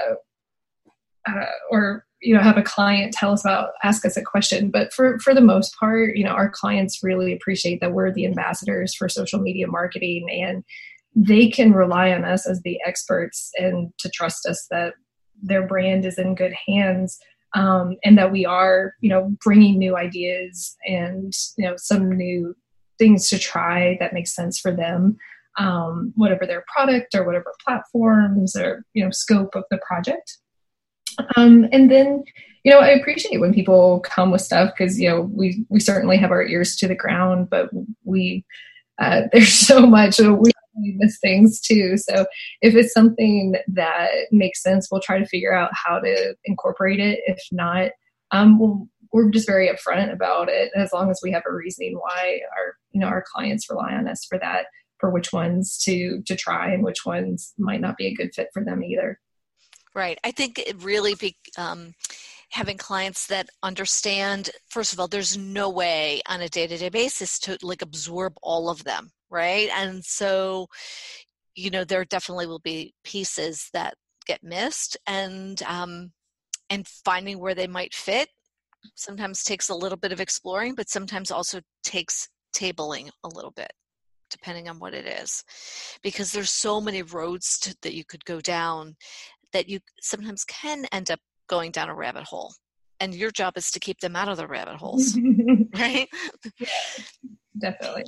uh, 1.27 1.45
or 1.71 2.06
you 2.21 2.33
know 2.33 2.41
have 2.41 2.57
a 2.57 2.63
client 2.63 3.13
tell 3.13 3.31
us 3.31 3.45
about 3.45 3.71
ask 3.83 4.05
us 4.05 4.17
a 4.17 4.23
question. 4.23 4.69
But 4.69 4.93
for 4.93 5.19
for 5.19 5.33
the 5.33 5.41
most 5.41 5.75
part, 5.79 6.15
you 6.15 6.23
know 6.23 6.31
our 6.31 6.49
clients 6.49 7.03
really 7.03 7.33
appreciate 7.33 7.79
that 7.81 7.93
we're 7.93 8.11
the 8.11 8.25
ambassadors 8.25 8.95
for 8.95 9.09
social 9.09 9.39
media 9.39 9.67
marketing 9.67 10.27
and 10.31 10.63
they 11.15 11.49
can 11.49 11.71
rely 11.71 12.11
on 12.11 12.23
us 12.23 12.47
as 12.47 12.61
the 12.61 12.79
experts 12.85 13.49
and 13.57 13.91
to 13.97 14.09
trust 14.09 14.45
us 14.45 14.67
that 14.69 14.93
their 15.41 15.65
brand 15.65 16.05
is 16.05 16.19
in 16.19 16.35
good 16.35 16.53
hands 16.67 17.17
um, 17.55 17.97
and 18.03 18.17
that 18.17 18.31
we 18.31 18.45
are 18.45 18.93
you 19.01 19.09
know 19.09 19.35
bringing 19.43 19.77
new 19.77 19.97
ideas 19.97 20.75
and 20.85 21.33
you 21.57 21.65
know 21.65 21.75
some 21.77 22.11
new 22.11 22.55
things 22.99 23.29
to 23.29 23.39
try 23.39 23.97
that 23.99 24.13
makes 24.13 24.35
sense 24.35 24.59
for 24.59 24.71
them 24.71 25.17
um, 25.57 26.13
whatever 26.15 26.45
their 26.45 26.63
product 26.71 27.15
or 27.15 27.25
whatever 27.25 27.53
platforms 27.65 28.55
or 28.55 28.83
you 28.93 29.03
know 29.03 29.11
scope 29.11 29.55
of 29.55 29.63
the 29.71 29.79
project 29.87 30.37
um, 31.35 31.67
and 31.71 31.89
then 31.91 32.23
you 32.63 32.71
know 32.71 32.79
i 32.79 32.89
appreciate 32.89 33.39
when 33.39 33.53
people 33.53 33.99
come 34.01 34.31
with 34.31 34.41
stuff 34.41 34.71
because 34.77 34.99
you 34.99 35.09
know 35.09 35.21
we 35.21 35.65
we 35.69 35.79
certainly 35.79 36.17
have 36.17 36.31
our 36.31 36.45
ears 36.45 36.75
to 36.75 36.87
the 36.87 36.95
ground 36.95 37.49
but 37.49 37.69
we 38.03 38.43
uh, 38.99 39.21
there's 39.31 39.53
so 39.53 39.85
much 39.85 40.19
we 40.81 40.95
miss 40.97 41.19
things 41.19 41.59
too. 41.59 41.97
So 41.97 42.25
if 42.61 42.75
it's 42.75 42.93
something 42.93 43.55
that 43.67 44.09
makes 44.31 44.61
sense, 44.61 44.87
we'll 44.91 45.01
try 45.01 45.19
to 45.19 45.25
figure 45.25 45.53
out 45.53 45.71
how 45.73 45.99
to 45.99 46.35
incorporate 46.45 46.99
it. 46.99 47.19
If 47.25 47.39
not, 47.51 47.91
um, 48.31 48.59
we'll, 48.59 48.87
we're 49.11 49.29
just 49.29 49.47
very 49.47 49.69
upfront 49.69 50.11
about 50.11 50.49
it. 50.49 50.71
As 50.75 50.93
long 50.93 51.09
as 51.09 51.19
we 51.23 51.31
have 51.31 51.43
a 51.47 51.53
reasoning 51.53 51.95
why 51.95 52.41
our 52.57 52.75
you 52.91 52.99
know 52.99 53.07
our 53.07 53.23
clients 53.33 53.69
rely 53.69 53.93
on 53.93 54.07
us 54.07 54.25
for 54.25 54.37
that, 54.39 54.65
for 54.99 55.09
which 55.09 55.31
ones 55.31 55.77
to 55.83 56.21
to 56.25 56.35
try 56.35 56.71
and 56.71 56.83
which 56.83 57.05
ones 57.05 57.53
might 57.57 57.81
not 57.81 57.97
be 57.97 58.07
a 58.07 58.13
good 58.13 58.33
fit 58.35 58.49
for 58.53 58.63
them 58.63 58.83
either. 58.83 59.19
Right. 59.97 60.17
I 60.23 60.31
think 60.31 60.59
it 60.59 60.81
really 60.81 61.15
be. 61.15 61.35
Um, 61.57 61.93
having 62.49 62.77
clients 62.77 63.27
that 63.27 63.49
understand 63.61 64.49
first 64.69 64.93
of 64.93 65.01
all 65.01 65.07
there's 65.09 65.37
no 65.37 65.69
way 65.69 66.21
on 66.29 66.39
a 66.39 66.47
day-to-day 66.47 66.87
basis 66.87 67.37
to 67.39 67.57
like 67.61 67.81
absorb 67.81 68.33
all 68.41 68.69
of 68.69 68.85
them 68.85 69.11
right? 69.29 69.69
And 69.75 70.03
so, 70.03 70.67
you 71.55 71.69
know, 71.69 71.83
there 71.83 72.05
definitely 72.05 72.47
will 72.47 72.59
be 72.59 72.93
pieces 73.03 73.69
that 73.73 73.95
get 74.25 74.43
missed, 74.43 74.97
and 75.07 75.61
um, 75.63 76.11
and 76.69 76.87
finding 76.87 77.39
where 77.39 77.55
they 77.55 77.67
might 77.67 77.93
fit 77.93 78.29
sometimes 78.95 79.43
takes 79.43 79.69
a 79.69 79.75
little 79.75 79.97
bit 79.97 80.11
of 80.11 80.21
exploring, 80.21 80.75
but 80.75 80.89
sometimes 80.89 81.31
also 81.31 81.59
takes 81.83 82.29
tabling 82.55 83.09
a 83.23 83.27
little 83.27 83.51
bit 83.51 83.71
depending 84.29 84.67
on 84.67 84.77
what 84.77 84.93
it 84.93 85.05
is 85.05 85.43
because 86.03 86.33
there's 86.33 86.49
so 86.49 86.81
many 86.81 87.01
roads 87.01 87.57
to, 87.59 87.73
that 87.81 87.93
you 87.93 88.03
could 88.03 88.25
go 88.25 88.41
down 88.41 88.93
that 89.53 89.69
you 89.69 89.79
sometimes 90.01 90.43
can 90.45 90.85
end 90.91 91.11
up 91.11 91.19
going 91.47 91.71
down 91.71 91.89
a 91.89 91.95
rabbit 91.95 92.23
hole 92.23 92.53
and 92.99 93.13
your 93.13 93.31
job 93.31 93.53
is 93.57 93.71
to 93.71 93.79
keep 93.79 93.99
them 93.99 94.15
out 94.15 94.27
of 94.27 94.37
the 94.37 94.47
rabbit 94.47 94.75
holes 94.75 95.17
right 95.77 96.09
yeah 96.59 96.67
definitely. 97.59 98.03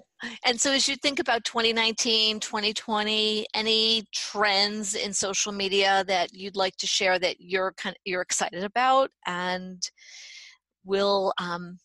And 0.46 0.60
so, 0.60 0.72
as 0.72 0.88
you 0.88 0.96
think 0.96 1.20
about 1.20 1.44
2019, 1.44 2.40
2020, 2.40 3.46
any 3.54 4.04
trends 4.14 4.96
in 4.96 5.14
social 5.14 5.52
media 5.52 6.04
that 6.08 6.34
you'd 6.34 6.56
like 6.56 6.76
to 6.78 6.88
share 6.88 7.20
that 7.20 7.38
you're 7.40 7.74
kind 7.74 7.96
of, 7.96 8.00
you're 8.06 8.22
excited 8.22 8.64
about 8.64 9.12
and 9.26 9.82
will 10.84 11.34
um, 11.40 11.80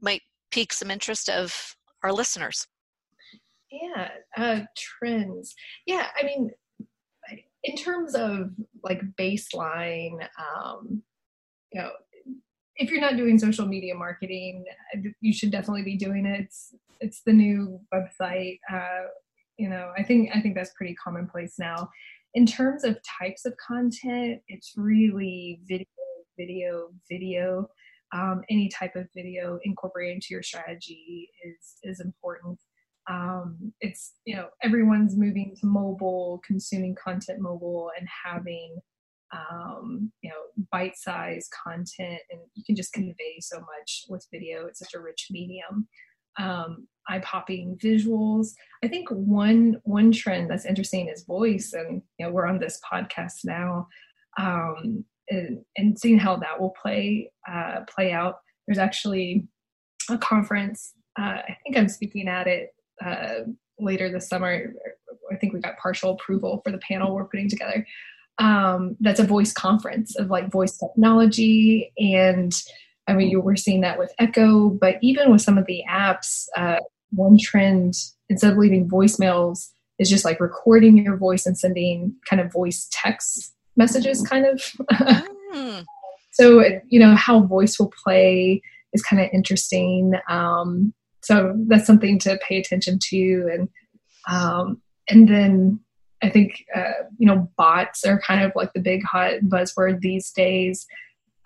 might 0.00 0.22
pique 0.50 0.72
some 0.72 0.90
interest 0.90 1.28
of 1.28 1.76
our 2.02 2.12
listeners? 2.12 2.66
Yeah, 3.70 4.10
uh, 4.36 4.60
trends. 4.76 5.54
Yeah, 5.86 6.08
I 6.20 6.24
mean, 6.24 6.50
in 7.64 7.76
terms 7.76 8.14
of 8.14 8.50
like 8.82 9.00
baseline, 9.18 10.26
um, 10.38 11.02
you 11.72 11.80
know, 11.80 11.90
if 12.76 12.90
you're 12.90 13.00
not 13.00 13.16
doing 13.16 13.38
social 13.38 13.66
media 13.66 13.94
marketing, 13.94 14.64
you 15.20 15.32
should 15.32 15.50
definitely 15.52 15.82
be 15.82 15.96
doing 15.96 16.26
it. 16.26 16.40
It's, 16.40 16.74
it's 17.00 17.22
the 17.24 17.32
new 17.32 17.80
website. 17.94 18.58
Uh, 18.72 19.06
you 19.58 19.68
know, 19.68 19.92
I 19.96 20.02
think 20.02 20.30
I 20.34 20.40
think 20.40 20.54
that's 20.54 20.72
pretty 20.76 20.94
commonplace 20.94 21.56
now. 21.58 21.88
In 22.34 22.46
terms 22.46 22.84
of 22.84 22.96
types 23.20 23.44
of 23.44 23.54
content, 23.64 24.40
it's 24.48 24.72
really 24.76 25.60
video, 25.68 25.86
video, 26.38 26.88
video. 27.10 27.68
Um, 28.14 28.42
any 28.50 28.68
type 28.68 28.96
of 28.96 29.06
video 29.14 29.58
incorporated 29.64 30.16
into 30.16 30.28
your 30.30 30.42
strategy 30.42 31.28
is 31.44 31.76
is 31.82 32.00
important. 32.00 32.58
Um, 33.10 33.72
it's 33.80 34.14
you 34.24 34.36
know 34.36 34.48
everyone's 34.62 35.16
moving 35.16 35.54
to 35.60 35.66
mobile, 35.66 36.40
consuming 36.46 36.96
content 37.02 37.40
mobile, 37.40 37.90
and 37.98 38.06
having 38.24 38.76
um, 39.32 40.12
you 40.22 40.30
know, 40.30 40.64
bite-sized 40.70 41.50
content, 41.64 42.20
and 42.30 42.40
you 42.54 42.62
can 42.64 42.76
just 42.76 42.92
convey 42.92 43.38
so 43.40 43.58
much 43.60 44.04
with 44.08 44.26
video. 44.30 44.66
It's 44.66 44.78
such 44.78 44.94
a 44.94 45.00
rich 45.00 45.28
medium. 45.30 45.88
Um, 46.38 46.88
eye-popping 47.08 47.78
visuals. 47.82 48.48
I 48.82 48.88
think 48.88 49.08
one 49.10 49.76
one 49.84 50.12
trend 50.12 50.50
that's 50.50 50.64
interesting 50.64 51.08
is 51.08 51.24
voice, 51.24 51.72
and 51.72 52.02
you 52.18 52.26
know, 52.26 52.32
we're 52.32 52.46
on 52.46 52.58
this 52.58 52.80
podcast 52.90 53.44
now, 53.44 53.86
um, 54.38 55.04
and, 55.28 55.64
and 55.76 55.98
seeing 55.98 56.18
how 56.18 56.36
that 56.36 56.60
will 56.60 56.74
play 56.80 57.30
uh, 57.50 57.80
play 57.88 58.12
out. 58.12 58.36
There's 58.66 58.78
actually 58.78 59.46
a 60.08 60.18
conference. 60.18 60.94
Uh, 61.18 61.42
I 61.46 61.56
think 61.62 61.76
I'm 61.76 61.88
speaking 61.88 62.28
at 62.28 62.46
it 62.46 62.70
uh, 63.04 63.40
later 63.78 64.10
this 64.10 64.28
summer. 64.28 64.72
I 65.30 65.36
think 65.36 65.52
we 65.52 65.60
got 65.60 65.78
partial 65.78 66.10
approval 66.10 66.60
for 66.64 66.70
the 66.70 66.78
panel 66.78 67.14
we're 67.14 67.24
putting 67.24 67.48
together 67.48 67.86
um, 68.38 68.96
that's 69.00 69.20
a 69.20 69.24
voice 69.24 69.52
conference 69.52 70.16
of 70.16 70.30
like 70.30 70.50
voice 70.50 70.76
technology 70.76 71.92
and 71.98 72.52
i 73.06 73.14
mean 73.14 73.28
you 73.28 73.40
were 73.40 73.56
seeing 73.56 73.80
that 73.82 73.98
with 73.98 74.12
echo 74.18 74.70
but 74.70 74.96
even 75.02 75.30
with 75.30 75.42
some 75.42 75.58
of 75.58 75.66
the 75.66 75.82
apps 75.88 76.46
uh, 76.56 76.78
one 77.10 77.38
trend 77.38 77.94
instead 78.28 78.52
of 78.52 78.58
leaving 78.58 78.88
voicemails 78.88 79.70
is 79.98 80.08
just 80.08 80.24
like 80.24 80.40
recording 80.40 80.96
your 80.96 81.16
voice 81.16 81.46
and 81.46 81.58
sending 81.58 82.14
kind 82.28 82.40
of 82.40 82.52
voice 82.52 82.88
text 82.90 83.54
messages 83.76 84.22
kind 84.22 84.46
of 84.46 84.60
mm. 85.54 85.84
so 86.32 86.64
you 86.88 86.98
know 86.98 87.14
how 87.14 87.40
voice 87.40 87.78
will 87.78 87.92
play 88.02 88.60
is 88.92 89.02
kind 89.02 89.22
of 89.22 89.28
interesting 89.32 90.14
um, 90.28 90.92
so 91.22 91.54
that's 91.68 91.86
something 91.86 92.18
to 92.20 92.38
pay 92.46 92.58
attention 92.58 92.98
to 93.10 93.50
and 93.52 93.68
um, 94.28 94.80
and 95.08 95.28
then 95.28 95.80
I 96.22 96.28
think 96.28 96.64
uh, 96.74 97.04
you 97.18 97.26
know 97.26 97.50
bots 97.56 98.04
are 98.04 98.20
kind 98.20 98.42
of 98.42 98.52
like 98.54 98.72
the 98.72 98.80
big 98.80 99.02
hot 99.04 99.40
buzzword 99.42 100.00
these 100.00 100.30
days. 100.30 100.86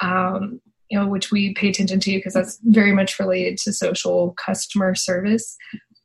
Um, 0.01 0.61
you 0.91 0.99
know, 0.99 1.09
which 1.09 1.33
we 1.33 1.53
pay 1.55 1.71
attention 1.71 1.99
to 1.99 2.11
because 2.13 2.35
that's 2.35 2.61
very 2.65 2.93
much 2.93 3.19
related 3.19 3.59
to 3.59 3.73
social 3.73 4.35
customer 4.35 4.95
service. 4.95 5.57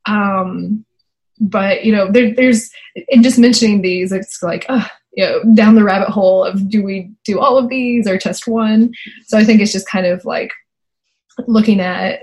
Um, 0.06 0.84
but 1.40 1.84
you 1.84 1.92
know, 1.92 2.10
there, 2.10 2.34
there's 2.34 2.70
in 3.08 3.22
just 3.22 3.38
mentioning 3.38 3.82
these, 3.82 4.12
it's 4.12 4.42
like, 4.42 4.66
uh, 4.68 4.88
you 5.12 5.24
know, 5.24 5.42
down 5.54 5.74
the 5.74 5.84
rabbit 5.84 6.08
hole 6.08 6.44
of 6.44 6.68
do 6.68 6.82
we 6.82 7.12
do 7.24 7.38
all 7.38 7.58
of 7.58 7.68
these 7.68 8.08
or 8.08 8.18
test 8.18 8.48
one? 8.48 8.92
So 9.26 9.38
I 9.38 9.44
think 9.44 9.60
it's 9.60 9.72
just 9.72 9.88
kind 9.88 10.06
of 10.06 10.24
like 10.24 10.50
looking 11.46 11.80
at 11.80 12.20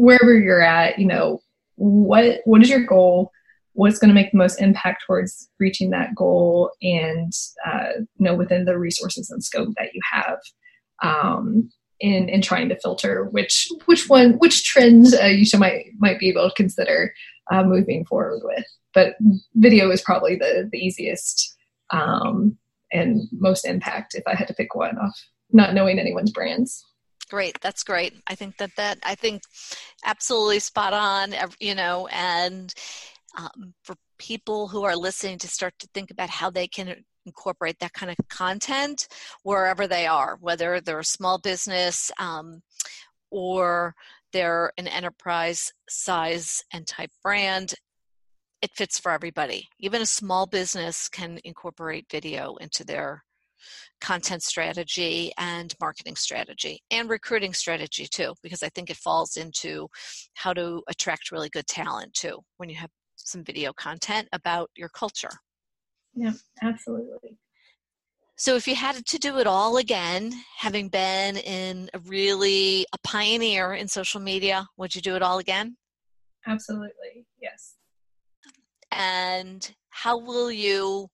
wherever 0.00 0.38
you're 0.38 0.62
at. 0.62 0.98
You 0.98 1.06
know, 1.06 1.42
what 1.76 2.40
what 2.44 2.62
is 2.62 2.70
your 2.70 2.84
goal? 2.84 3.32
what's 3.74 3.98
going 3.98 4.08
to 4.08 4.14
make 4.14 4.32
the 4.32 4.38
most 4.38 4.60
impact 4.60 5.04
towards 5.06 5.48
reaching 5.58 5.90
that 5.90 6.14
goal 6.14 6.70
and 6.82 7.32
uh, 7.66 7.92
you 7.96 8.24
know 8.24 8.34
within 8.34 8.64
the 8.64 8.78
resources 8.78 9.30
and 9.30 9.44
scope 9.44 9.68
that 9.78 9.94
you 9.94 10.00
have 10.10 10.38
um, 11.02 11.70
in 12.00 12.28
in 12.28 12.42
trying 12.42 12.68
to 12.68 12.78
filter 12.80 13.24
which 13.30 13.68
which 13.86 14.08
one 14.08 14.32
which 14.34 14.64
trend 14.64 15.14
uh, 15.22 15.26
you 15.26 15.44
should 15.44 15.60
might 15.60 15.86
might 15.98 16.18
be 16.18 16.28
able 16.28 16.48
to 16.48 16.54
consider 16.54 17.12
uh, 17.52 17.62
moving 17.62 18.04
forward 18.04 18.40
with 18.44 18.64
but 18.92 19.14
video 19.54 19.90
is 19.90 20.02
probably 20.02 20.36
the 20.36 20.68
the 20.72 20.78
easiest 20.78 21.56
um, 21.90 22.56
and 22.92 23.22
most 23.32 23.64
impact 23.64 24.14
if 24.14 24.22
i 24.26 24.34
had 24.34 24.48
to 24.48 24.54
pick 24.54 24.74
one 24.74 24.98
off 24.98 25.18
not 25.52 25.74
knowing 25.74 25.98
anyone's 25.98 26.32
brands 26.32 26.84
great 27.30 27.58
that's 27.60 27.82
great 27.84 28.14
i 28.28 28.34
think 28.34 28.56
that 28.58 28.70
that 28.76 28.98
i 29.04 29.14
think 29.14 29.42
absolutely 30.04 30.58
spot 30.58 30.92
on 30.92 31.34
you 31.60 31.74
know 31.74 32.06
and 32.08 32.74
um, 33.38 33.74
for 33.82 33.94
people 34.18 34.68
who 34.68 34.84
are 34.84 34.96
listening 34.96 35.38
to 35.38 35.48
start 35.48 35.72
to 35.78 35.88
think 35.94 36.10
about 36.10 36.28
how 36.28 36.50
they 36.50 36.66
can 36.66 37.04
incorporate 37.26 37.78
that 37.78 37.92
kind 37.92 38.10
of 38.10 38.28
content 38.28 39.08
wherever 39.42 39.86
they 39.86 40.06
are, 40.06 40.36
whether 40.40 40.80
they're 40.80 41.00
a 41.00 41.04
small 41.04 41.38
business 41.38 42.10
um, 42.18 42.62
or 43.30 43.94
they're 44.32 44.72
an 44.78 44.86
enterprise 44.86 45.72
size 45.88 46.62
and 46.72 46.86
type 46.86 47.10
brand, 47.22 47.74
it 48.62 48.70
fits 48.74 48.98
for 48.98 49.12
everybody. 49.12 49.68
Even 49.78 50.02
a 50.02 50.06
small 50.06 50.46
business 50.46 51.08
can 51.08 51.38
incorporate 51.44 52.06
video 52.10 52.56
into 52.56 52.84
their 52.84 53.24
content 54.00 54.42
strategy 54.42 55.32
and 55.38 55.74
marketing 55.80 56.16
strategy 56.16 56.80
and 56.90 57.08
recruiting 57.08 57.54
strategy 57.54 58.06
too, 58.10 58.34
because 58.42 58.62
I 58.62 58.68
think 58.70 58.90
it 58.90 58.96
falls 58.96 59.36
into 59.36 59.88
how 60.34 60.52
to 60.52 60.82
attract 60.88 61.30
really 61.30 61.48
good 61.48 61.66
talent 61.66 62.14
too 62.14 62.40
when 62.56 62.68
you 62.68 62.76
have 62.76 62.90
some 63.16 63.44
video 63.44 63.72
content 63.72 64.28
about 64.32 64.70
your 64.76 64.88
culture. 64.88 65.30
Yeah, 66.14 66.32
absolutely. 66.62 67.38
So 68.36 68.56
if 68.56 68.66
you 68.66 68.74
had 68.74 69.04
to 69.04 69.18
do 69.18 69.38
it 69.38 69.46
all 69.46 69.76
again, 69.76 70.32
having 70.56 70.88
been 70.88 71.36
in 71.36 71.90
a 71.92 71.98
really 71.98 72.86
a 72.94 72.98
pioneer 73.04 73.74
in 73.74 73.86
social 73.86 74.20
media, 74.20 74.66
would 74.78 74.94
you 74.94 75.02
do 75.02 75.14
it 75.14 75.22
all 75.22 75.38
again? 75.38 75.76
Absolutely. 76.46 77.26
Yes. 77.40 77.74
And 78.90 79.70
how 79.90 80.18
will 80.18 80.50
you 80.50 81.08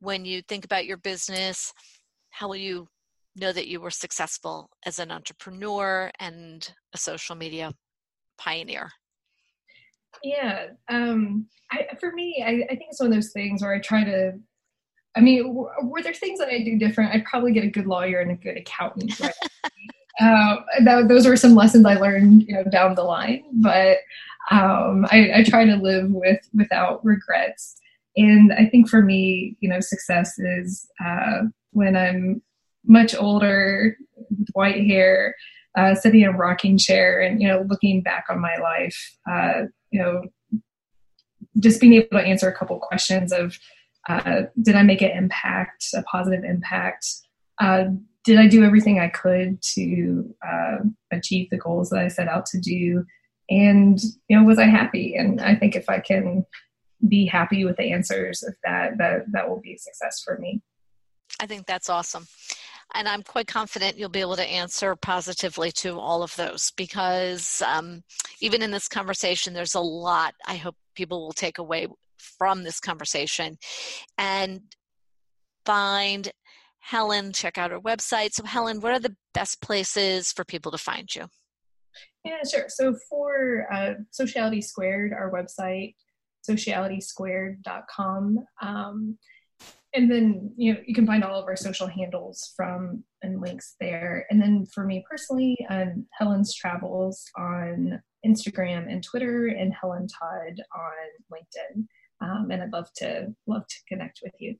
when 0.00 0.24
you 0.24 0.42
think 0.42 0.64
about 0.64 0.86
your 0.86 0.96
business, 0.96 1.72
how 2.30 2.48
will 2.48 2.56
you 2.56 2.86
know 3.36 3.52
that 3.52 3.68
you 3.68 3.80
were 3.80 3.90
successful 3.90 4.70
as 4.84 4.98
an 4.98 5.10
entrepreneur 5.10 6.10
and 6.18 6.72
a 6.94 6.98
social 6.98 7.36
media 7.36 7.72
pioneer? 8.38 8.90
Yeah, 10.22 10.68
um, 10.88 11.46
I, 11.70 11.86
for 12.00 12.12
me, 12.12 12.42
I, 12.44 12.64
I, 12.72 12.74
think 12.74 12.86
it's 12.90 13.00
one 13.00 13.08
of 13.08 13.14
those 13.14 13.30
things 13.32 13.62
where 13.62 13.74
I 13.74 13.78
try 13.78 14.04
to 14.04 14.32
I 15.16 15.20
mean, 15.20 15.52
were, 15.52 15.72
were, 15.82 16.02
there 16.02 16.14
things 16.14 16.38
that 16.38 16.48
I 16.48 16.62
do 16.62 16.78
different? 16.78 17.12
I'd 17.12 17.24
probably 17.24 17.52
get 17.52 17.64
a 17.64 17.70
good 17.70 17.86
lawyer 17.86 18.20
and 18.20 18.30
a 18.30 18.36
good 18.36 18.56
accountant. 18.56 19.18
Right? 19.18 19.32
uh, 20.20 20.56
that, 20.84 21.08
those 21.08 21.26
were 21.26 21.36
some 21.36 21.56
lessons 21.56 21.86
I 21.86 21.94
learned, 21.94 22.42
you 22.42 22.54
know, 22.54 22.62
down 22.64 22.94
the 22.94 23.02
line. 23.02 23.42
But 23.54 23.98
um, 24.50 25.06
I, 25.10 25.32
I, 25.36 25.44
try 25.44 25.64
to 25.64 25.76
live 25.76 26.10
with 26.10 26.38
without 26.54 27.04
regrets. 27.04 27.76
And 28.18 28.52
I 28.52 28.66
think 28.66 28.88
for 28.88 29.00
me, 29.00 29.56
you 29.60 29.68
know, 29.68 29.78
success 29.78 30.38
is 30.38 30.88
uh, 31.04 31.42
when 31.70 31.96
I'm 31.96 32.42
much 32.84 33.14
older 33.14 33.96
with 34.16 34.48
white 34.54 34.84
hair, 34.86 35.36
uh, 35.76 35.94
sitting 35.94 36.22
in 36.22 36.28
a 36.28 36.36
rocking 36.36 36.76
chair, 36.76 37.20
and 37.20 37.40
you 37.40 37.46
know, 37.46 37.64
looking 37.68 38.02
back 38.02 38.24
on 38.28 38.40
my 38.40 38.56
life. 38.56 39.16
Uh, 39.30 39.66
you 39.92 40.02
know, 40.02 40.22
just 41.60 41.80
being 41.80 41.94
able 41.94 42.18
to 42.18 42.26
answer 42.26 42.48
a 42.48 42.56
couple 42.56 42.76
questions 42.80 43.32
of 43.32 43.56
uh, 44.08 44.42
did 44.62 44.74
I 44.74 44.82
make 44.82 45.00
an 45.00 45.10
impact, 45.10 45.86
a 45.94 46.02
positive 46.02 46.42
impact? 46.42 47.06
Uh, 47.60 47.84
did 48.24 48.38
I 48.38 48.48
do 48.48 48.64
everything 48.64 48.98
I 48.98 49.08
could 49.08 49.62
to 49.74 50.34
uh, 50.46 50.78
achieve 51.12 51.50
the 51.50 51.56
goals 51.56 51.90
that 51.90 52.00
I 52.00 52.08
set 52.08 52.26
out 52.26 52.46
to 52.46 52.58
do? 52.58 53.04
And 53.48 54.00
you 54.28 54.36
know, 54.36 54.44
was 54.44 54.58
I 54.58 54.64
happy? 54.64 55.14
And 55.14 55.40
I 55.40 55.54
think 55.54 55.76
if 55.76 55.88
I 55.88 56.00
can 56.00 56.44
be 57.06 57.26
happy 57.26 57.64
with 57.64 57.76
the 57.76 57.92
answers 57.92 58.42
if 58.42 58.54
that, 58.64 58.98
that 58.98 59.22
that 59.32 59.48
will 59.48 59.60
be 59.60 59.74
a 59.74 59.78
success 59.78 60.22
for 60.24 60.38
me. 60.38 60.60
I 61.40 61.46
think 61.46 61.66
that's 61.66 61.88
awesome. 61.88 62.26
And 62.94 63.06
I'm 63.06 63.22
quite 63.22 63.46
confident 63.46 63.98
you'll 63.98 64.08
be 64.08 64.20
able 64.20 64.36
to 64.36 64.50
answer 64.50 64.96
positively 64.96 65.70
to 65.72 65.98
all 65.98 66.22
of 66.22 66.34
those 66.36 66.72
because 66.76 67.62
um, 67.66 68.02
even 68.40 68.62
in 68.62 68.70
this 68.70 68.88
conversation, 68.88 69.52
there's 69.52 69.74
a 69.74 69.80
lot 69.80 70.34
I 70.46 70.56
hope 70.56 70.74
people 70.94 71.20
will 71.20 71.32
take 71.32 71.58
away 71.58 71.86
from 72.38 72.64
this 72.64 72.80
conversation 72.80 73.58
and 74.16 74.60
find 75.64 76.32
Helen, 76.80 77.32
check 77.32 77.58
out 77.58 77.70
her 77.70 77.80
website. 77.80 78.32
So, 78.32 78.44
Helen, 78.44 78.80
what 78.80 78.92
are 78.92 78.98
the 78.98 79.14
best 79.34 79.60
places 79.60 80.32
for 80.32 80.44
people 80.44 80.72
to 80.72 80.78
find 80.78 81.14
you? 81.14 81.26
Yeah, 82.24 82.38
sure. 82.50 82.64
So, 82.68 82.94
for 83.10 83.66
uh, 83.70 83.94
Sociality 84.10 84.62
Squared, 84.62 85.12
our 85.12 85.30
website, 85.30 85.94
socialitysquared.com. 86.48 88.38
Um, 88.62 89.18
and 89.94 90.10
then 90.10 90.52
you 90.56 90.74
know 90.74 90.80
you 90.86 90.94
can 90.94 91.06
find 91.06 91.24
all 91.24 91.40
of 91.40 91.46
our 91.46 91.56
social 91.56 91.86
handles 91.86 92.52
from 92.54 93.02
and 93.22 93.40
links 93.40 93.74
there 93.80 94.26
and 94.28 94.38
then 94.40 94.66
for 94.66 94.84
me 94.84 95.02
personally 95.10 95.56
um, 95.70 96.04
helen's 96.12 96.54
travels 96.54 97.24
on 97.38 97.98
instagram 98.26 98.86
and 98.92 99.02
twitter 99.02 99.46
and 99.46 99.72
helen 99.72 100.06
todd 100.06 100.60
on 100.76 100.92
linkedin 101.32 101.86
um, 102.20 102.48
and 102.50 102.62
I'd 102.62 102.72
love 102.72 102.92
to 102.96 103.34
love 103.46 103.66
to 103.66 103.76
connect 103.88 104.20
with 104.22 104.34
you. 104.38 104.56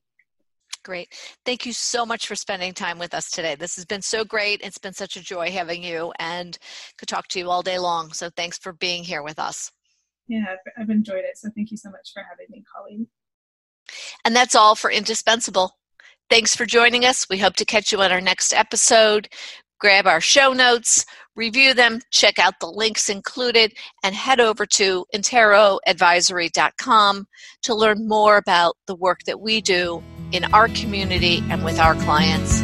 Great. 0.83 1.13
Thank 1.45 1.65
you 1.65 1.73
so 1.73 2.05
much 2.05 2.25
for 2.27 2.35
spending 2.35 2.73
time 2.73 2.99
with 2.99 3.13
us 3.13 3.29
today. 3.29 3.55
This 3.55 3.75
has 3.75 3.85
been 3.85 4.01
so 4.01 4.23
great. 4.23 4.61
It's 4.63 4.77
been 4.77 4.93
such 4.93 5.17
a 5.17 5.21
joy 5.21 5.51
having 5.51 5.83
you 5.83 6.13
and 6.19 6.57
could 6.97 7.09
talk 7.09 7.27
to 7.29 7.39
you 7.39 7.49
all 7.49 7.61
day 7.61 7.79
long. 7.79 8.13
So 8.13 8.29
thanks 8.29 8.57
for 8.57 8.71
being 8.73 9.03
here 9.03 9.21
with 9.21 9.39
us. 9.39 9.71
Yeah, 10.29 10.45
I've, 10.49 10.83
I've 10.83 10.89
enjoyed 10.89 11.25
it. 11.25 11.37
So 11.37 11.49
thank 11.53 11.71
you 11.71 11.77
so 11.77 11.89
much 11.89 12.11
for 12.13 12.23
having 12.29 12.45
me, 12.49 12.63
Colleen. 12.73 13.07
And 14.23 14.33
that's 14.33 14.55
all 14.55 14.75
for 14.75 14.89
Indispensable. 14.89 15.71
Thanks 16.29 16.55
for 16.55 16.65
joining 16.65 17.05
us. 17.05 17.27
We 17.29 17.39
hope 17.39 17.55
to 17.55 17.65
catch 17.65 17.91
you 17.91 18.01
on 18.01 18.11
our 18.11 18.21
next 18.21 18.53
episode 18.53 19.27
grab 19.79 20.05
our 20.05 20.21
show 20.21 20.53
notes, 20.53 21.05
review 21.35 21.73
them, 21.73 21.99
check 22.11 22.37
out 22.37 22.59
the 22.59 22.69
links 22.69 23.09
included, 23.09 23.73
and 24.03 24.13
head 24.13 24.39
over 24.39 24.65
to 24.65 25.05
interoadvisory.com 25.15 27.27
to 27.63 27.75
learn 27.75 28.07
more 28.07 28.37
about 28.37 28.75
the 28.87 28.95
work 28.95 29.19
that 29.25 29.39
we 29.39 29.61
do 29.61 30.03
in 30.31 30.43
our 30.53 30.67
community 30.69 31.43
and 31.49 31.65
with 31.65 31.79
our 31.79 31.95
clients. 31.95 32.61